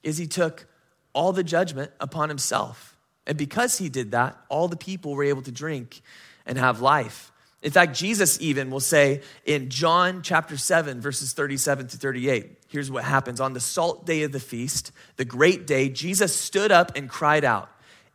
is 0.03 0.17
he 0.17 0.27
took 0.27 0.67
all 1.13 1.33
the 1.33 1.45
judgment 1.45 1.91
upon 2.01 2.31
himself. 2.31 2.97
And 3.29 3.37
because 3.37 3.79
he 3.79 3.91
did 3.91 4.13
that, 4.13 4.37
all 4.49 4.67
the 4.67 4.77
people 4.77 5.15
were 5.15 5.23
able 5.23 5.43
to 5.43 5.53
drink 5.53 6.01
and 6.47 6.57
have 6.57 6.81
life. 6.81 7.31
In 7.63 7.71
fact, 7.71 7.95
Jesus 7.95 8.41
even 8.41 8.71
will 8.71 8.81
say 8.81 9.21
in 9.45 9.69
John 9.69 10.23
chapter 10.23 10.57
7, 10.57 11.01
verses 11.01 11.35
37 11.35 11.89
to 11.89 11.97
38, 11.99 12.57
here's 12.69 12.91
what 12.91 13.05
happens. 13.05 13.39
On 13.41 13.53
the 13.53 13.61
salt 13.61 14.07
day 14.07 14.23
of 14.23 14.33
the 14.33 14.41
feast, 14.41 14.93
the 15.17 15.27
great 15.27 15.67
day, 15.67 15.91
Jesus 15.91 16.35
stood 16.35 16.73
up 16.73 16.97
and 16.97 17.09
cried 17.09 17.45
out, 17.45 17.69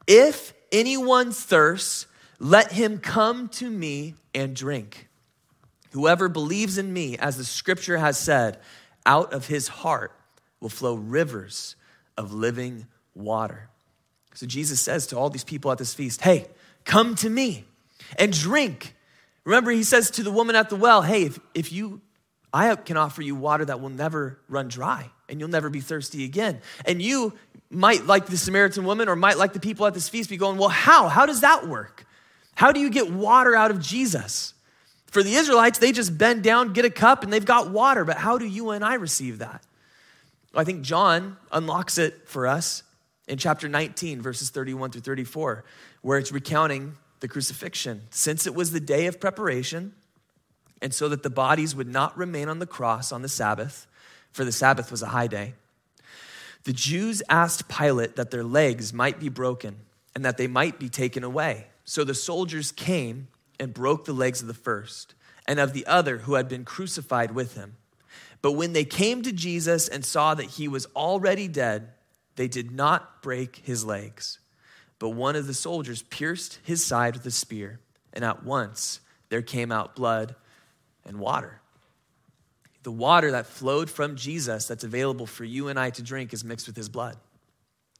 If 0.07 0.53
anyone 0.71 1.31
thirsts, 1.31 2.07
let 2.39 2.71
him 2.71 2.97
come 2.97 3.49
to 3.49 3.69
me 3.69 4.15
and 4.33 4.55
drink. 4.55 5.09
Whoever 5.91 6.27
believes 6.27 6.79
in 6.79 6.91
me, 6.91 7.17
as 7.19 7.37
the 7.37 7.45
scripture 7.45 7.97
has 7.97 8.17
said, 8.17 8.59
out 9.05 9.31
of 9.33 9.47
his 9.47 9.67
heart 9.67 10.17
will 10.59 10.69
flow 10.69 10.95
rivers 10.95 11.75
of 12.17 12.33
living 12.33 12.87
water. 13.13 13.69
So 14.33 14.45
Jesus 14.45 14.81
says 14.81 15.07
to 15.07 15.17
all 15.17 15.29
these 15.29 15.43
people 15.43 15.71
at 15.71 15.77
this 15.77 15.93
feast, 15.93 16.21
Hey, 16.21 16.47
come 16.85 17.15
to 17.15 17.29
me 17.29 17.65
and 18.17 18.33
drink. 18.33 18.95
Remember, 19.45 19.71
he 19.71 19.83
says 19.83 20.11
to 20.11 20.23
the 20.23 20.31
woman 20.31 20.55
at 20.55 20.69
the 20.69 20.75
well, 20.75 21.01
Hey, 21.01 21.23
if, 21.23 21.39
if 21.53 21.71
you, 21.71 22.01
I 22.53 22.75
can 22.75 22.97
offer 22.97 23.21
you 23.21 23.35
water 23.35 23.65
that 23.65 23.81
will 23.81 23.89
never 23.89 24.39
run 24.47 24.67
dry 24.67 25.09
and 25.29 25.39
you'll 25.39 25.49
never 25.49 25.69
be 25.69 25.81
thirsty 25.81 26.25
again. 26.25 26.61
And 26.85 27.01
you 27.01 27.33
might, 27.69 28.05
like 28.05 28.27
the 28.27 28.37
Samaritan 28.37 28.85
woman, 28.85 29.09
or 29.09 29.15
might, 29.15 29.37
like 29.37 29.53
the 29.53 29.59
people 29.59 29.85
at 29.85 29.93
this 29.93 30.09
feast, 30.09 30.29
be 30.29 30.37
going, 30.37 30.57
Well, 30.57 30.69
how? 30.69 31.07
How 31.07 31.25
does 31.25 31.41
that 31.41 31.67
work? 31.67 32.05
How 32.55 32.71
do 32.71 32.79
you 32.79 32.89
get 32.89 33.11
water 33.11 33.55
out 33.55 33.71
of 33.71 33.79
Jesus? 33.79 34.53
For 35.07 35.21
the 35.21 35.35
Israelites, 35.35 35.77
they 35.77 35.91
just 35.91 36.17
bend 36.17 36.43
down, 36.43 36.73
get 36.73 36.85
a 36.85 36.89
cup, 36.89 37.23
and 37.23 37.31
they've 37.31 37.45
got 37.45 37.69
water. 37.69 38.03
But 38.03 38.17
how 38.17 38.39
do 38.39 38.45
you 38.45 38.71
and 38.71 38.83
I 38.83 38.95
receive 38.95 39.39
that? 39.39 39.63
I 40.55 40.63
think 40.63 40.81
John 40.81 41.37
unlocks 41.51 41.97
it 41.97 42.27
for 42.27 42.47
us 42.47 42.83
in 43.27 43.37
chapter 43.37 43.69
19, 43.69 44.21
verses 44.21 44.49
31 44.49 44.91
through 44.91 45.01
34, 45.01 45.63
where 46.01 46.17
it's 46.17 46.31
recounting 46.31 46.97
the 47.19 47.27
crucifixion. 47.27 48.01
Since 48.09 48.45
it 48.45 48.53
was 48.53 48.71
the 48.71 48.79
day 48.79 49.05
of 49.07 49.19
preparation, 49.19 49.93
and 50.81 50.93
so 50.93 51.07
that 51.09 51.23
the 51.23 51.29
bodies 51.29 51.75
would 51.75 51.87
not 51.87 52.17
remain 52.17 52.49
on 52.49 52.59
the 52.59 52.65
cross 52.65 53.11
on 53.11 53.21
the 53.21 53.29
Sabbath, 53.29 53.87
for 54.31 54.43
the 54.43 54.51
Sabbath 54.51 54.91
was 54.91 55.01
a 55.01 55.07
high 55.07 55.27
day, 55.27 55.53
the 56.65 56.73
Jews 56.73 57.21
asked 57.29 57.67
Pilate 57.67 58.15
that 58.15 58.31
their 58.31 58.43
legs 58.43 58.93
might 58.93 59.19
be 59.19 59.29
broken 59.29 59.77
and 60.15 60.23
that 60.25 60.37
they 60.37 60.47
might 60.47 60.79
be 60.79 60.89
taken 60.89 61.23
away. 61.23 61.67
So 61.85 62.03
the 62.03 62.13
soldiers 62.13 62.71
came 62.71 63.27
and 63.59 63.73
broke 63.73 64.05
the 64.05 64.13
legs 64.13 64.41
of 64.41 64.47
the 64.47 64.53
first 64.53 65.13
and 65.47 65.59
of 65.59 65.73
the 65.73 65.85
other 65.85 66.19
who 66.19 66.35
had 66.35 66.47
been 66.47 66.63
crucified 66.63 67.31
with 67.31 67.55
him. 67.55 67.75
But 68.41 68.53
when 68.53 68.73
they 68.73 68.85
came 68.85 69.21
to 69.23 69.31
Jesus 69.31 69.87
and 69.87 70.05
saw 70.05 70.33
that 70.35 70.51
he 70.51 70.67
was 70.67 70.85
already 70.95 71.47
dead, 71.47 71.89
they 72.35 72.47
did 72.47 72.71
not 72.71 73.21
break 73.21 73.57
his 73.57 73.85
legs. 73.85 74.39
But 74.99 75.09
one 75.09 75.35
of 75.35 75.47
the 75.47 75.53
soldiers 75.53 76.03
pierced 76.03 76.59
his 76.63 76.83
side 76.83 77.15
with 77.15 77.25
a 77.25 77.31
spear, 77.31 77.79
and 78.13 78.23
at 78.23 78.43
once 78.43 79.01
there 79.29 79.41
came 79.41 79.71
out 79.71 79.95
blood 79.95 80.35
and 81.05 81.19
water. 81.19 81.59
The 82.83 82.91
water 82.91 83.31
that 83.31 83.47
flowed 83.47 83.89
from 83.89 84.15
Jesus, 84.15 84.67
that's 84.67 84.83
available 84.83 85.25
for 85.25 85.43
you 85.43 85.67
and 85.69 85.79
I 85.79 85.89
to 85.91 86.03
drink, 86.03 86.33
is 86.33 86.43
mixed 86.43 86.67
with 86.67 86.75
his 86.75 86.89
blood. 86.89 87.17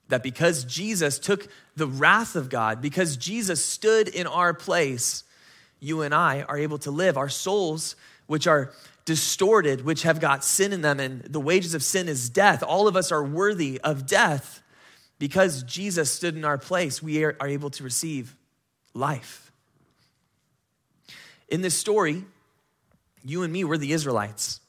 That 0.10 0.24
because 0.24 0.66
Jesus 0.66 1.20
took 1.20 1.48
the 1.76 1.88
wrath 1.88 2.36
of 2.36 2.50
God, 2.50 2.82
because 2.82 3.16
Jesus 3.18 3.64
stood 3.64 4.08
in 4.08 4.28
our 4.28 4.54
place, 4.54 5.24
you 5.80 6.02
and 6.02 6.14
I 6.14 6.44
are 6.44 6.58
able 6.58 6.78
to 6.80 6.92
live. 6.92 7.18
Our 7.18 7.30
souls, 7.30 7.96
which 8.28 8.48
are 8.48 8.72
distorted, 9.06 9.84
which 9.84 10.04
have 10.04 10.20
got 10.20 10.44
sin 10.44 10.74
in 10.74 10.82
them, 10.82 11.00
and 11.00 11.22
the 11.24 11.40
wages 11.40 11.74
of 11.74 11.84
sin 11.84 12.08
is 12.08 12.30
death. 12.30 12.64
All 12.64 12.88
of 12.88 12.96
us 12.96 13.12
are 13.12 13.24
worthy 13.24 13.80
of 13.82 14.06
death. 14.06 14.62
Because 15.20 15.64
Jesus 15.64 16.12
stood 16.12 16.36
in 16.36 16.44
our 16.44 16.58
place, 16.58 17.02
we 17.02 17.24
are, 17.24 17.38
able 17.42 17.70
to 17.72 17.84
receive 17.84 18.36
life. 18.94 19.52
In 21.48 21.62
this 21.62 21.76
story, 21.76 22.26
you 23.24 23.44
and 23.44 23.54
me, 23.54 23.64
we're 23.64 23.78
the 23.78 23.94
Israelites. 23.94 24.60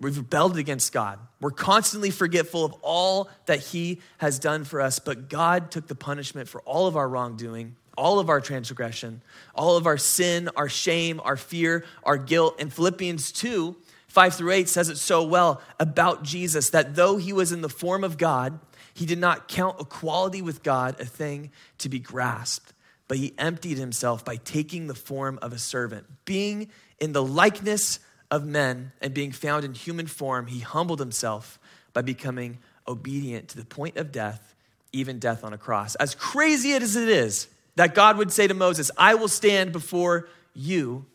We've 0.00 0.16
rebelled 0.16 0.58
against 0.58 0.92
God. 0.92 1.18
We're 1.40 1.50
constantly 1.50 2.10
forgetful 2.10 2.64
of 2.64 2.72
all 2.82 3.30
that 3.46 3.60
He 3.60 4.00
has 4.18 4.38
done 4.38 4.64
for 4.64 4.80
us, 4.80 4.98
but 4.98 5.28
God 5.28 5.70
took 5.70 5.86
the 5.86 5.94
punishment 5.94 6.48
for 6.48 6.60
all 6.62 6.86
of 6.86 6.96
our 6.96 7.08
wrongdoing, 7.08 7.76
all 7.96 8.18
of 8.18 8.28
our 8.28 8.40
transgression, 8.40 9.22
all 9.54 9.76
of 9.76 9.86
our 9.86 9.98
sin, 9.98 10.48
our 10.56 10.68
shame, 10.68 11.20
our 11.24 11.36
fear, 11.36 11.84
our 12.04 12.16
guilt. 12.16 12.56
And 12.58 12.72
Philippians 12.72 13.32
2 13.32 13.76
5 14.08 14.34
through 14.34 14.50
8 14.52 14.68
says 14.68 14.90
it 14.90 14.98
so 14.98 15.24
well 15.24 15.62
about 15.80 16.22
Jesus 16.22 16.68
that 16.70 16.94
though 16.94 17.16
He 17.16 17.32
was 17.32 17.50
in 17.50 17.62
the 17.62 17.68
form 17.68 18.04
of 18.04 18.18
God, 18.18 18.58
He 18.92 19.06
did 19.06 19.18
not 19.18 19.48
count 19.48 19.80
equality 19.80 20.42
with 20.42 20.62
God 20.62 21.00
a 21.00 21.06
thing 21.06 21.50
to 21.78 21.88
be 21.88 21.98
grasped, 21.98 22.74
but 23.08 23.16
He 23.16 23.32
emptied 23.38 23.78
Himself 23.78 24.24
by 24.24 24.36
taking 24.36 24.86
the 24.86 24.94
form 24.94 25.38
of 25.40 25.52
a 25.52 25.58
servant, 25.58 26.06
being 26.26 26.68
in 27.00 27.12
the 27.12 27.22
likeness 27.22 28.00
of 28.32 28.46
men 28.46 28.92
and 29.02 29.12
being 29.12 29.30
found 29.30 29.62
in 29.62 29.74
human 29.74 30.06
form, 30.06 30.46
he 30.46 30.60
humbled 30.60 30.98
himself 30.98 31.60
by 31.92 32.00
becoming 32.00 32.58
obedient 32.88 33.48
to 33.48 33.58
the 33.58 33.64
point 33.64 33.98
of 33.98 34.10
death, 34.10 34.54
even 34.90 35.18
death 35.18 35.44
on 35.44 35.52
a 35.52 35.58
cross. 35.58 35.94
As 35.96 36.14
crazy 36.14 36.72
as 36.72 36.96
it 36.96 37.10
is 37.10 37.46
that 37.76 37.94
God 37.94 38.18
would 38.18 38.32
say 38.32 38.46
to 38.46 38.54
Moses, 38.54 38.90
I 38.96 39.14
will 39.14 39.28
stand 39.28 39.72
before 39.72 40.28
you, 40.54 41.06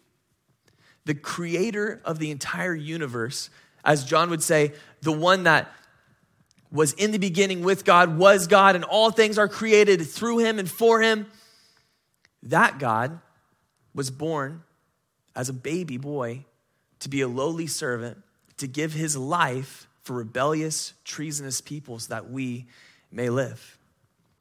the 1.06 1.14
creator 1.14 2.02
of 2.04 2.20
the 2.20 2.32
entire 2.32 2.76
universe, 2.76 3.50
as 3.86 4.04
John 4.04 4.30
would 4.30 4.44
say, 4.44 4.74
the 5.02 5.12
one 5.12 5.44
that 5.44 5.72
was 6.72 6.94
in 6.94 7.12
the 7.12 7.18
beginning 7.18 7.64
with 7.64 7.86
God, 7.86 8.18
was 8.18 8.48
God, 8.48 8.76
and 8.76 8.84
all 8.84 9.12
things 9.12 9.38
are 9.38 9.48
created 9.48 10.06
through 10.06 10.40
him 10.40 10.60
and 10.60 10.70
for 10.70 11.02
him. 11.02 11.28
That 12.44 12.80
God 12.80 13.20
was 13.94 14.12
born 14.12 14.64
as 15.36 15.50
a 15.50 15.54
baby 15.54 15.98
boy 15.98 16.46
to 17.00 17.10
be 17.10 17.22
a 17.22 17.28
lowly 17.28 17.68
servant, 17.68 18.18
to 18.58 18.68
give 18.68 18.94
his 18.94 19.16
life 19.16 19.88
for 20.04 20.14
rebellious, 20.14 20.94
treasonous 21.06 21.62
people 21.62 22.00
so 22.00 22.14
that 22.14 22.30
we 22.30 22.66
may 23.12 23.30
live. 23.30 23.77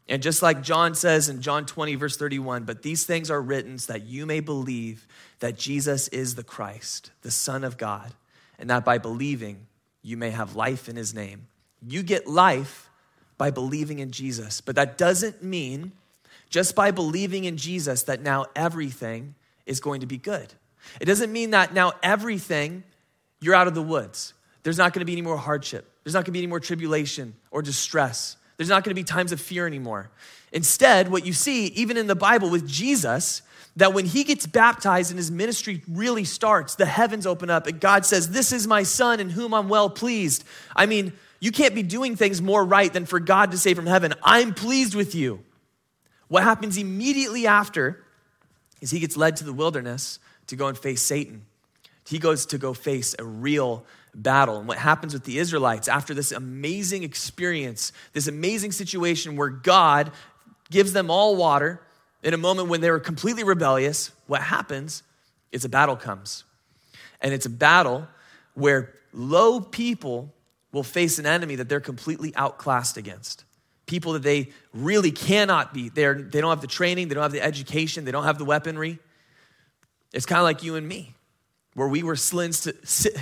And 0.08 0.22
just 0.22 0.40
like 0.40 0.62
John 0.62 0.94
says 0.94 1.28
in 1.28 1.42
John 1.42 1.66
20, 1.66 1.96
verse 1.96 2.16
31, 2.16 2.64
but 2.64 2.82
these 2.82 3.04
things 3.04 3.30
are 3.30 3.42
written 3.42 3.78
so 3.78 3.92
that 3.92 4.06
you 4.06 4.24
may 4.24 4.40
believe 4.40 5.06
that 5.40 5.58
Jesus 5.58 6.08
is 6.08 6.36
the 6.36 6.44
Christ, 6.44 7.10
the 7.22 7.30
Son 7.30 7.64
of 7.64 7.76
God, 7.76 8.12
and 8.58 8.70
that 8.70 8.84
by 8.84 8.98
believing 8.98 9.66
you 10.02 10.16
may 10.16 10.30
have 10.30 10.54
life 10.54 10.88
in 10.88 10.94
his 10.94 11.12
name. 11.12 11.48
You 11.86 12.04
get 12.04 12.28
life 12.28 12.88
by 13.36 13.50
believing 13.50 13.98
in 13.98 14.12
Jesus, 14.12 14.60
but 14.60 14.76
that 14.76 14.96
doesn't 14.96 15.42
mean 15.42 15.92
just 16.48 16.76
by 16.76 16.92
believing 16.92 17.44
in 17.44 17.56
Jesus 17.56 18.04
that 18.04 18.22
now 18.22 18.46
everything 18.54 19.34
is 19.66 19.80
going 19.80 20.00
to 20.00 20.06
be 20.06 20.16
good. 20.16 20.54
It 21.00 21.06
doesn't 21.06 21.32
mean 21.32 21.50
that 21.50 21.74
now 21.74 21.92
everything, 22.02 22.84
you're 23.40 23.54
out 23.54 23.66
of 23.66 23.74
the 23.74 23.82
woods. 23.82 24.32
There's 24.62 24.78
not 24.78 24.92
going 24.92 25.00
to 25.00 25.04
be 25.06 25.12
any 25.12 25.22
more 25.22 25.36
hardship. 25.36 25.90
There's 26.04 26.14
not 26.14 26.20
going 26.20 26.26
to 26.26 26.32
be 26.32 26.38
any 26.38 26.46
more 26.46 26.60
tribulation 26.60 27.34
or 27.50 27.62
distress. 27.62 28.36
There's 28.56 28.68
not 28.68 28.84
going 28.84 28.90
to 28.90 29.00
be 29.00 29.04
times 29.04 29.32
of 29.32 29.40
fear 29.40 29.66
anymore. 29.66 30.10
Instead, 30.52 31.10
what 31.10 31.26
you 31.26 31.32
see, 31.32 31.66
even 31.68 31.96
in 31.96 32.06
the 32.06 32.14
Bible 32.14 32.48
with 32.48 32.66
Jesus, 32.66 33.42
that 33.76 33.92
when 33.92 34.06
he 34.06 34.24
gets 34.24 34.46
baptized 34.46 35.10
and 35.10 35.18
his 35.18 35.30
ministry 35.30 35.82
really 35.88 36.24
starts, 36.24 36.76
the 36.76 36.86
heavens 36.86 37.26
open 37.26 37.50
up 37.50 37.66
and 37.66 37.78
God 37.78 38.06
says, 38.06 38.30
This 38.30 38.52
is 38.52 38.66
my 38.66 38.82
son 38.82 39.20
in 39.20 39.30
whom 39.30 39.52
I'm 39.52 39.68
well 39.68 39.90
pleased. 39.90 40.44
I 40.74 40.86
mean, 40.86 41.12
you 41.40 41.52
can't 41.52 41.74
be 41.74 41.82
doing 41.82 42.16
things 42.16 42.40
more 42.40 42.64
right 42.64 42.90
than 42.90 43.04
for 43.04 43.20
God 43.20 43.50
to 43.50 43.58
say 43.58 43.74
from 43.74 43.86
heaven, 43.86 44.14
I'm 44.22 44.54
pleased 44.54 44.94
with 44.94 45.14
you. 45.14 45.40
What 46.28 46.42
happens 46.42 46.78
immediately 46.78 47.46
after 47.46 48.02
is 48.80 48.90
he 48.90 49.00
gets 49.00 49.16
led 49.16 49.36
to 49.36 49.44
the 49.44 49.52
wilderness 49.52 50.18
to 50.48 50.56
go 50.56 50.68
and 50.68 50.78
face 50.78 51.02
Satan, 51.02 51.44
He 52.06 52.18
goes 52.18 52.46
to 52.46 52.58
go 52.58 52.72
face 52.72 53.14
a 53.18 53.24
real 53.24 53.84
battle. 54.16 54.59
And 54.59 54.66
what 54.66 54.79
happens 54.79 55.12
with 55.12 55.24
the 55.24 55.38
Israelites 55.38 55.88
after 55.88 56.14
this 56.14 56.33
amazing 56.33 57.02
experience, 57.02 57.92
this 58.12 58.26
amazing 58.26 58.72
situation 58.72 59.37
where 59.37 59.48
God 59.48 60.11
gives 60.70 60.92
them 60.92 61.11
all 61.11 61.37
water 61.37 61.81
in 62.22 62.35
a 62.35 62.38
moment 62.38 62.68
when 62.68 62.81
they 62.81 62.90
were 62.90 62.98
completely 62.98 63.44
rebellious, 63.44 64.11
what 64.26 64.42
happens 64.42 65.02
is 65.52 65.64
a 65.64 65.68
battle 65.68 65.96
comes. 65.96 66.44
And 67.20 67.33
it's 67.33 67.46
a 67.46 67.50
battle 67.50 68.09
where 68.55 68.94
low 69.12 69.61
people 69.61 70.33
will 70.72 70.83
face 70.83 71.18
an 71.18 71.26
enemy 71.26 71.57
that 71.57 71.68
they're 71.68 71.81
completely 71.81 72.35
outclassed 72.35 72.96
against. 72.96 73.44
People 73.87 74.14
that 74.14 74.22
they 74.22 74.48
really 74.74 75.12
cannot 75.12 75.72
beat. 75.72 75.94
They're, 75.94 76.14
they 76.14 76.40
don't 76.40 76.50
have 76.50 76.61
the 76.61 76.66
training, 76.66 77.09
they 77.09 77.14
don't 77.14 77.22
have 77.22 77.33
the 77.33 77.42
education, 77.42 78.05
they 78.05 78.11
don't 78.11 78.24
have 78.24 78.38
the 78.38 78.44
weaponry. 78.44 78.98
It's 80.12 80.26
kind 80.26 80.38
of 80.38 80.44
like 80.44 80.62
you 80.62 80.74
and 80.74 80.87
me 80.87 81.15
where 81.76 81.88
we 81.88 82.02
were, 82.02 82.16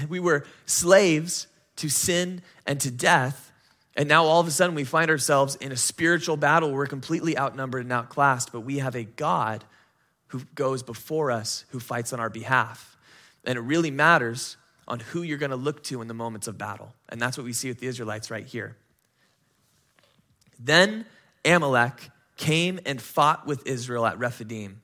we 0.08 0.20
were 0.20 0.46
slaves 0.64 1.48
to 1.76 1.88
sin 1.88 2.40
and 2.64 2.80
to 2.80 2.90
death. 2.90 3.50
And 3.96 4.08
now 4.08 4.24
all 4.24 4.40
of 4.40 4.46
a 4.46 4.52
sudden 4.52 4.76
we 4.76 4.84
find 4.84 5.10
ourselves 5.10 5.56
in 5.56 5.72
a 5.72 5.76
spiritual 5.76 6.36
battle. 6.36 6.70
We're 6.70 6.86
completely 6.86 7.36
outnumbered 7.36 7.82
and 7.82 7.92
outclassed, 7.92 8.52
but 8.52 8.60
we 8.60 8.78
have 8.78 8.94
a 8.94 9.02
God 9.02 9.64
who 10.28 10.42
goes 10.54 10.84
before 10.84 11.32
us, 11.32 11.64
who 11.70 11.80
fights 11.80 12.12
on 12.12 12.20
our 12.20 12.30
behalf. 12.30 12.96
And 13.44 13.58
it 13.58 13.62
really 13.62 13.90
matters 13.90 14.56
on 14.86 15.00
who 15.00 15.22
you're 15.22 15.38
going 15.38 15.50
to 15.50 15.56
look 15.56 15.82
to 15.84 16.00
in 16.00 16.06
the 16.06 16.14
moments 16.14 16.46
of 16.46 16.56
battle. 16.56 16.94
And 17.08 17.20
that's 17.20 17.36
what 17.36 17.44
we 17.44 17.52
see 17.52 17.66
with 17.66 17.80
the 17.80 17.88
Israelites 17.88 18.30
right 18.30 18.46
here. 18.46 18.76
Then 20.60 21.06
Amalek 21.44 22.08
came 22.36 22.78
and 22.86 23.02
fought 23.02 23.48
with 23.48 23.66
Israel 23.66 24.06
at 24.06 24.16
Rephidim. 24.16 24.80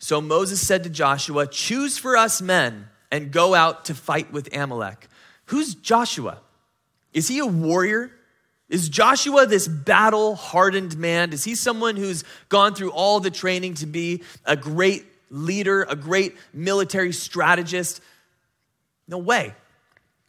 So 0.00 0.20
Moses 0.20 0.66
said 0.66 0.82
to 0.82 0.90
Joshua, 0.90 1.46
Choose 1.46 1.98
for 1.98 2.16
us 2.16 2.42
men 2.42 2.88
and 3.16 3.32
go 3.32 3.54
out 3.54 3.86
to 3.86 3.94
fight 3.94 4.30
with 4.30 4.54
Amalek. 4.54 5.08
Who's 5.46 5.74
Joshua? 5.74 6.38
Is 7.14 7.28
he 7.28 7.38
a 7.38 7.46
warrior? 7.46 8.10
Is 8.68 8.90
Joshua 8.90 9.46
this 9.46 9.66
battle 9.66 10.34
hardened 10.34 10.98
man? 10.98 11.32
Is 11.32 11.42
he 11.42 11.54
someone 11.54 11.96
who's 11.96 12.24
gone 12.50 12.74
through 12.74 12.92
all 12.92 13.20
the 13.20 13.30
training 13.30 13.74
to 13.74 13.86
be 13.86 14.22
a 14.44 14.54
great 14.54 15.06
leader, 15.30 15.84
a 15.84 15.96
great 15.96 16.36
military 16.52 17.12
strategist? 17.12 18.02
No 19.08 19.16
way. 19.16 19.54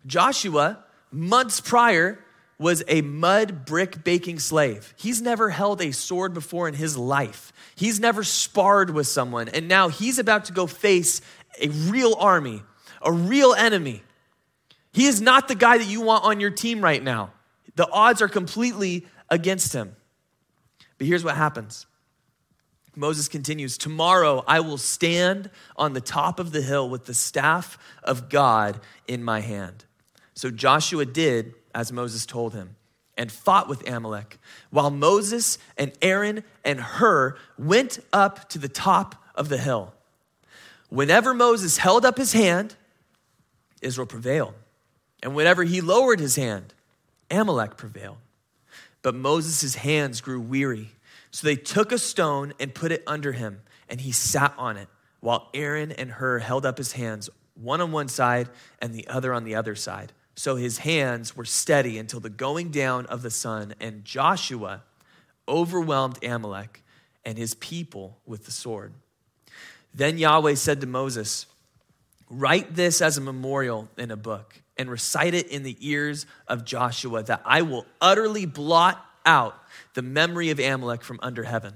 Joshua, 0.06 0.80
months 1.12 1.60
prior, 1.60 2.20
was 2.58 2.84
a 2.88 3.02
mud 3.02 3.66
brick 3.66 4.04
baking 4.06 4.40
slave. 4.40 4.94
He's 4.96 5.22
never 5.22 5.50
held 5.50 5.82
a 5.82 5.92
sword 5.92 6.34
before 6.34 6.70
in 6.70 6.74
his 6.74 6.98
life. 6.98 7.52
He's 7.76 8.00
never 8.00 8.24
sparred 8.24 8.92
with 8.92 9.08
someone. 9.08 9.50
And 9.50 9.68
now 9.68 9.90
he's 9.90 10.20
about 10.20 10.46
to 10.46 10.54
go 10.54 10.68
face 10.68 11.22
a 11.60 11.70
real 11.70 12.16
army, 12.20 12.64
a 13.02 13.12
real 13.12 13.54
enemy. 13.54 14.04
He 14.94 15.06
is 15.06 15.22
not 15.22 15.48
the 15.48 15.56
guy 15.56 15.78
that 15.78 15.88
you 15.88 16.02
want 16.02 16.24
on 16.24 16.40
your 16.40 16.50
team 16.50 16.82
right 16.82 17.02
now. 17.02 17.32
The 17.76 17.90
odds 17.90 18.22
are 18.22 18.28
completely 18.28 19.06
against 19.30 19.74
him. 19.74 19.96
But 20.98 21.08
here's 21.08 21.24
what 21.24 21.36
happens 21.36 21.86
Moses 22.96 23.28
continues 23.28 23.78
Tomorrow 23.78 24.44
I 24.48 24.60
will 24.60 24.78
stand 24.78 25.50
on 25.76 25.94
the 25.94 26.02
top 26.02 26.40
of 26.40 26.52
the 26.52 26.62
hill 26.62 26.90
with 26.90 27.06
the 27.06 27.14
staff 27.14 27.78
of 28.04 28.30
God 28.30 28.80
in 29.08 29.24
my 29.24 29.42
hand. 29.42 29.86
So 30.34 30.50
Joshua 30.50 31.06
did 31.06 31.54
as 31.74 31.92
Moses 31.92 32.26
told 32.26 32.54
him 32.54 32.76
and 33.18 33.32
fought 33.32 33.68
with 33.68 33.88
Amalek, 33.88 34.40
while 34.70 34.92
Moses 34.92 35.58
and 35.78 35.92
Aaron 36.02 36.44
and 36.64 36.80
Hur 36.80 37.36
went 37.58 38.00
up 38.14 38.50
to 38.50 38.60
the 38.60 38.70
top 38.70 39.16
of 39.34 39.50
the 39.50 39.58
hill. 39.58 39.94
Whenever 40.90 41.34
Moses 41.34 41.78
held 41.78 42.06
up 42.06 42.18
his 42.18 42.34
hand, 42.34 42.76
Israel 43.82 44.08
prevailed. 44.08 44.54
And 45.24 45.36
whenever 45.36 45.64
he 45.64 45.82
lowered 45.82 46.20
his 46.20 46.36
hand, 46.36 46.74
Amalek 47.30 47.78
prevailed. 47.78 48.18
But 49.02 49.16
Moses' 49.16 49.76
hands 49.76 50.22
grew 50.22 50.40
weary. 50.40 50.92
So 51.32 51.48
they 51.48 51.56
took 51.56 51.92
a 51.92 51.98
stone 51.98 52.54
and 52.60 52.74
put 52.74 52.92
it 52.92 53.04
under 53.06 53.32
him, 53.32 53.62
and 53.90 54.02
he 54.02 54.12
sat 54.12 54.54
on 54.58 54.78
it, 54.78 54.88
while 55.20 55.50
Aaron 55.54 55.92
and 55.92 56.12
Hur 56.12 56.40
held 56.40 56.66
up 56.66 56.78
his 56.78 56.94
hands, 56.94 57.30
one 57.56 57.82
on 57.82 57.92
one 57.92 58.08
side 58.08 58.50
and 58.80 58.94
the 58.94 59.08
other 59.08 59.34
on 59.34 59.44
the 59.44 59.56
other 59.56 59.76
side. 59.76 60.14
So 60.36 60.56
his 60.56 60.80
hands 60.80 61.36
were 61.36 61.46
steady 61.46 61.98
until 61.98 62.20
the 62.20 62.30
going 62.30 62.70
down 62.70 63.08
of 63.08 63.24
the 63.24 63.32
sun, 63.32 63.74
and 63.80 64.06
Joshua 64.06 64.84
overwhelmed 65.48 66.24
Amalek 66.24 66.84
and 67.26 67.38
his 67.38 67.56
people 67.56 68.20
with 68.26 68.46
the 68.46 68.52
sword. 68.52 68.94
Then 69.94 70.18
Yahweh 70.18 70.56
said 70.56 70.82
to 70.82 70.88
Moses, 70.88 71.48
Write 72.30 72.76
this 72.76 73.02
as 73.02 73.18
a 73.18 73.22
memorial 73.22 73.88
in 73.98 74.12
a 74.12 74.18
book 74.18 74.62
and 74.78 74.90
recite 74.90 75.34
it 75.34 75.48
in 75.48 75.64
the 75.64 75.78
ears 75.80 76.26
of 76.48 76.66
Joshua, 76.66 77.24
that 77.24 77.42
I 77.46 77.62
will 77.62 77.86
utterly 78.02 78.46
blot 78.46 79.04
out 79.26 79.56
the 79.94 80.02
memory 80.02 80.50
of 80.50 80.60
Amalek 80.60 81.04
from 81.04 81.20
under 81.22 81.44
heaven. 81.44 81.74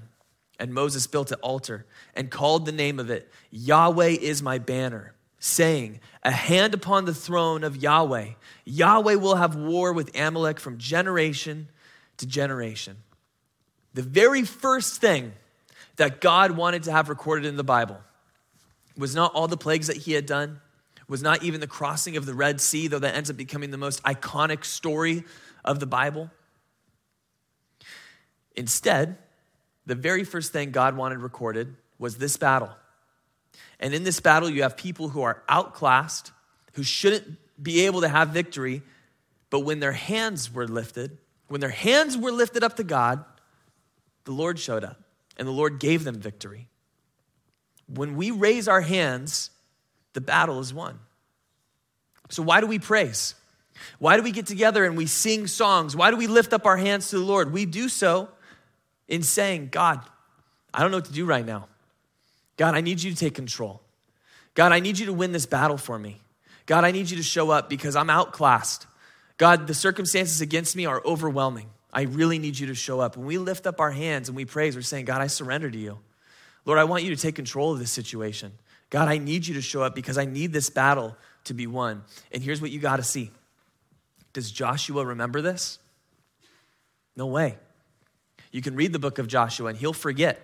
And 0.58 0.72
Moses 0.72 1.06
built 1.06 1.32
an 1.32 1.38
altar 1.42 1.86
and 2.14 2.30
called 2.30 2.66
the 2.66 2.72
name 2.72 3.00
of 3.00 3.10
it 3.10 3.30
Yahweh 3.50 4.16
is 4.20 4.42
my 4.42 4.58
banner, 4.58 5.14
saying, 5.38 6.00
A 6.22 6.30
hand 6.30 6.74
upon 6.74 7.04
the 7.04 7.14
throne 7.14 7.64
of 7.64 7.76
Yahweh. 7.76 8.28
Yahweh 8.64 9.14
will 9.14 9.36
have 9.36 9.56
war 9.56 9.92
with 9.92 10.16
Amalek 10.16 10.60
from 10.60 10.78
generation 10.78 11.68
to 12.18 12.26
generation. 12.26 12.98
The 13.94 14.02
very 14.02 14.44
first 14.44 15.00
thing 15.00 15.32
that 15.96 16.20
God 16.20 16.52
wanted 16.52 16.84
to 16.84 16.92
have 16.92 17.08
recorded 17.08 17.46
in 17.46 17.56
the 17.56 17.64
Bible 17.64 17.98
was 18.96 19.14
not 19.14 19.32
all 19.34 19.48
the 19.48 19.56
plagues 19.56 19.86
that 19.86 19.96
he 19.96 20.12
had 20.12 20.26
done, 20.26 20.60
was 21.08 21.22
not 21.22 21.42
even 21.42 21.60
the 21.60 21.66
crossing 21.66 22.16
of 22.16 22.26
the 22.26 22.34
Red 22.34 22.60
Sea, 22.60 22.88
though 22.88 22.98
that 22.98 23.14
ends 23.14 23.30
up 23.30 23.36
becoming 23.36 23.70
the 23.70 23.78
most 23.78 24.02
iconic 24.02 24.64
story 24.64 25.24
of 25.64 25.80
the 25.80 25.86
Bible. 25.86 26.30
Instead, 28.56 29.18
the 29.86 29.94
very 29.94 30.24
first 30.24 30.52
thing 30.52 30.70
God 30.70 30.96
wanted 30.96 31.18
recorded 31.18 31.74
was 31.98 32.16
this 32.16 32.36
battle. 32.36 32.70
And 33.80 33.94
in 33.94 34.04
this 34.04 34.20
battle, 34.20 34.48
you 34.48 34.62
have 34.62 34.76
people 34.76 35.08
who 35.08 35.22
are 35.22 35.42
outclassed, 35.48 36.32
who 36.74 36.82
shouldn't 36.82 37.38
be 37.62 37.86
able 37.86 38.02
to 38.02 38.08
have 38.08 38.28
victory, 38.28 38.82
but 39.50 39.60
when 39.60 39.80
their 39.80 39.92
hands 39.92 40.52
were 40.52 40.66
lifted, 40.66 41.18
when 41.48 41.60
their 41.60 41.70
hands 41.70 42.16
were 42.16 42.32
lifted 42.32 42.64
up 42.64 42.76
to 42.76 42.84
God, 42.84 43.24
the 44.24 44.32
Lord 44.32 44.58
showed 44.58 44.84
up 44.84 45.02
and 45.36 45.46
the 45.46 45.52
Lord 45.52 45.78
gave 45.78 46.04
them 46.04 46.18
victory. 46.18 46.68
When 47.86 48.16
we 48.16 48.30
raise 48.30 48.68
our 48.68 48.80
hands, 48.80 49.50
the 50.12 50.20
battle 50.20 50.60
is 50.60 50.72
won. 50.72 50.98
So, 52.30 52.42
why 52.42 52.60
do 52.60 52.66
we 52.66 52.78
praise? 52.78 53.34
Why 53.98 54.16
do 54.16 54.22
we 54.22 54.30
get 54.30 54.46
together 54.46 54.84
and 54.84 54.96
we 54.96 55.06
sing 55.06 55.46
songs? 55.46 55.96
Why 55.96 56.10
do 56.10 56.16
we 56.16 56.26
lift 56.26 56.52
up 56.52 56.66
our 56.66 56.76
hands 56.76 57.10
to 57.10 57.18
the 57.18 57.24
Lord? 57.24 57.52
We 57.52 57.66
do 57.66 57.88
so 57.88 58.28
in 59.08 59.22
saying, 59.22 59.68
God, 59.70 60.00
I 60.72 60.80
don't 60.80 60.90
know 60.90 60.98
what 60.98 61.06
to 61.06 61.12
do 61.12 61.26
right 61.26 61.44
now. 61.44 61.68
God, 62.56 62.74
I 62.74 62.80
need 62.80 63.02
you 63.02 63.10
to 63.10 63.16
take 63.16 63.34
control. 63.34 63.80
God, 64.54 64.72
I 64.72 64.80
need 64.80 64.98
you 64.98 65.06
to 65.06 65.12
win 65.12 65.32
this 65.32 65.46
battle 65.46 65.78
for 65.78 65.98
me. 65.98 66.20
God, 66.66 66.84
I 66.84 66.90
need 66.90 67.10
you 67.10 67.16
to 67.16 67.22
show 67.22 67.50
up 67.50 67.68
because 67.68 67.96
I'm 67.96 68.10
outclassed. 68.10 68.86
God, 69.36 69.66
the 69.66 69.74
circumstances 69.74 70.40
against 70.40 70.76
me 70.76 70.86
are 70.86 71.02
overwhelming. 71.04 71.70
I 71.92 72.02
really 72.02 72.38
need 72.38 72.58
you 72.58 72.68
to 72.68 72.74
show 72.74 73.00
up. 73.00 73.16
When 73.16 73.26
we 73.26 73.38
lift 73.38 73.66
up 73.66 73.80
our 73.80 73.90
hands 73.90 74.28
and 74.28 74.36
we 74.36 74.44
praise, 74.44 74.76
we're 74.76 74.82
saying, 74.82 75.04
God, 75.04 75.20
I 75.20 75.26
surrender 75.26 75.70
to 75.70 75.78
you. 75.78 75.98
Lord, 76.64 76.78
I 76.78 76.84
want 76.84 77.04
you 77.04 77.14
to 77.14 77.20
take 77.20 77.34
control 77.34 77.72
of 77.72 77.78
this 77.78 77.90
situation. 77.90 78.52
God, 78.90 79.08
I 79.08 79.18
need 79.18 79.46
you 79.46 79.54
to 79.54 79.62
show 79.62 79.82
up 79.82 79.94
because 79.94 80.18
I 80.18 80.24
need 80.24 80.52
this 80.52 80.70
battle 80.70 81.16
to 81.44 81.54
be 81.54 81.66
won. 81.66 82.02
And 82.30 82.42
here's 82.42 82.60
what 82.60 82.70
you 82.70 82.78
got 82.78 82.96
to 82.96 83.02
see 83.02 83.30
Does 84.32 84.50
Joshua 84.50 85.04
remember 85.04 85.40
this? 85.40 85.78
No 87.16 87.26
way. 87.26 87.56
You 88.50 88.62
can 88.62 88.76
read 88.76 88.92
the 88.92 88.98
book 88.98 89.18
of 89.18 89.26
Joshua 89.26 89.68
and 89.68 89.78
he'll 89.78 89.92
forget. 89.92 90.40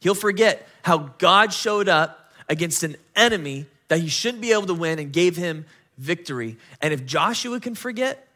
He'll 0.00 0.14
forget 0.14 0.66
how 0.82 1.10
God 1.18 1.52
showed 1.52 1.88
up 1.88 2.30
against 2.48 2.82
an 2.82 2.96
enemy 3.16 3.66
that 3.88 3.98
he 3.98 4.08
shouldn't 4.08 4.42
be 4.42 4.52
able 4.52 4.66
to 4.66 4.74
win 4.74 4.98
and 4.98 5.12
gave 5.12 5.36
him 5.36 5.64
victory. 5.98 6.56
And 6.80 6.92
if 6.92 7.06
Joshua 7.06 7.60
can 7.60 7.74
forget, 7.74 8.28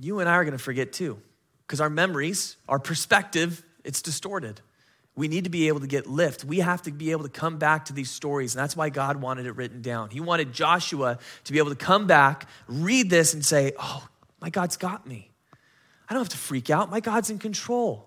you 0.00 0.20
and 0.20 0.28
I 0.28 0.34
are 0.34 0.44
going 0.44 0.56
to 0.56 0.62
forget 0.62 0.92
too. 0.92 1.18
Because 1.66 1.80
our 1.80 1.90
memories, 1.90 2.56
our 2.68 2.78
perspective, 2.78 3.64
it's 3.84 4.02
distorted. 4.02 4.60
We 5.16 5.28
need 5.28 5.44
to 5.44 5.50
be 5.50 5.68
able 5.68 5.80
to 5.80 5.86
get 5.86 6.06
lift. 6.06 6.44
We 6.44 6.58
have 6.58 6.82
to 6.82 6.92
be 6.92 7.10
able 7.10 7.22
to 7.22 7.30
come 7.30 7.56
back 7.56 7.86
to 7.86 7.94
these 7.94 8.10
stories. 8.10 8.54
And 8.54 8.62
that's 8.62 8.76
why 8.76 8.90
God 8.90 9.16
wanted 9.16 9.46
it 9.46 9.56
written 9.56 9.80
down. 9.80 10.10
He 10.10 10.20
wanted 10.20 10.52
Joshua 10.52 11.18
to 11.44 11.52
be 11.52 11.58
able 11.58 11.70
to 11.70 11.76
come 11.76 12.06
back, 12.06 12.46
read 12.68 13.08
this, 13.08 13.32
and 13.32 13.44
say, 13.44 13.72
Oh, 13.78 14.06
my 14.40 14.50
God's 14.50 14.76
got 14.76 15.06
me. 15.06 15.30
I 16.08 16.12
don't 16.12 16.20
have 16.20 16.28
to 16.28 16.36
freak 16.36 16.68
out. 16.68 16.90
My 16.90 17.00
God's 17.00 17.30
in 17.30 17.38
control. 17.38 18.06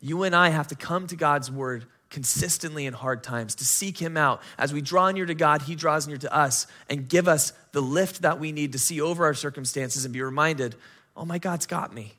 You 0.00 0.22
and 0.22 0.34
I 0.34 0.48
have 0.48 0.68
to 0.68 0.74
come 0.74 1.06
to 1.08 1.16
God's 1.16 1.50
word 1.50 1.86
consistently 2.10 2.86
in 2.86 2.94
hard 2.94 3.22
times, 3.22 3.56
to 3.56 3.64
seek 3.64 3.98
Him 3.98 4.16
out. 4.16 4.40
As 4.58 4.72
we 4.72 4.80
draw 4.80 5.10
near 5.10 5.26
to 5.26 5.34
God, 5.34 5.62
He 5.62 5.74
draws 5.74 6.06
near 6.06 6.16
to 6.18 6.34
us 6.34 6.66
and 6.88 7.08
give 7.08 7.28
us 7.28 7.52
the 7.72 7.82
lift 7.82 8.22
that 8.22 8.40
we 8.40 8.52
need 8.52 8.72
to 8.72 8.78
see 8.78 9.00
over 9.00 9.24
our 9.24 9.34
circumstances 9.34 10.04
and 10.04 10.14
be 10.14 10.22
reminded, 10.22 10.76
oh, 11.16 11.24
my 11.24 11.38
God's 11.38 11.66
got 11.66 11.92
me. 11.92 12.14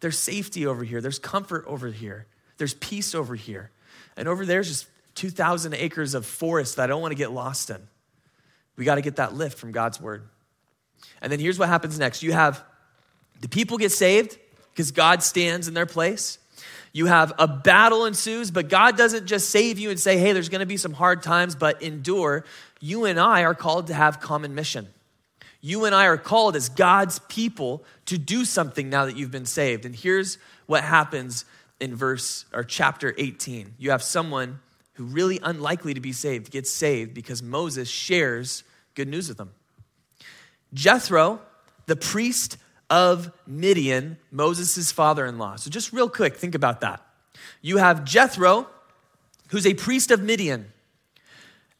There's 0.00 0.18
safety 0.18 0.66
over 0.66 0.84
here, 0.84 1.00
there's 1.00 1.18
comfort 1.18 1.64
over 1.66 1.88
here, 1.88 2.26
there's 2.58 2.74
peace 2.74 3.14
over 3.14 3.34
here. 3.34 3.70
And 4.16 4.28
over 4.28 4.46
there's 4.46 4.68
just 4.68 4.86
2,000 5.16 5.74
acres 5.74 6.14
of 6.14 6.26
forest 6.26 6.76
that 6.76 6.84
I 6.84 6.86
don't 6.86 7.00
want 7.00 7.12
to 7.12 7.16
get 7.16 7.30
lost 7.30 7.70
in. 7.70 7.80
We 8.76 8.84
got 8.84 8.96
to 8.96 9.02
get 9.02 9.16
that 9.16 9.34
lift 9.34 9.58
from 9.58 9.72
God's 9.72 10.00
word. 10.00 10.22
And 11.20 11.30
then 11.30 11.38
here's 11.38 11.58
what 11.58 11.68
happens 11.68 11.98
next 11.98 12.22
you 12.22 12.32
have 12.32 12.62
the 13.40 13.48
people 13.48 13.78
get 13.78 13.92
saved 13.92 14.38
because 14.72 14.90
God 14.90 15.22
stands 15.22 15.68
in 15.68 15.74
their 15.74 15.86
place. 15.86 16.38
You 16.92 17.06
have 17.06 17.32
a 17.38 17.48
battle 17.48 18.04
ensues, 18.04 18.52
but 18.52 18.68
God 18.68 18.96
doesn't 18.96 19.26
just 19.26 19.50
save 19.50 19.80
you 19.80 19.90
and 19.90 19.98
say, 19.98 20.16
hey, 20.16 20.32
there's 20.32 20.48
going 20.48 20.60
to 20.60 20.66
be 20.66 20.76
some 20.76 20.92
hard 20.92 21.22
times, 21.24 21.56
but 21.56 21.82
endure. 21.82 22.44
You 22.80 23.04
and 23.04 23.18
I 23.18 23.42
are 23.42 23.54
called 23.54 23.88
to 23.88 23.94
have 23.94 24.20
common 24.20 24.54
mission. 24.54 24.86
You 25.60 25.86
and 25.86 25.94
I 25.94 26.06
are 26.06 26.16
called 26.16 26.54
as 26.54 26.68
God's 26.68 27.18
people 27.20 27.84
to 28.06 28.16
do 28.16 28.44
something 28.44 28.90
now 28.90 29.06
that 29.06 29.16
you've 29.16 29.32
been 29.32 29.46
saved. 29.46 29.84
And 29.84 29.94
here's 29.94 30.38
what 30.66 30.84
happens 30.84 31.44
in 31.80 31.94
verse 31.94 32.44
or 32.52 32.64
chapter 32.64 33.14
18. 33.18 33.74
You 33.78 33.90
have 33.90 34.02
someone 34.02 34.60
who 34.94 35.04
really 35.04 35.40
unlikely 35.42 35.94
to 35.94 36.00
be 36.00 36.12
saved 36.12 36.50
gets 36.50 36.70
saved 36.70 37.14
because 37.14 37.42
Moses 37.42 37.88
shares 37.88 38.64
good 38.94 39.08
news 39.08 39.28
with 39.28 39.38
them. 39.38 39.52
Jethro, 40.72 41.40
the 41.86 41.96
priest 41.96 42.56
of 42.90 43.32
Midian, 43.46 44.18
Moses' 44.30 44.92
father 44.92 45.26
in 45.26 45.38
law. 45.38 45.56
So, 45.56 45.70
just 45.70 45.92
real 45.92 46.08
quick, 46.08 46.36
think 46.36 46.54
about 46.54 46.80
that. 46.80 47.04
You 47.60 47.78
have 47.78 48.04
Jethro, 48.04 48.68
who's 49.48 49.66
a 49.66 49.74
priest 49.74 50.10
of 50.10 50.22
Midian, 50.22 50.72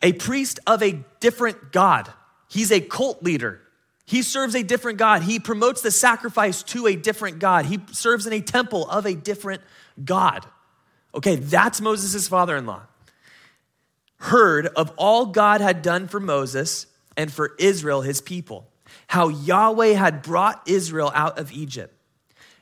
a 0.02 0.12
priest 0.12 0.60
of 0.66 0.82
a 0.82 1.00
different 1.20 1.72
God. 1.72 2.12
He's 2.48 2.70
a 2.70 2.80
cult 2.80 3.22
leader. 3.22 3.60
He 4.06 4.22
serves 4.22 4.54
a 4.54 4.62
different 4.62 4.98
God. 4.98 5.22
He 5.22 5.38
promotes 5.38 5.80
the 5.80 5.90
sacrifice 5.90 6.62
to 6.64 6.86
a 6.86 6.96
different 6.96 7.38
God. 7.38 7.66
He 7.66 7.80
serves 7.92 8.26
in 8.26 8.32
a 8.32 8.40
temple 8.40 8.88
of 8.88 9.06
a 9.06 9.14
different 9.14 9.62
God. 10.02 10.44
Okay, 11.14 11.36
that's 11.36 11.80
Moses' 11.80 12.28
father 12.28 12.56
in 12.56 12.66
law. 12.66 12.82
Heard 14.18 14.66
of 14.68 14.92
all 14.96 15.26
God 15.26 15.60
had 15.60 15.82
done 15.82 16.08
for 16.08 16.20
Moses 16.20 16.86
and 17.16 17.32
for 17.32 17.54
Israel, 17.58 18.02
his 18.02 18.20
people, 18.20 18.68
how 19.06 19.28
Yahweh 19.28 19.92
had 19.92 20.22
brought 20.22 20.62
Israel 20.66 21.12
out 21.14 21.38
of 21.38 21.52
Egypt. 21.52 21.94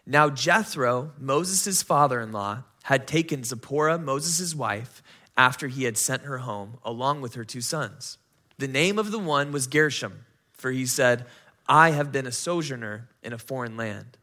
Now, 0.07 0.29
Jethro, 0.29 1.13
Moses' 1.19 1.83
father 1.83 2.21
in 2.21 2.33
law, 2.33 2.65
had 2.85 3.07
taken 3.07 3.45
Zipporah, 3.45 3.99
Moses' 3.99 4.55
wife, 4.55 5.03
after 5.37 5.69
he 5.69 5.85
had 5.85 5.97
sent 5.97 6.23
her 6.23 6.39
home, 6.39 6.79
along 6.85 7.21
with 7.21 7.35
her 7.35 7.45
two 7.45 7.61
sons. 7.61 8.19
The 8.59 8.69
name 8.69 8.99
of 8.99 9.13
the 9.13 9.19
one 9.19 9.53
was 9.53 9.67
Gershom, 9.67 10.27
for 10.63 10.71
he 10.71 10.87
said, 10.87 11.27
I 11.69 11.91
have 11.91 12.13
been 12.13 12.25
a 12.25 12.33
sojourner 12.33 13.09
in 13.21 13.33
a 13.33 13.39
foreign 13.39 13.77
land. 13.77 14.17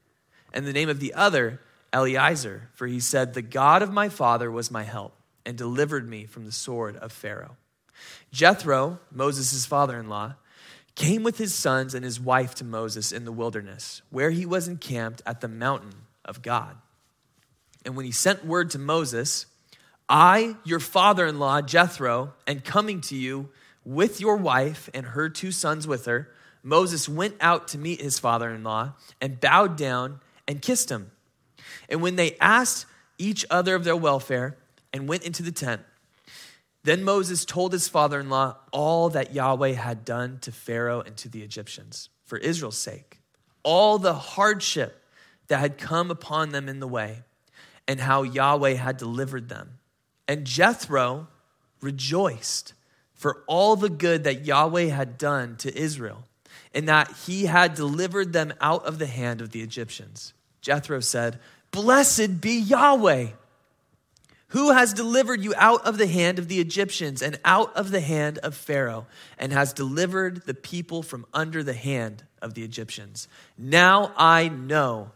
And 0.54 0.66
the 0.66 0.72
name 0.72 0.88
of 0.88 1.02
the 1.02 1.14
other, 1.14 1.60
Eliezer, 1.94 2.70
for 2.74 2.88
he 2.88 3.02
said, 3.02 3.34
The 3.34 3.42
God 3.42 3.82
of 3.82 3.92
my 3.92 4.08
father 4.08 4.50
was 4.50 4.72
my 4.72 4.84
help 4.84 5.14
and 5.46 5.58
delivered 5.58 6.08
me 6.08 6.26
from 6.26 6.46
the 6.46 6.54
sword 6.54 6.96
of 6.96 7.12
Pharaoh. 7.12 7.58
Jethro, 8.32 9.00
Moses' 9.12 9.66
father 9.66 10.00
in 10.00 10.08
law, 10.08 10.36
came 10.96 11.24
with 11.24 11.38
his 11.38 11.54
sons 11.54 11.94
and 11.94 12.06
his 12.06 12.22
wife 12.22 12.56
to 12.56 12.64
Moses 12.64 13.12
in 13.12 13.26
the 13.26 13.34
wilderness, 13.34 14.02
where 14.10 14.32
he 14.32 14.46
was 14.46 14.70
encamped 14.70 15.22
at 15.26 15.42
the 15.42 15.50
mountain 15.50 15.94
of 16.24 16.42
God. 16.42 16.78
And 17.84 17.98
when 17.98 18.06
he 18.06 18.14
sent 18.14 18.46
word 18.46 18.70
to 18.72 18.80
Moses, 18.80 19.46
I, 20.08 20.56
your 20.64 20.80
father 20.80 21.28
in 21.28 21.38
law, 21.38 21.62
Jethro, 21.62 22.34
am 22.48 22.62
coming 22.62 23.02
to 23.02 23.16
you 23.18 23.50
with 23.90 24.22
your 24.22 24.38
wife 24.38 24.88
and 24.94 25.04
her 25.04 25.30
two 25.30 25.52
sons 25.52 25.88
with 25.88 26.06
her, 26.06 26.30
Moses 26.62 27.10
went 27.10 27.36
out 27.42 27.68
to 27.70 27.78
meet 27.80 28.00
his 28.00 28.20
father 28.20 28.52
in 28.52 28.64
law 28.64 28.94
and 29.20 29.40
bowed 29.40 29.78
down 29.78 30.20
and 30.48 30.62
kissed 30.62 30.92
him. 30.92 31.10
And 31.90 32.00
when 32.00 32.16
they 32.16 32.38
asked 32.40 32.86
each 33.18 33.48
other 33.50 33.74
of 33.74 33.84
their 33.84 33.96
welfare 33.96 34.58
and 34.94 35.10
went 35.10 35.24
into 35.24 35.42
the 35.42 35.52
tent, 35.52 35.82
then 36.84 37.04
Moses 37.04 37.46
told 37.46 37.74
his 37.74 37.88
father 37.88 38.20
in 38.20 38.30
law 38.30 38.58
all 38.72 39.10
that 39.10 39.34
Yahweh 39.34 39.74
had 39.74 40.06
done 40.06 40.38
to 40.42 40.52
Pharaoh 40.52 41.02
and 41.02 41.18
to 41.18 41.28
the 41.28 41.42
Egyptians 41.42 42.10
for 42.26 42.38
Israel's 42.38 42.78
sake, 42.78 43.20
all 43.64 43.98
the 43.98 44.14
hardship 44.14 45.04
that 45.48 45.62
had 45.62 45.80
come 45.80 46.12
upon 46.12 46.50
them 46.50 46.70
in 46.70 46.80
the 46.80 46.88
way, 46.88 47.24
and 47.88 48.00
how 48.00 48.22
Yahweh 48.22 48.76
had 48.76 48.98
delivered 48.98 49.50
them. 49.50 49.80
And 50.28 50.46
Jethro 50.46 51.28
rejoiced 51.82 52.74
for 53.20 53.44
all 53.46 53.76
the 53.76 53.90
good 53.90 54.24
that 54.24 54.46
Yahweh 54.46 54.86
had 54.86 55.18
done 55.18 55.56
to 55.58 55.78
Israel, 55.78 56.24
and 56.74 56.88
that 56.88 57.12
he 57.28 57.46
had 57.46 57.76
delivered 57.76 58.34
them 58.34 58.54
out 58.60 58.86
of 58.86 58.98
the 58.98 59.06
hand 59.06 59.42
of 59.42 59.52
the 59.52 59.62
Egyptians. 59.62 60.34
Jethro 60.62 61.00
said, 61.00 61.40
Blessed 61.72 62.42
be 62.42 62.58
Yahweh 62.58 63.28
who 64.50 64.72
has 64.72 64.94
delivered 64.94 65.44
you 65.44 65.54
out 65.58 65.86
of 65.86 65.98
the 65.98 66.08
hand 66.08 66.40
of 66.40 66.48
the 66.48 66.60
Egyptians 66.60 67.22
and 67.22 67.40
out 67.46 67.76
of 67.76 67.92
the 67.92 68.02
hand 68.02 68.40
of 68.40 68.56
Pharaoh, 68.56 69.06
and 69.38 69.54
has 69.54 69.74
delivered 69.74 70.46
the 70.46 70.54
people 70.54 71.04
from 71.04 71.26
under 71.34 71.64
the 71.64 71.74
hand 71.74 72.24
of 72.42 72.56
the 72.56 72.64
Egyptians? 72.64 73.28
Now 73.58 74.12
I 74.18 74.50
know 74.50 75.12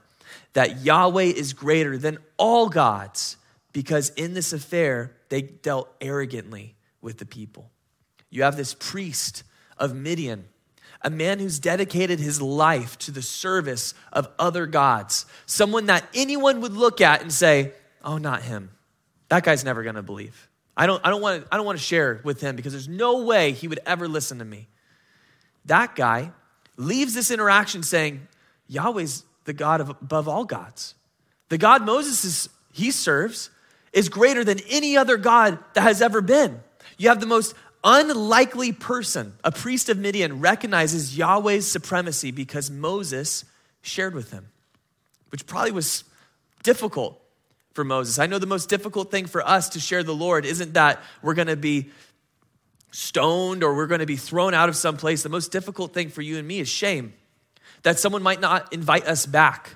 that 0.53 0.81
Yahweh 0.81 1.23
is 1.23 1.53
greater 1.53 1.97
than 1.97 2.19
all 2.37 2.69
gods, 2.69 3.37
because 3.71 4.09
in 4.11 4.35
this 4.35 4.53
affair 4.53 5.11
they 5.29 5.41
dealt 5.41 5.89
arrogantly 5.99 6.75
with 7.01 7.17
the 7.17 7.25
people. 7.25 7.71
You 8.33 8.43
have 8.43 8.57
this 8.57 8.73
priest 8.73 9.43
of 9.77 9.95
Midian, 9.95 10.45
a 11.01 11.09
man 11.09 11.39
who's 11.39 11.59
dedicated 11.59 12.19
his 12.19 12.41
life 12.41 12.97
to 12.99 13.11
the 13.11 13.21
service 13.21 13.93
of 14.11 14.29
other 14.39 14.65
gods, 14.65 15.25
someone 15.45 15.85
that 15.87 16.05
anyone 16.13 16.61
would 16.61 16.73
look 16.73 17.01
at 17.01 17.21
and 17.21 17.31
say, 17.31 17.73
Oh, 18.03 18.17
not 18.17 18.41
him 18.41 18.69
that 19.33 19.43
guy's 19.43 19.65
never 19.65 19.83
to 19.83 20.03
believe. 20.03 20.47
I 20.77 20.85
don't, 20.85 21.03
I, 21.03 21.09
don't 21.09 21.21
want 21.21 21.47
I 21.51 21.57
don't 21.57 21.65
want 21.65 21.79
to 21.79 21.83
share 21.83 22.21
with 22.23 22.39
him 22.39 22.55
because 22.55 22.71
there's 22.71 22.87
no 22.87 23.23
way 23.23 23.51
he 23.51 23.67
would 23.67 23.79
ever 23.83 24.07
listen 24.07 24.37
to 24.39 24.45
me. 24.45 24.67
That 25.65 25.95
guy 25.95 26.31
leaves 26.77 27.15
this 27.15 27.31
interaction 27.31 27.81
saying, 27.81 28.27
Yahweh's 28.67 29.23
the 29.45 29.53
God 29.53 29.81
of, 29.81 29.89
above 29.89 30.27
all 30.27 30.45
gods. 30.45 30.93
The 31.49 31.57
God 31.57 31.83
Moses 31.83 32.23
is, 32.23 32.49
he 32.71 32.91
serves 32.91 33.49
is 33.91 34.07
greater 34.07 34.43
than 34.43 34.59
any 34.69 34.97
other 34.97 35.17
God 35.17 35.57
that 35.73 35.81
has 35.81 36.01
ever 36.01 36.21
been. 36.21 36.61
You 36.97 37.09
have 37.09 37.19
the 37.19 37.25
most 37.25 37.55
unlikely 37.83 38.71
person, 38.71 39.33
a 39.43 39.51
priest 39.51 39.89
of 39.89 39.97
Midian, 39.97 40.39
recognizes 40.39 41.17
Yahweh's 41.17 41.69
supremacy 41.69 42.31
because 42.31 42.71
Moses 42.71 43.45
shared 43.81 44.15
with 44.15 44.31
him, 44.31 44.47
which 45.29 45.45
probably 45.45 45.71
was 45.71 46.03
difficult 46.63 47.19
for 47.73 47.83
Moses. 47.83 48.19
I 48.19 48.27
know 48.27 48.39
the 48.39 48.45
most 48.45 48.69
difficult 48.69 49.11
thing 49.11 49.25
for 49.25 49.45
us 49.45 49.69
to 49.69 49.79
share 49.79 50.03
the 50.03 50.15
Lord 50.15 50.45
isn't 50.45 50.73
that 50.73 51.01
we're 51.21 51.33
going 51.33 51.47
to 51.47 51.55
be 51.55 51.89
stoned 52.91 53.63
or 53.63 53.75
we're 53.75 53.87
going 53.87 53.99
to 53.99 54.05
be 54.05 54.15
thrown 54.15 54.53
out 54.53 54.69
of 54.69 54.75
some 54.75 54.95
place. 54.95 55.23
The 55.23 55.29
most 55.29 55.51
difficult 55.51 55.93
thing 55.93 56.09
for 56.09 56.21
you 56.21 56.37
and 56.37 56.47
me 56.47 56.59
is 56.59 56.69
shame. 56.69 57.13
That 57.81 57.99
someone 57.99 58.23
might 58.23 58.39
not 58.39 58.71
invite 58.71 59.05
us 59.07 59.25
back, 59.25 59.75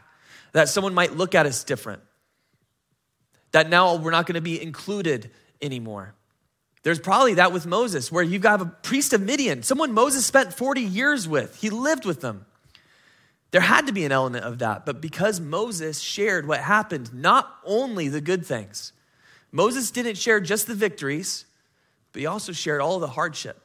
that 0.53 0.69
someone 0.69 0.93
might 0.93 1.15
look 1.17 1.35
at 1.35 1.45
us 1.45 1.63
different, 1.63 2.01
that 3.51 3.69
now 3.69 3.95
we're 3.95 4.11
not 4.11 4.27
going 4.27 4.35
to 4.35 4.41
be 4.41 4.61
included 4.61 5.31
anymore. 5.61 6.13
There's 6.83 6.99
probably 6.99 7.35
that 7.35 7.51
with 7.51 7.65
Moses, 7.65 8.11
where 8.11 8.23
you've 8.23 8.41
got 8.41 8.61
a 8.61 8.65
priest 8.65 9.13
of 9.13 9.21
Midian, 9.21 9.63
someone 9.63 9.93
Moses 9.93 10.25
spent 10.25 10.53
40 10.53 10.81
years 10.81 11.27
with. 11.27 11.59
He 11.59 11.69
lived 11.69 12.05
with 12.05 12.21
them. 12.21 12.45
There 13.51 13.61
had 13.61 13.87
to 13.87 13.93
be 13.93 14.05
an 14.05 14.11
element 14.11 14.45
of 14.45 14.59
that, 14.59 14.85
but 14.85 15.01
because 15.01 15.39
Moses 15.39 15.99
shared 15.99 16.47
what 16.47 16.59
happened, 16.59 17.13
not 17.13 17.49
only 17.63 18.09
the 18.09 18.21
good 18.21 18.45
things, 18.45 18.91
Moses 19.51 19.91
didn't 19.91 20.17
share 20.17 20.39
just 20.39 20.67
the 20.67 20.75
victories, 20.75 21.45
but 22.11 22.19
he 22.19 22.25
also 22.25 22.51
shared 22.51 22.81
all 22.81 22.99
the 22.99 23.07
hardship. 23.07 23.61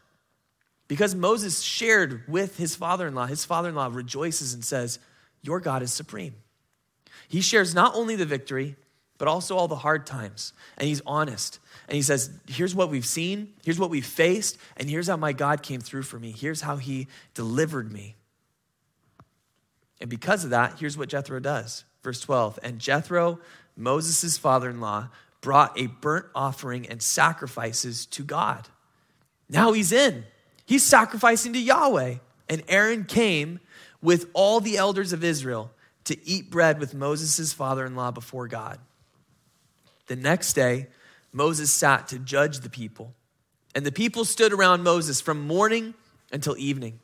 Because 0.89 1.15
Moses 1.15 1.63
shared 1.63 2.23
with 2.29 2.59
his 2.59 2.77
father 2.77 3.09
in 3.09 3.15
law, 3.15 3.27
his 3.27 3.45
father 3.45 3.71
in 3.71 3.75
law 3.75 3.89
rejoices 3.91 4.55
and 4.55 4.65
says, 4.65 4.99
Your 5.43 5.59
God 5.59 5.83
is 5.83 5.93
supreme. 5.93 6.35
He 7.29 7.41
shares 7.41 7.75
not 7.75 7.95
only 7.95 8.15
the 8.15 8.27
victory, 8.27 8.77
but 9.19 9.29
also 9.29 9.57
all 9.57 9.69
the 9.69 9.77
hard 9.77 10.05
times. 10.07 10.53
And 10.77 10.87
he's 10.87 11.01
honest. 11.07 11.61
And 11.89 11.97
he 11.97 12.03
says, 12.03 12.31
Here's 12.47 12.75
what 12.75 12.91
we've 12.91 13.07
seen, 13.07 13.53
here's 13.65 13.79
what 13.79 13.91
we've 13.91 14.07
faced, 14.07 14.59
and 14.77 14.89
here's 14.89 15.09
how 15.09 15.17
my 15.17 15.33
God 15.33 15.63
came 15.63 15.81
through 15.81 16.03
for 16.03 16.19
me. 16.19 16.33
Here's 16.33 16.61
how 16.61 16.77
he 16.77 17.09
delivered 17.35 17.93
me. 17.93 18.17
And 20.01 20.11
because 20.11 20.45
of 20.45 20.51
that, 20.51 20.79
here's 20.79 20.99
what 20.99 21.09
Jethro 21.09 21.39
does. 21.39 21.85
Verse 22.03 22.21
12 22.21 22.59
And 22.63 22.79
Jethro, 22.79 23.39
Moses' 23.77 24.37
father 24.37 24.69
in 24.69 24.81
law, 24.81 25.09
brought 25.41 25.79
a 25.79 25.87
burnt 25.87 26.27
offering 26.35 26.89
and 26.89 27.03
sacrifices 27.03 28.07
to 28.07 28.25
God. 28.25 28.69
Now 29.49 29.73
he's 29.73 29.93
in. 29.93 30.25
He's 30.65 30.83
sacrificing 30.83 31.53
to 31.53 31.59
Yahweh. 31.59 32.17
And 32.49 32.63
Aaron 32.69 33.05
came 33.05 33.61
with 34.01 34.29
all 34.33 34.61
the 34.61 34.77
elders 34.77 35.13
of 35.13 35.23
Israel 35.23 35.71
to 36.05 36.29
eat 36.29 36.51
bread 36.51 36.81
with 36.81 36.95
Moses' 36.95 37.53
father 37.53 37.87
in 37.87 37.95
law 37.95 38.11
before 38.11 38.49
God. 38.49 38.79
The 40.07 40.17
next 40.17 40.55
day, 40.55 40.89
Moses 41.33 41.73
sat 41.73 42.09
to 42.09 42.19
judge 42.19 42.61
the 42.61 42.71
people. 42.71 43.15
And 43.75 43.87
the 43.87 43.93
people 43.93 44.25
stood 44.25 44.53
around 44.53 44.83
Moses 44.83 45.21
from 45.21 45.47
morning 45.47 45.95
until 46.31 46.57
evening. 46.59 47.01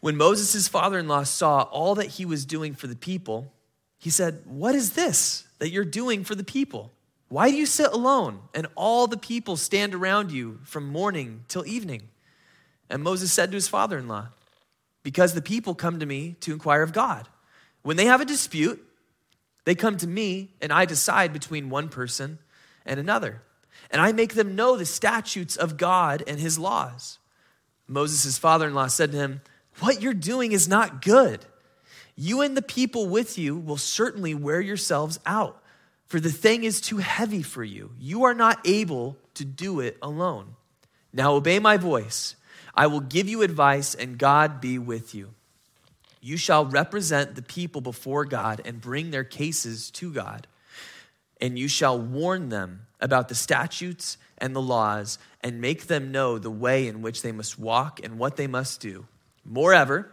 When 0.00 0.16
Moses' 0.16 0.68
father 0.68 0.98
in 0.98 1.08
law 1.08 1.22
saw 1.22 1.62
all 1.62 1.94
that 1.94 2.06
he 2.06 2.26
was 2.26 2.44
doing 2.44 2.74
for 2.74 2.86
the 2.86 2.96
people, 2.96 3.50
he 3.98 4.10
said, 4.10 4.42
What 4.44 4.74
is 4.74 4.90
this 4.90 5.44
that 5.58 5.70
you're 5.70 5.84
doing 5.84 6.24
for 6.24 6.34
the 6.34 6.44
people? 6.44 6.92
Why 7.28 7.50
do 7.50 7.56
you 7.56 7.64
sit 7.64 7.90
alone 7.90 8.40
and 8.54 8.66
all 8.74 9.06
the 9.06 9.16
people 9.16 9.56
stand 9.56 9.94
around 9.94 10.30
you 10.30 10.60
from 10.64 10.86
morning 10.86 11.44
till 11.48 11.66
evening? 11.66 12.08
And 12.90 13.02
Moses 13.02 13.32
said 13.32 13.50
to 13.50 13.54
his 13.54 13.66
father 13.66 13.96
in 13.96 14.06
law, 14.06 14.28
Because 15.02 15.32
the 15.32 15.40
people 15.40 15.74
come 15.74 15.98
to 16.00 16.06
me 16.06 16.36
to 16.40 16.52
inquire 16.52 16.82
of 16.82 16.92
God. 16.92 17.26
When 17.82 17.96
they 17.96 18.04
have 18.04 18.20
a 18.20 18.26
dispute, 18.26 18.86
they 19.64 19.74
come 19.74 19.96
to 19.96 20.06
me, 20.06 20.50
and 20.60 20.70
I 20.70 20.84
decide 20.84 21.32
between 21.32 21.70
one 21.70 21.88
person 21.88 22.38
and 22.84 23.00
another. 23.00 23.42
And 23.90 24.00
I 24.00 24.12
make 24.12 24.34
them 24.34 24.56
know 24.56 24.76
the 24.76 24.86
statutes 24.86 25.56
of 25.56 25.76
God 25.76 26.22
and 26.26 26.38
his 26.38 26.58
laws. 26.58 27.18
Moses' 27.86 28.38
father 28.38 28.68
in 28.68 28.74
law 28.74 28.86
said 28.86 29.12
to 29.12 29.18
him, 29.18 29.42
What 29.80 30.00
you're 30.00 30.14
doing 30.14 30.52
is 30.52 30.68
not 30.68 31.02
good. 31.02 31.44
You 32.16 32.40
and 32.40 32.56
the 32.56 32.62
people 32.62 33.08
with 33.08 33.38
you 33.38 33.56
will 33.56 33.76
certainly 33.76 34.34
wear 34.34 34.60
yourselves 34.60 35.18
out, 35.26 35.62
for 36.06 36.20
the 36.20 36.30
thing 36.30 36.64
is 36.64 36.80
too 36.80 36.98
heavy 36.98 37.42
for 37.42 37.64
you. 37.64 37.90
You 37.98 38.24
are 38.24 38.34
not 38.34 38.60
able 38.64 39.16
to 39.34 39.44
do 39.44 39.80
it 39.80 39.98
alone. 40.00 40.54
Now 41.12 41.34
obey 41.34 41.58
my 41.58 41.76
voice. 41.76 42.36
I 42.74 42.86
will 42.86 43.00
give 43.00 43.28
you 43.28 43.42
advice, 43.42 43.94
and 43.94 44.18
God 44.18 44.60
be 44.60 44.78
with 44.78 45.14
you. 45.14 45.30
You 46.20 46.36
shall 46.36 46.64
represent 46.64 47.34
the 47.34 47.42
people 47.42 47.80
before 47.80 48.24
God 48.24 48.62
and 48.64 48.80
bring 48.80 49.10
their 49.10 49.24
cases 49.24 49.90
to 49.92 50.10
God. 50.10 50.46
And 51.44 51.58
you 51.58 51.68
shall 51.68 52.00
warn 52.00 52.48
them 52.48 52.86
about 53.02 53.28
the 53.28 53.34
statutes 53.34 54.16
and 54.38 54.56
the 54.56 54.62
laws 54.62 55.18
and 55.42 55.60
make 55.60 55.88
them 55.88 56.10
know 56.10 56.38
the 56.38 56.50
way 56.50 56.88
in 56.88 57.02
which 57.02 57.20
they 57.20 57.32
must 57.32 57.58
walk 57.58 58.00
and 58.02 58.18
what 58.18 58.36
they 58.36 58.46
must 58.46 58.80
do. 58.80 59.06
Moreover, 59.44 60.10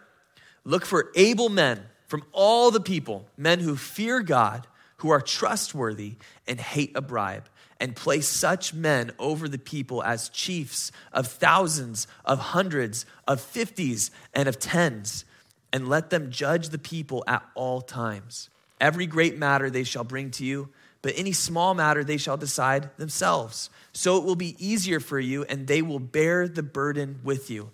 look 0.66 0.86
for 0.86 1.10
able 1.16 1.48
men 1.48 1.86
from 2.08 2.26
all 2.34 2.70
the 2.70 2.82
people, 2.82 3.30
men 3.38 3.62
who 3.62 3.78
fear 3.78 4.20
God, 4.20 4.68
who 4.98 5.10
are 5.10 5.22
trustworthy 5.22 6.16
and 6.50 6.60
hate 6.60 6.92
a 6.96 7.02
bribe 7.02 7.48
and 7.80 7.96
place 7.96 8.28
such 8.28 8.74
men 8.74 9.12
over 9.18 9.48
the 9.48 9.58
people 9.58 10.04
as 10.04 10.28
chiefs 10.28 10.92
of 11.14 11.28
thousands, 11.28 12.08
of 12.26 12.40
hundreds, 12.40 13.06
of 13.26 13.40
fifties, 13.40 14.12
and 14.34 14.50
of 14.50 14.60
tens, 14.60 15.24
and 15.72 15.88
let 15.88 16.10
them 16.10 16.30
judge 16.30 16.68
the 16.70 16.78
people 16.78 17.24
at 17.26 17.42
all 17.56 17.80
times. 17.80 18.50
Every 18.82 19.06
great 19.06 19.38
matter 19.38 19.70
they 19.70 19.86
shall 19.86 20.04
bring 20.04 20.32
to 20.32 20.44
you, 20.44 20.68
but 21.02 21.14
any 21.16 21.32
small 21.32 21.74
matter 21.74 22.04
they 22.04 22.18
shall 22.18 22.38
decide 22.38 22.96
themselves. 22.98 23.70
So 23.94 24.18
it 24.18 24.24
will 24.24 24.36
be 24.36 24.56
easier 24.60 25.00
for 25.00 25.20
you, 25.20 25.44
and 25.44 25.68
they 25.68 25.82
will 25.82 26.00
bear 26.00 26.48
the 26.48 26.64
burden 26.64 27.20
with 27.24 27.50
you. 27.50 27.72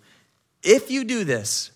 If 0.62 0.90
you 0.90 1.04
do 1.04 1.24
this, 1.24 1.70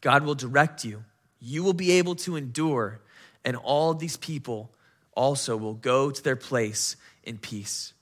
God 0.00 0.24
will 0.24 0.34
direct 0.34 0.84
you. 0.84 1.04
You 1.40 1.62
will 1.62 1.72
be 1.72 1.92
able 1.92 2.14
to 2.16 2.36
endure, 2.36 3.00
and 3.44 3.56
all 3.56 3.94
these 3.94 4.16
people 4.16 4.70
also 5.14 5.56
will 5.56 5.74
go 5.74 6.10
to 6.10 6.22
their 6.22 6.36
place 6.36 6.96
in 7.24 7.38
peace. 7.38 7.92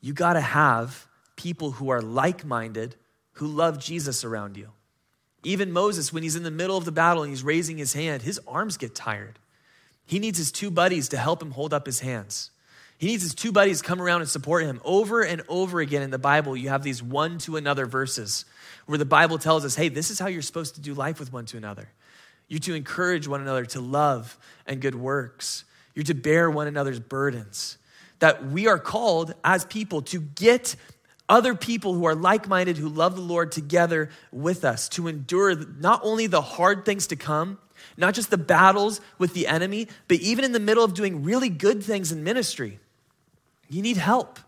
You 0.00 0.12
got 0.12 0.34
to 0.34 0.40
have 0.40 1.06
people 1.36 1.72
who 1.72 1.88
are 1.88 2.02
like 2.02 2.44
minded, 2.44 2.94
who 3.32 3.46
love 3.46 3.78
Jesus 3.78 4.24
around 4.24 4.56
you. 4.56 4.70
Even 5.44 5.72
Moses, 5.72 6.12
when 6.12 6.22
he's 6.22 6.36
in 6.36 6.42
the 6.42 6.50
middle 6.50 6.76
of 6.76 6.84
the 6.84 6.92
battle 6.92 7.22
and 7.22 7.30
he's 7.30 7.42
raising 7.42 7.78
his 7.78 7.92
hand, 7.92 8.22
his 8.22 8.40
arms 8.46 8.76
get 8.76 8.94
tired. 8.94 9.38
He 10.08 10.18
needs 10.18 10.38
his 10.38 10.50
two 10.50 10.70
buddies 10.70 11.10
to 11.10 11.18
help 11.18 11.42
him 11.42 11.50
hold 11.50 11.74
up 11.74 11.84
his 11.84 12.00
hands. 12.00 12.50
He 12.96 13.08
needs 13.08 13.22
his 13.22 13.34
two 13.34 13.52
buddies 13.52 13.82
to 13.82 13.86
come 13.86 14.00
around 14.00 14.22
and 14.22 14.30
support 14.30 14.64
him. 14.64 14.80
Over 14.82 15.22
and 15.22 15.42
over 15.48 15.80
again 15.80 16.00
in 16.00 16.10
the 16.10 16.18
Bible, 16.18 16.56
you 16.56 16.70
have 16.70 16.82
these 16.82 17.02
one 17.02 17.36
to 17.40 17.56
another 17.56 17.84
verses 17.84 18.46
where 18.86 18.96
the 18.96 19.04
Bible 19.04 19.36
tells 19.36 19.66
us, 19.66 19.74
hey, 19.74 19.90
this 19.90 20.10
is 20.10 20.18
how 20.18 20.26
you're 20.26 20.40
supposed 20.40 20.76
to 20.76 20.80
do 20.80 20.94
life 20.94 21.20
with 21.20 21.30
one 21.30 21.44
to 21.44 21.58
another. 21.58 21.90
You're 22.48 22.58
to 22.60 22.74
encourage 22.74 23.28
one 23.28 23.42
another 23.42 23.66
to 23.66 23.82
love 23.82 24.38
and 24.66 24.80
good 24.80 24.94
works. 24.94 25.64
You're 25.94 26.04
to 26.04 26.14
bear 26.14 26.50
one 26.50 26.66
another's 26.66 27.00
burdens 27.00 27.76
that 28.20 28.46
we 28.46 28.66
are 28.66 28.78
called 28.78 29.34
as 29.44 29.66
people 29.66 30.00
to 30.02 30.20
get 30.20 30.74
other 31.28 31.54
people 31.54 31.92
who 31.92 32.06
are 32.06 32.14
like 32.14 32.48
minded, 32.48 32.78
who 32.78 32.88
love 32.88 33.14
the 33.14 33.20
Lord 33.20 33.52
together 33.52 34.08
with 34.32 34.64
us, 34.64 34.88
to 34.88 35.06
endure 35.06 35.54
not 35.54 36.00
only 36.02 36.26
the 36.26 36.40
hard 36.40 36.86
things 36.86 37.08
to 37.08 37.16
come, 37.16 37.58
not 37.96 38.14
just 38.14 38.30
the 38.30 38.38
battles 38.38 39.00
with 39.18 39.34
the 39.34 39.46
enemy, 39.46 39.88
but 40.06 40.18
even 40.18 40.44
in 40.44 40.52
the 40.52 40.60
middle 40.60 40.84
of 40.84 40.94
doing 40.94 41.22
really 41.22 41.48
good 41.48 41.82
things 41.82 42.12
in 42.12 42.24
ministry. 42.24 42.78
You 43.68 43.82
need 43.82 43.96
help. 43.96 44.38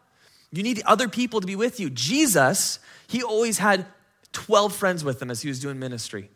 You 0.52 0.62
need 0.62 0.82
other 0.86 1.08
people 1.08 1.40
to 1.40 1.46
be 1.46 1.56
with 1.56 1.78
you. 1.78 1.90
Jesus, 1.90 2.78
he 3.06 3.22
always 3.22 3.58
had 3.58 3.86
12 4.32 4.74
friends 4.74 5.04
with 5.04 5.20
him 5.20 5.30
as 5.30 5.42
he 5.42 5.48
was 5.48 5.60
doing 5.60 5.78
ministry. 5.78 6.30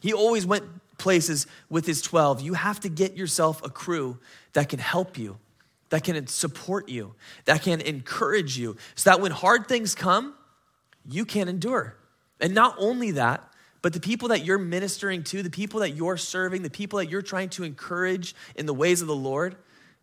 He 0.00 0.12
always 0.12 0.46
went 0.46 0.64
places 0.98 1.46
with 1.68 1.86
his 1.86 2.02
12. 2.02 2.40
You 2.40 2.54
have 2.54 2.80
to 2.80 2.88
get 2.88 3.16
yourself 3.16 3.64
a 3.64 3.70
crew 3.70 4.18
that 4.52 4.68
can 4.68 4.78
help 4.78 5.18
you 5.18 5.38
that 5.90 6.04
can 6.04 6.26
support 6.26 6.88
you, 6.88 7.14
that 7.44 7.62
can 7.62 7.80
encourage 7.80 8.58
you, 8.58 8.76
so 8.94 9.10
that 9.10 9.20
when 9.20 9.32
hard 9.32 9.68
things 9.68 9.94
come, 9.94 10.34
you 11.08 11.24
can 11.24 11.48
endure. 11.48 11.96
And 12.40 12.54
not 12.54 12.74
only 12.78 13.12
that, 13.12 13.45
but 13.86 13.92
the 13.92 14.00
people 14.00 14.30
that 14.30 14.44
you're 14.44 14.58
ministering 14.58 15.22
to, 15.22 15.44
the 15.44 15.48
people 15.48 15.78
that 15.78 15.90
you're 15.90 16.16
serving, 16.16 16.62
the 16.62 16.70
people 16.70 16.98
that 16.98 17.08
you're 17.08 17.22
trying 17.22 17.50
to 17.50 17.62
encourage 17.62 18.34
in 18.56 18.66
the 18.66 18.74
ways 18.74 19.00
of 19.00 19.06
the 19.06 19.14
Lord, 19.14 19.54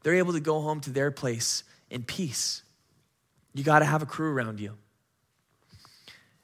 they're 0.04 0.16
able 0.16 0.32
to 0.32 0.40
go 0.40 0.62
home 0.62 0.80
to 0.80 0.90
their 0.90 1.12
place 1.12 1.66
in 1.90 2.04
peace. 2.04 2.64
You 3.54 3.62
got 3.66 3.80
to 3.80 3.86
have 3.86 4.02
a 4.02 4.06
crew 4.06 4.34
around 4.34 4.62
you. 4.62 4.78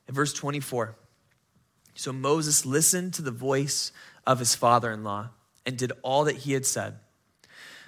In 0.09 0.13
verse 0.13 0.33
24, 0.33 0.97
so 1.95 2.11
Moses 2.11 2.65
listened 2.65 3.13
to 3.13 3.21
the 3.21 3.31
voice 3.31 3.93
of 4.27 4.39
his 4.39 4.53
father 4.53 4.91
in 4.91 5.05
law 5.05 5.29
and 5.65 5.77
did 5.77 5.93
all 6.01 6.25
that 6.25 6.35
he 6.35 6.51
had 6.51 6.65
said. 6.65 6.95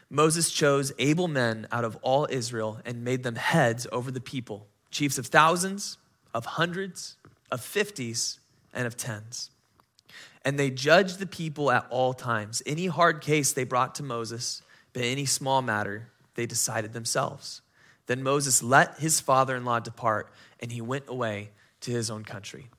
Moses 0.10 0.50
chose 0.50 0.94
able 0.98 1.28
men 1.28 1.68
out 1.74 1.84
of 1.84 1.98
all 1.98 2.26
Israel 2.30 2.80
and 2.86 3.04
made 3.04 3.24
them 3.24 3.36
heads 3.36 3.86
over 3.92 4.12
the 4.12 4.22
people, 4.22 4.70
chiefs 4.92 5.18
of 5.18 5.28
thousands, 5.28 5.98
of 6.34 6.46
hundreds, 6.46 7.18
of 7.52 7.60
fifties, 7.60 8.38
and 8.74 8.88
of 8.88 8.98
tens. 8.98 9.50
And 10.44 10.58
they 10.58 10.70
judged 10.70 11.20
the 11.20 11.28
people 11.28 11.72
at 11.72 11.86
all 11.90 12.14
times. 12.14 12.64
Any 12.66 12.88
hard 12.88 13.22
case 13.22 13.54
they 13.54 13.64
brought 13.64 13.96
to 13.96 14.04
Moses, 14.04 14.62
but 14.94 15.04
any 15.04 15.26
small 15.26 15.62
matter 15.62 16.10
they 16.36 16.46
decided 16.46 16.94
themselves. 16.94 17.62
Then 18.08 18.24
Moses 18.24 18.64
let 18.64 18.98
his 19.00 19.20
father 19.20 19.56
in 19.56 19.66
law 19.66 19.80
depart, 19.80 20.32
and 20.60 20.72
he 20.72 20.82
went 20.82 21.06
away 21.08 21.52
to 21.82 21.92
his 21.92 22.10
own 22.10 22.24
country 22.24 22.70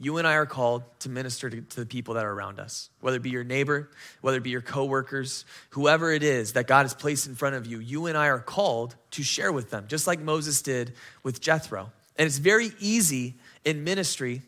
you 0.00 0.18
and 0.18 0.26
I 0.26 0.34
are 0.34 0.46
called 0.46 0.84
to 1.00 1.08
minister 1.08 1.50
to, 1.50 1.60
the 1.80 1.86
people 1.86 2.14
that 2.14 2.24
are 2.24 2.32
around 2.32 2.60
us, 2.60 2.90
whether 3.00 3.16
it 3.16 3.22
be 3.22 3.30
your 3.30 3.44
neighbor, 3.44 3.90
whether 4.20 4.38
it 4.38 4.42
be 4.42 4.50
your 4.50 4.60
coworkers, 4.60 5.44
whoever 5.70 6.12
it 6.12 6.22
is 6.22 6.52
that 6.52 6.66
God 6.66 6.82
has 6.82 6.94
placed 6.94 7.26
in 7.26 7.34
front 7.34 7.56
of 7.56 7.66
you. 7.66 7.80
You 7.80 8.06
and 8.06 8.16
I 8.16 8.28
are 8.28 8.38
called 8.38 8.94
to 9.12 9.22
share 9.22 9.50
with 9.50 9.70
them, 9.70 9.86
just 9.88 10.06
like 10.06 10.20
Moses 10.20 10.62
did 10.62 10.94
with 11.22 11.40
Jethro. 11.40 11.90
And 12.16 12.26
it's 12.26 12.38
very 12.38 12.72
easy 12.78 13.36
in 13.64 13.84
ministry 13.84 14.42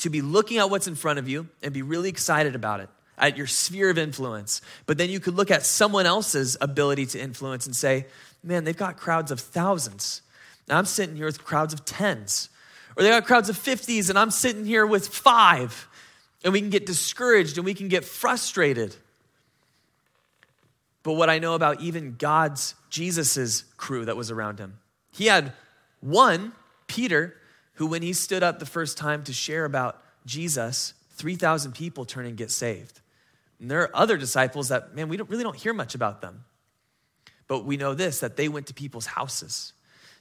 to 0.00 0.10
be 0.10 0.22
looking 0.22 0.58
at 0.58 0.70
what's 0.70 0.86
in 0.86 0.94
front 0.94 1.18
of 1.18 1.28
you 1.28 1.48
and 1.62 1.72
be 1.72 1.82
really 1.82 2.08
excited 2.08 2.54
about 2.54 2.80
it 2.80 2.88
at 3.18 3.36
your 3.36 3.46
sphere 3.46 3.90
of 3.90 3.98
influence. 3.98 4.62
But 4.86 4.98
then 4.98 5.10
you 5.10 5.20
could 5.20 5.34
look 5.34 5.50
at 5.50 5.64
someone 5.64 6.06
else's 6.06 6.56
ability 6.60 7.06
to 7.06 7.20
influence 7.20 7.66
and 7.66 7.76
say, 7.76 8.06
man, 8.42 8.64
they've 8.64 8.76
got 8.76 8.96
crowds 8.96 9.30
of 9.30 9.40
thousands. 9.40 10.22
Now 10.68 10.78
I'm 10.78 10.86
sitting 10.86 11.16
here 11.16 11.26
with 11.26 11.44
crowds 11.44 11.74
of 11.74 11.84
tens. 11.84 12.48
Or 12.96 13.02
they 13.02 13.10
got 13.10 13.26
crowds 13.26 13.48
of 13.48 13.58
50s 13.58 14.08
and 14.08 14.18
I'm 14.18 14.30
sitting 14.30 14.64
here 14.64 14.86
with 14.86 15.08
five. 15.08 15.86
And 16.42 16.52
we 16.52 16.60
can 16.60 16.70
get 16.70 16.86
discouraged 16.86 17.58
and 17.58 17.64
we 17.64 17.74
can 17.74 17.88
get 17.88 18.04
frustrated. 18.04 18.96
But 21.02 21.12
what 21.12 21.28
I 21.28 21.38
know 21.38 21.54
about 21.54 21.80
even 21.82 22.16
God's, 22.18 22.74
Jesus's 22.88 23.64
crew 23.76 24.06
that 24.06 24.16
was 24.16 24.30
around 24.30 24.58
him, 24.58 24.78
he 25.12 25.26
had 25.26 25.52
one, 26.00 26.52
Peter, 26.86 27.36
who 27.80 27.86
when 27.86 28.02
he 28.02 28.12
stood 28.12 28.42
up 28.42 28.58
the 28.58 28.66
first 28.66 28.98
time 28.98 29.24
to 29.24 29.32
share 29.32 29.64
about 29.64 30.02
Jesus, 30.26 30.92
3,000 31.12 31.72
people 31.72 32.04
turn 32.04 32.26
and 32.26 32.36
get 32.36 32.50
saved. 32.50 33.00
And 33.58 33.70
there 33.70 33.80
are 33.80 33.90
other 33.94 34.18
disciples 34.18 34.68
that, 34.68 34.94
man, 34.94 35.08
we 35.08 35.16
don't, 35.16 35.30
really 35.30 35.44
don't 35.44 35.56
hear 35.56 35.72
much 35.72 35.94
about 35.94 36.20
them. 36.20 36.44
But 37.48 37.64
we 37.64 37.78
know 37.78 37.94
this 37.94 38.20
that 38.20 38.36
they 38.36 38.48
went 38.48 38.66
to 38.66 38.74
people's 38.74 39.06
houses 39.06 39.72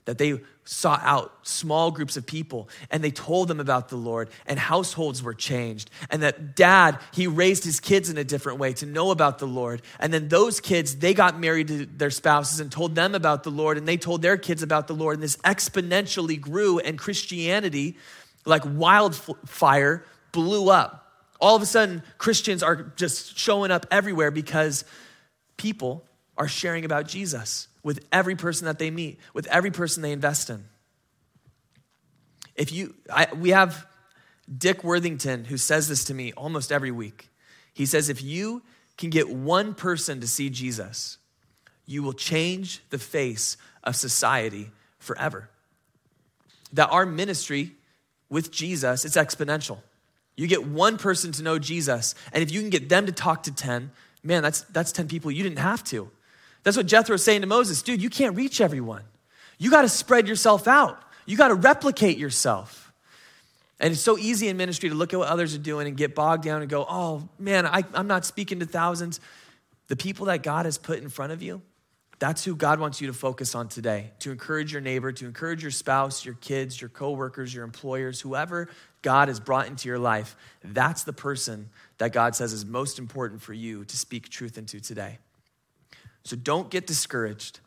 that 0.10 0.18
they 0.18 0.40
sought 0.64 1.02
out 1.04 1.32
small 1.44 1.92
groups 1.92 2.18
of 2.18 2.26
people 2.26 2.68
and 2.90 3.04
they 3.04 3.12
told 3.12 3.48
them 3.48 3.60
about 3.60 3.90
the 3.90 3.96
Lord 3.96 4.28
and 4.48 4.58
households 4.58 5.22
were 5.22 5.36
changed. 5.36 5.92
And 6.10 6.24
that 6.24 6.56
dad, 6.56 6.98
he 7.14 7.28
raised 7.28 7.64
his 7.64 7.80
kids 7.80 8.10
in 8.10 8.18
a 8.18 8.24
different 8.24 8.58
way 8.58 8.74
to 8.74 8.88
know 8.88 9.12
about 9.12 9.38
the 9.38 9.46
Lord. 9.46 9.84
And 10.00 10.12
then 10.12 10.28
those 10.28 10.60
kids, 10.60 10.96
they 10.96 11.14
got 11.14 11.40
married 11.40 11.68
to 11.68 11.86
their 11.86 12.10
spouses 12.10 12.60
and 12.60 12.72
told 12.72 12.96
them 12.96 13.14
about 13.14 13.44
the 13.44 13.52
Lord 13.52 13.78
and 13.78 13.88
they 13.88 13.98
told 13.98 14.24
their 14.24 14.36
kids 14.36 14.64
about 14.64 14.88
the 14.88 14.96
Lord. 14.96 15.14
And 15.14 15.22
this 15.24 15.38
exponentially 15.38 16.42
grew 16.42 16.80
and 16.80 16.98
Christianity, 16.98 17.96
like 18.46 18.64
wildfire, 18.66 20.04
blew 20.32 20.72
up. 20.72 21.14
All 21.40 21.56
of 21.56 21.62
a 21.62 21.68
sudden, 21.68 22.02
Christians 22.18 22.64
are 22.64 22.92
just 22.96 23.38
showing 23.38 23.70
up 23.70 23.86
everywhere 23.92 24.32
because 24.32 24.86
people 25.56 26.04
are 26.36 26.48
sharing 26.48 26.84
about 26.84 27.08
Jesus 27.08 27.68
with 27.84 28.06
every 28.12 28.36
person 28.36 28.66
that 28.66 28.80
they 28.80 28.92
meet, 28.92 29.20
with 29.34 29.48
every 29.48 29.72
person 29.72 30.02
they 30.02 30.12
invest 30.12 30.50
in. 30.50 30.66
If 32.56 32.72
you, 32.72 32.96
I, 33.12 33.28
we 33.34 33.50
have 33.52 33.88
Dick 34.56 34.84
Worthington 34.84 35.46
who 35.46 35.58
says 35.58 35.88
this 35.88 36.04
to 36.06 36.14
me 36.14 36.34
almost 36.34 36.72
every 36.72 36.92
week. 36.92 37.30
He 37.74 37.86
says, 37.86 38.10
if 38.10 38.22
you 38.22 38.64
can 38.98 39.10
get 39.10 39.30
one 39.30 39.74
person 39.74 40.20
to 40.20 40.28
see 40.28 40.50
Jesus, 40.50 41.18
you 41.86 42.04
will 42.04 42.14
change 42.14 42.82
the 42.90 43.00
face 43.00 43.56
of 43.84 43.96
society 43.96 44.72
forever. 44.98 45.50
That 46.74 46.90
our 46.90 47.06
ministry 47.06 47.72
with 48.30 48.52
Jesus, 48.52 49.06
it's 49.06 49.16
exponential. 49.18 49.80
You 50.36 50.48
get 50.48 50.66
one 50.66 50.98
person 50.98 51.32
to 51.34 51.44
know 51.44 51.60
Jesus, 51.60 52.16
and 52.32 52.44
if 52.44 52.52
you 52.52 52.62
can 52.62 52.70
get 52.70 52.90
them 52.90 53.06
to 53.06 53.12
talk 53.12 53.44
to 53.44 53.54
10, 53.54 53.92
man, 54.24 54.44
that's, 54.44 54.62
that's 54.62 54.92
10 54.92 55.08
people 55.08 55.32
you 55.32 55.44
didn't 55.44 55.60
have 55.60 55.84
to. 55.86 56.12
That's 56.64 56.78
what 56.78 56.86
Jethro's 56.86 57.24
saying 57.24 57.42
to 57.42 57.48
Moses 57.48 57.82
dude, 57.82 58.02
you 58.02 58.10
can't 58.10 58.36
reach 58.36 58.62
everyone. 58.62 59.04
You 59.58 59.70
got 59.70 59.82
to 59.82 59.90
spread 59.90 60.28
yourself 60.28 60.68
out, 60.68 61.02
you 61.26 61.38
got 61.38 61.50
to 61.50 61.56
replicate 61.56 62.18
yourself. 62.18 62.86
And 63.82 63.94
it's 63.94 64.02
so 64.02 64.18
easy 64.18 64.50
in 64.50 64.58
ministry 64.58 64.90
to 64.90 64.96
look 64.96 65.14
at 65.14 65.20
what 65.20 65.30
others 65.30 65.56
are 65.56 65.60
doing 65.60 65.88
and 65.88 65.96
get 65.96 66.14
bogged 66.14 66.44
down 66.44 66.62
and 66.62 66.70
go, 66.70 66.86
oh 66.90 67.30
man, 67.38 67.66
I, 67.66 67.84
I'm 67.94 68.08
not 68.08 68.26
speaking 68.26 68.60
to 68.60 68.66
thousands. 68.66 69.22
The 69.88 69.96
people 69.96 70.26
that 70.26 70.44
God 70.44 70.66
has 70.66 70.78
put 70.78 71.00
in 71.00 71.08
front 71.08 71.32
of 71.32 71.42
you, 71.42 71.62
that's 72.20 72.44
who 72.44 72.56
God 72.56 72.82
wants 72.82 73.00
you 73.00 73.08
to 73.08 73.14
focus 73.14 73.56
on 73.56 73.70
today. 73.70 74.12
To 74.20 74.32
encourage 74.32 74.74
your 74.74 74.82
neighbor, 74.82 75.14
to 75.14 75.26
encourage 75.26 75.62
your 75.62 75.72
spouse, 75.72 76.26
your 76.26 76.34
kids, 76.36 76.80
your 76.80 76.90
coworkers, 76.90 77.54
your 77.54 77.64
employers, 77.64 78.20
whoever 78.20 78.68
God 79.02 79.30
has 79.30 79.40
brought 79.40 79.68
into 79.68 79.88
your 79.88 80.00
life. 80.00 80.36
That's 80.62 81.04
the 81.04 81.14
person 81.14 81.70
that 81.98 82.12
God 82.12 82.36
says 82.36 82.52
is 82.52 82.66
most 82.66 83.00
important 83.00 83.42
for 83.42 83.54
you 83.54 83.86
to 83.86 83.98
speak 83.98 84.28
truth 84.28 84.58
into 84.58 84.82
today. 84.82 85.20
So 86.24 86.36
don't 86.36 86.70
get 86.70 86.86
discouraged. 86.88 87.60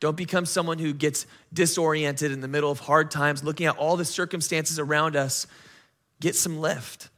Don't 0.00 0.16
become 0.16 0.46
someone 0.46 0.78
who 0.78 0.92
gets 0.92 1.26
disoriented 1.52 2.32
in 2.32 2.40
the 2.40 2.48
middle 2.48 2.70
of 2.70 2.80
hard 2.80 3.10
times, 3.10 3.44
looking 3.44 3.66
at 3.66 3.76
all 3.76 3.96
the 3.96 4.04
circumstances 4.04 4.78
around 4.78 5.14
us. 5.14 5.46
Get 6.20 6.34
some 6.34 6.58
lift. 6.58 7.10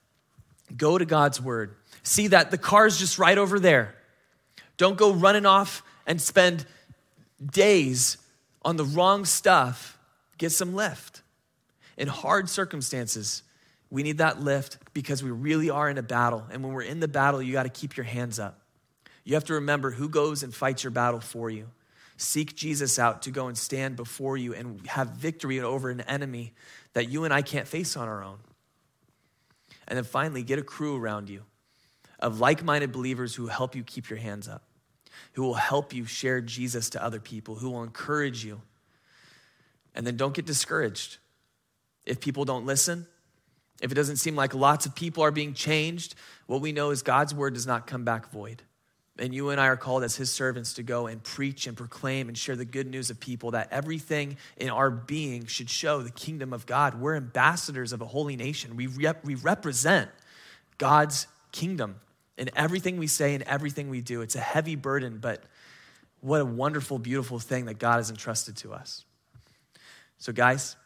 Go 0.77 0.99
to 0.99 1.05
God's 1.05 1.41
word. 1.41 1.77
See 2.03 2.29
that 2.29 2.51
the 2.51 2.59
car's 2.59 2.99
just 2.99 3.19
right 3.19 3.39
over 3.39 3.61
there. 3.61 3.95
Don't 4.77 4.97
go 4.97 5.13
running 5.13 5.47
off 5.47 5.83
and 6.07 6.21
spend 6.21 6.67
days 7.45 8.19
on 8.63 8.77
the 8.77 8.85
wrong 8.85 9.25
stuff. 9.25 9.99
Get 10.39 10.51
some 10.51 10.75
lift. 10.75 11.23
In 11.97 12.09
hard 12.09 12.49
circumstances, 12.49 13.43
we 13.91 14.03
need 14.03 14.19
that 14.19 14.41
lift 14.41 14.79
because 14.95 15.23
we 15.23 15.31
really 15.31 15.71
are 15.71 15.89
in 15.89 15.99
a 15.99 16.03
battle. 16.03 16.45
And 16.51 16.65
when 16.65 16.73
we're 16.73 16.83
in 16.83 16.99
the 16.99 17.09
battle, 17.09 17.43
you 17.43 17.53
got 17.53 17.65
to 17.65 17.69
keep 17.69 17.97
your 17.97 18.05
hands 18.05 18.39
up. 18.39 18.62
You 19.25 19.35
have 19.35 19.45
to 19.45 19.55
remember 19.55 19.93
who 19.93 20.09
goes 20.09 20.43
and 20.43 20.55
fights 20.55 20.85
your 20.85 20.91
battle 20.91 21.21
for 21.21 21.49
you. 21.51 21.69
Seek 22.17 22.55
Jesus 22.55 22.99
out 22.99 23.23
to 23.23 23.31
go 23.31 23.49
and 23.49 23.57
stand 23.57 23.97
before 23.97 24.37
you 24.37 24.55
and 24.55 24.87
have 24.87 25.09
victory 25.09 25.61
over 25.61 25.91
an 25.91 26.03
enemy 26.03 26.53
that 26.93 27.09
you 27.09 27.25
and 27.25 27.33
I 27.33 27.43
can't 27.43 27.67
face 27.67 27.97
on 27.97 28.09
our 28.09 28.23
own. 28.23 28.39
And 29.89 29.97
then 29.97 30.05
finally, 30.05 30.43
get 30.43 30.59
a 30.59 30.63
crew 30.63 30.97
around 30.97 31.29
you 31.29 31.43
of 32.19 32.39
like 32.39 32.63
minded 32.63 32.93
believers 32.93 33.35
who 33.35 33.49
help 33.49 33.75
you 33.75 33.83
keep 33.83 34.09
your 34.09 34.19
hands 34.19 34.49
up, 34.49 34.63
who 35.33 35.43
will 35.43 35.55
help 35.55 35.93
you 35.93 36.05
share 36.05 36.41
Jesus 36.41 36.91
to 36.91 37.03
other 37.03 37.19
people, 37.19 37.57
who 37.57 37.71
will 37.71 37.83
encourage 37.83 38.45
you. 38.45 38.61
And 39.95 40.07
then 40.07 40.17
don't 40.17 40.35
get 40.35 40.47
discouraged. 40.47 41.19
If 42.07 42.21
people 42.21 42.45
don't 42.45 42.65
listen, 42.65 43.07
if 43.81 43.91
it 43.91 43.95
doesn't 43.95 44.17
seem 44.17 44.37
like 44.37 44.55
lots 44.55 44.87
of 44.87 44.95
people 44.95 45.25
are 45.25 45.31
being 45.33 45.55
changed, 45.55 46.15
what 46.47 46.61
we 46.61 46.73
know 46.73 46.91
is 46.91 47.03
God's 47.03 47.35
word 47.35 47.55
does 47.55 47.67
not 47.67 47.87
come 47.87 48.05
back 48.05 48.31
void. 48.31 48.63
And 49.19 49.35
you 49.35 49.51
and 49.51 49.61
I 49.61 49.67
are 49.67 49.77
called 49.77 50.05
as 50.05 50.17
his 50.17 50.33
servants 50.33 50.75
to 50.75 50.83
go 50.83 51.07
and 51.07 51.23
preach 51.23 51.67
and 51.67 51.77
proclaim 51.77 52.29
and 52.29 52.39
share 52.39 52.57
the 52.57 52.65
good 52.65 52.87
news 52.87 53.11
of 53.11 53.21
people 53.21 53.51
that 53.51 53.69
everything 53.71 54.39
in 54.57 54.71
our 54.71 54.91
being 54.91 55.45
should 55.47 55.69
show 55.69 56.01
the 56.01 56.11
kingdom 56.11 56.53
of 56.53 56.65
God. 56.65 56.99
We're 56.99 57.17
ambassadors 57.17 57.93
of 57.93 58.01
a 58.01 58.07
holy 58.07 58.37
nation. 58.37 58.75
We, 58.75 58.87
rep- 58.87 59.25
we 59.25 59.35
represent 59.35 60.11
God's 60.79 61.27
kingdom 61.53 62.01
in 62.39 62.49
everything 62.57 62.97
we 62.97 63.07
say 63.07 63.35
and 63.35 63.43
everything 63.45 63.91
we 63.91 64.01
do. 64.01 64.23
It's 64.23 64.35
a 64.35 64.41
heavy 64.41 64.77
burden, 64.77 65.19
but 65.19 65.43
what 66.21 66.41
a 66.41 66.45
wonderful, 66.47 66.99
beautiful 66.99 67.39
thing 67.39 67.67
that 67.67 67.79
God 67.79 67.97
has 67.97 68.09
entrusted 68.09 68.57
to 68.59 68.73
us. 68.73 69.05
So, 70.19 70.33
guys, 70.33 70.77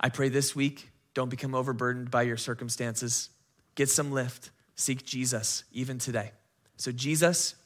I 0.00 0.08
pray 0.08 0.28
this 0.28 0.56
week 0.56 0.90
don't 1.14 1.28
become 1.28 1.54
overburdened 1.54 2.10
by 2.10 2.22
your 2.22 2.36
circumstances. 2.36 3.30
Get 3.74 3.88
some 3.88 4.12
lift. 4.12 4.50
Seek 4.76 5.04
Jesus 5.04 5.64
even 5.72 5.98
today. 5.98 6.32
So, 6.78 6.92
Jesus, 6.92 7.56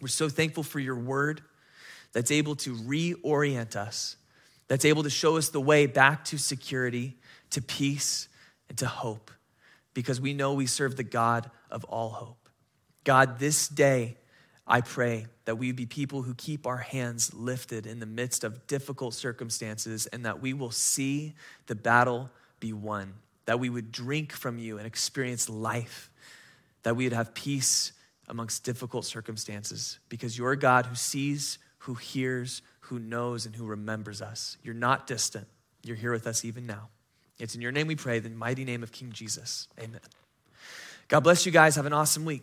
we're 0.00 0.08
so 0.08 0.28
thankful 0.28 0.62
for 0.62 0.80
your 0.80 0.96
word 0.96 1.42
that's 2.12 2.30
able 2.30 2.54
to 2.56 2.74
reorient 2.74 3.76
us, 3.76 4.16
that's 4.68 4.84
able 4.84 5.02
to 5.02 5.10
show 5.10 5.36
us 5.36 5.50
the 5.50 5.60
way 5.60 5.86
back 5.86 6.24
to 6.26 6.38
security, 6.38 7.16
to 7.50 7.60
peace, 7.60 8.28
and 8.68 8.78
to 8.78 8.86
hope, 8.86 9.30
because 9.94 10.20
we 10.20 10.32
know 10.32 10.54
we 10.54 10.66
serve 10.66 10.96
the 10.96 11.02
God 11.02 11.50
of 11.70 11.84
all 11.84 12.10
hope. 12.10 12.48
God, 13.04 13.38
this 13.40 13.68
day, 13.68 14.16
I 14.66 14.80
pray 14.80 15.26
that 15.44 15.56
we 15.56 15.72
be 15.72 15.86
people 15.86 16.22
who 16.22 16.34
keep 16.34 16.66
our 16.66 16.78
hands 16.78 17.34
lifted 17.34 17.86
in 17.86 18.00
the 18.00 18.06
midst 18.06 18.44
of 18.44 18.66
difficult 18.66 19.14
circumstances 19.14 20.06
and 20.06 20.24
that 20.24 20.40
we 20.40 20.52
will 20.52 20.72
see 20.72 21.34
the 21.66 21.74
battle 21.74 22.30
be 22.58 22.72
won, 22.72 23.14
that 23.46 23.60
we 23.60 23.70
would 23.70 23.92
drink 23.92 24.32
from 24.32 24.58
you 24.58 24.78
and 24.78 24.86
experience 24.86 25.48
life, 25.48 26.10
that 26.82 26.96
we 26.96 27.04
would 27.04 27.12
have 27.12 27.34
peace 27.34 27.92
amongst 28.28 28.64
difficult 28.64 29.04
circumstances 29.04 29.98
because 30.08 30.36
you're 30.36 30.52
a 30.52 30.58
God 30.58 30.86
who 30.86 30.94
sees, 30.94 31.58
who 31.78 31.94
hears, 31.94 32.62
who 32.80 32.98
knows, 32.98 33.46
and 33.46 33.54
who 33.54 33.64
remembers 33.64 34.20
us. 34.20 34.56
You're 34.62 34.74
not 34.74 35.06
distant. 35.06 35.46
You're 35.82 35.96
here 35.96 36.12
with 36.12 36.26
us 36.26 36.44
even 36.44 36.66
now. 36.66 36.88
It's 37.38 37.54
in 37.54 37.60
your 37.60 37.72
name 37.72 37.86
we 37.86 37.96
pray, 37.96 38.18
the 38.18 38.30
mighty 38.30 38.64
name 38.64 38.82
of 38.82 38.92
King 38.92 39.12
Jesus. 39.12 39.68
Amen. 39.78 40.00
God 41.08 41.20
bless 41.20 41.46
you 41.46 41.52
guys. 41.52 41.76
Have 41.76 41.86
an 41.86 41.92
awesome 41.92 42.24
week. 42.24 42.42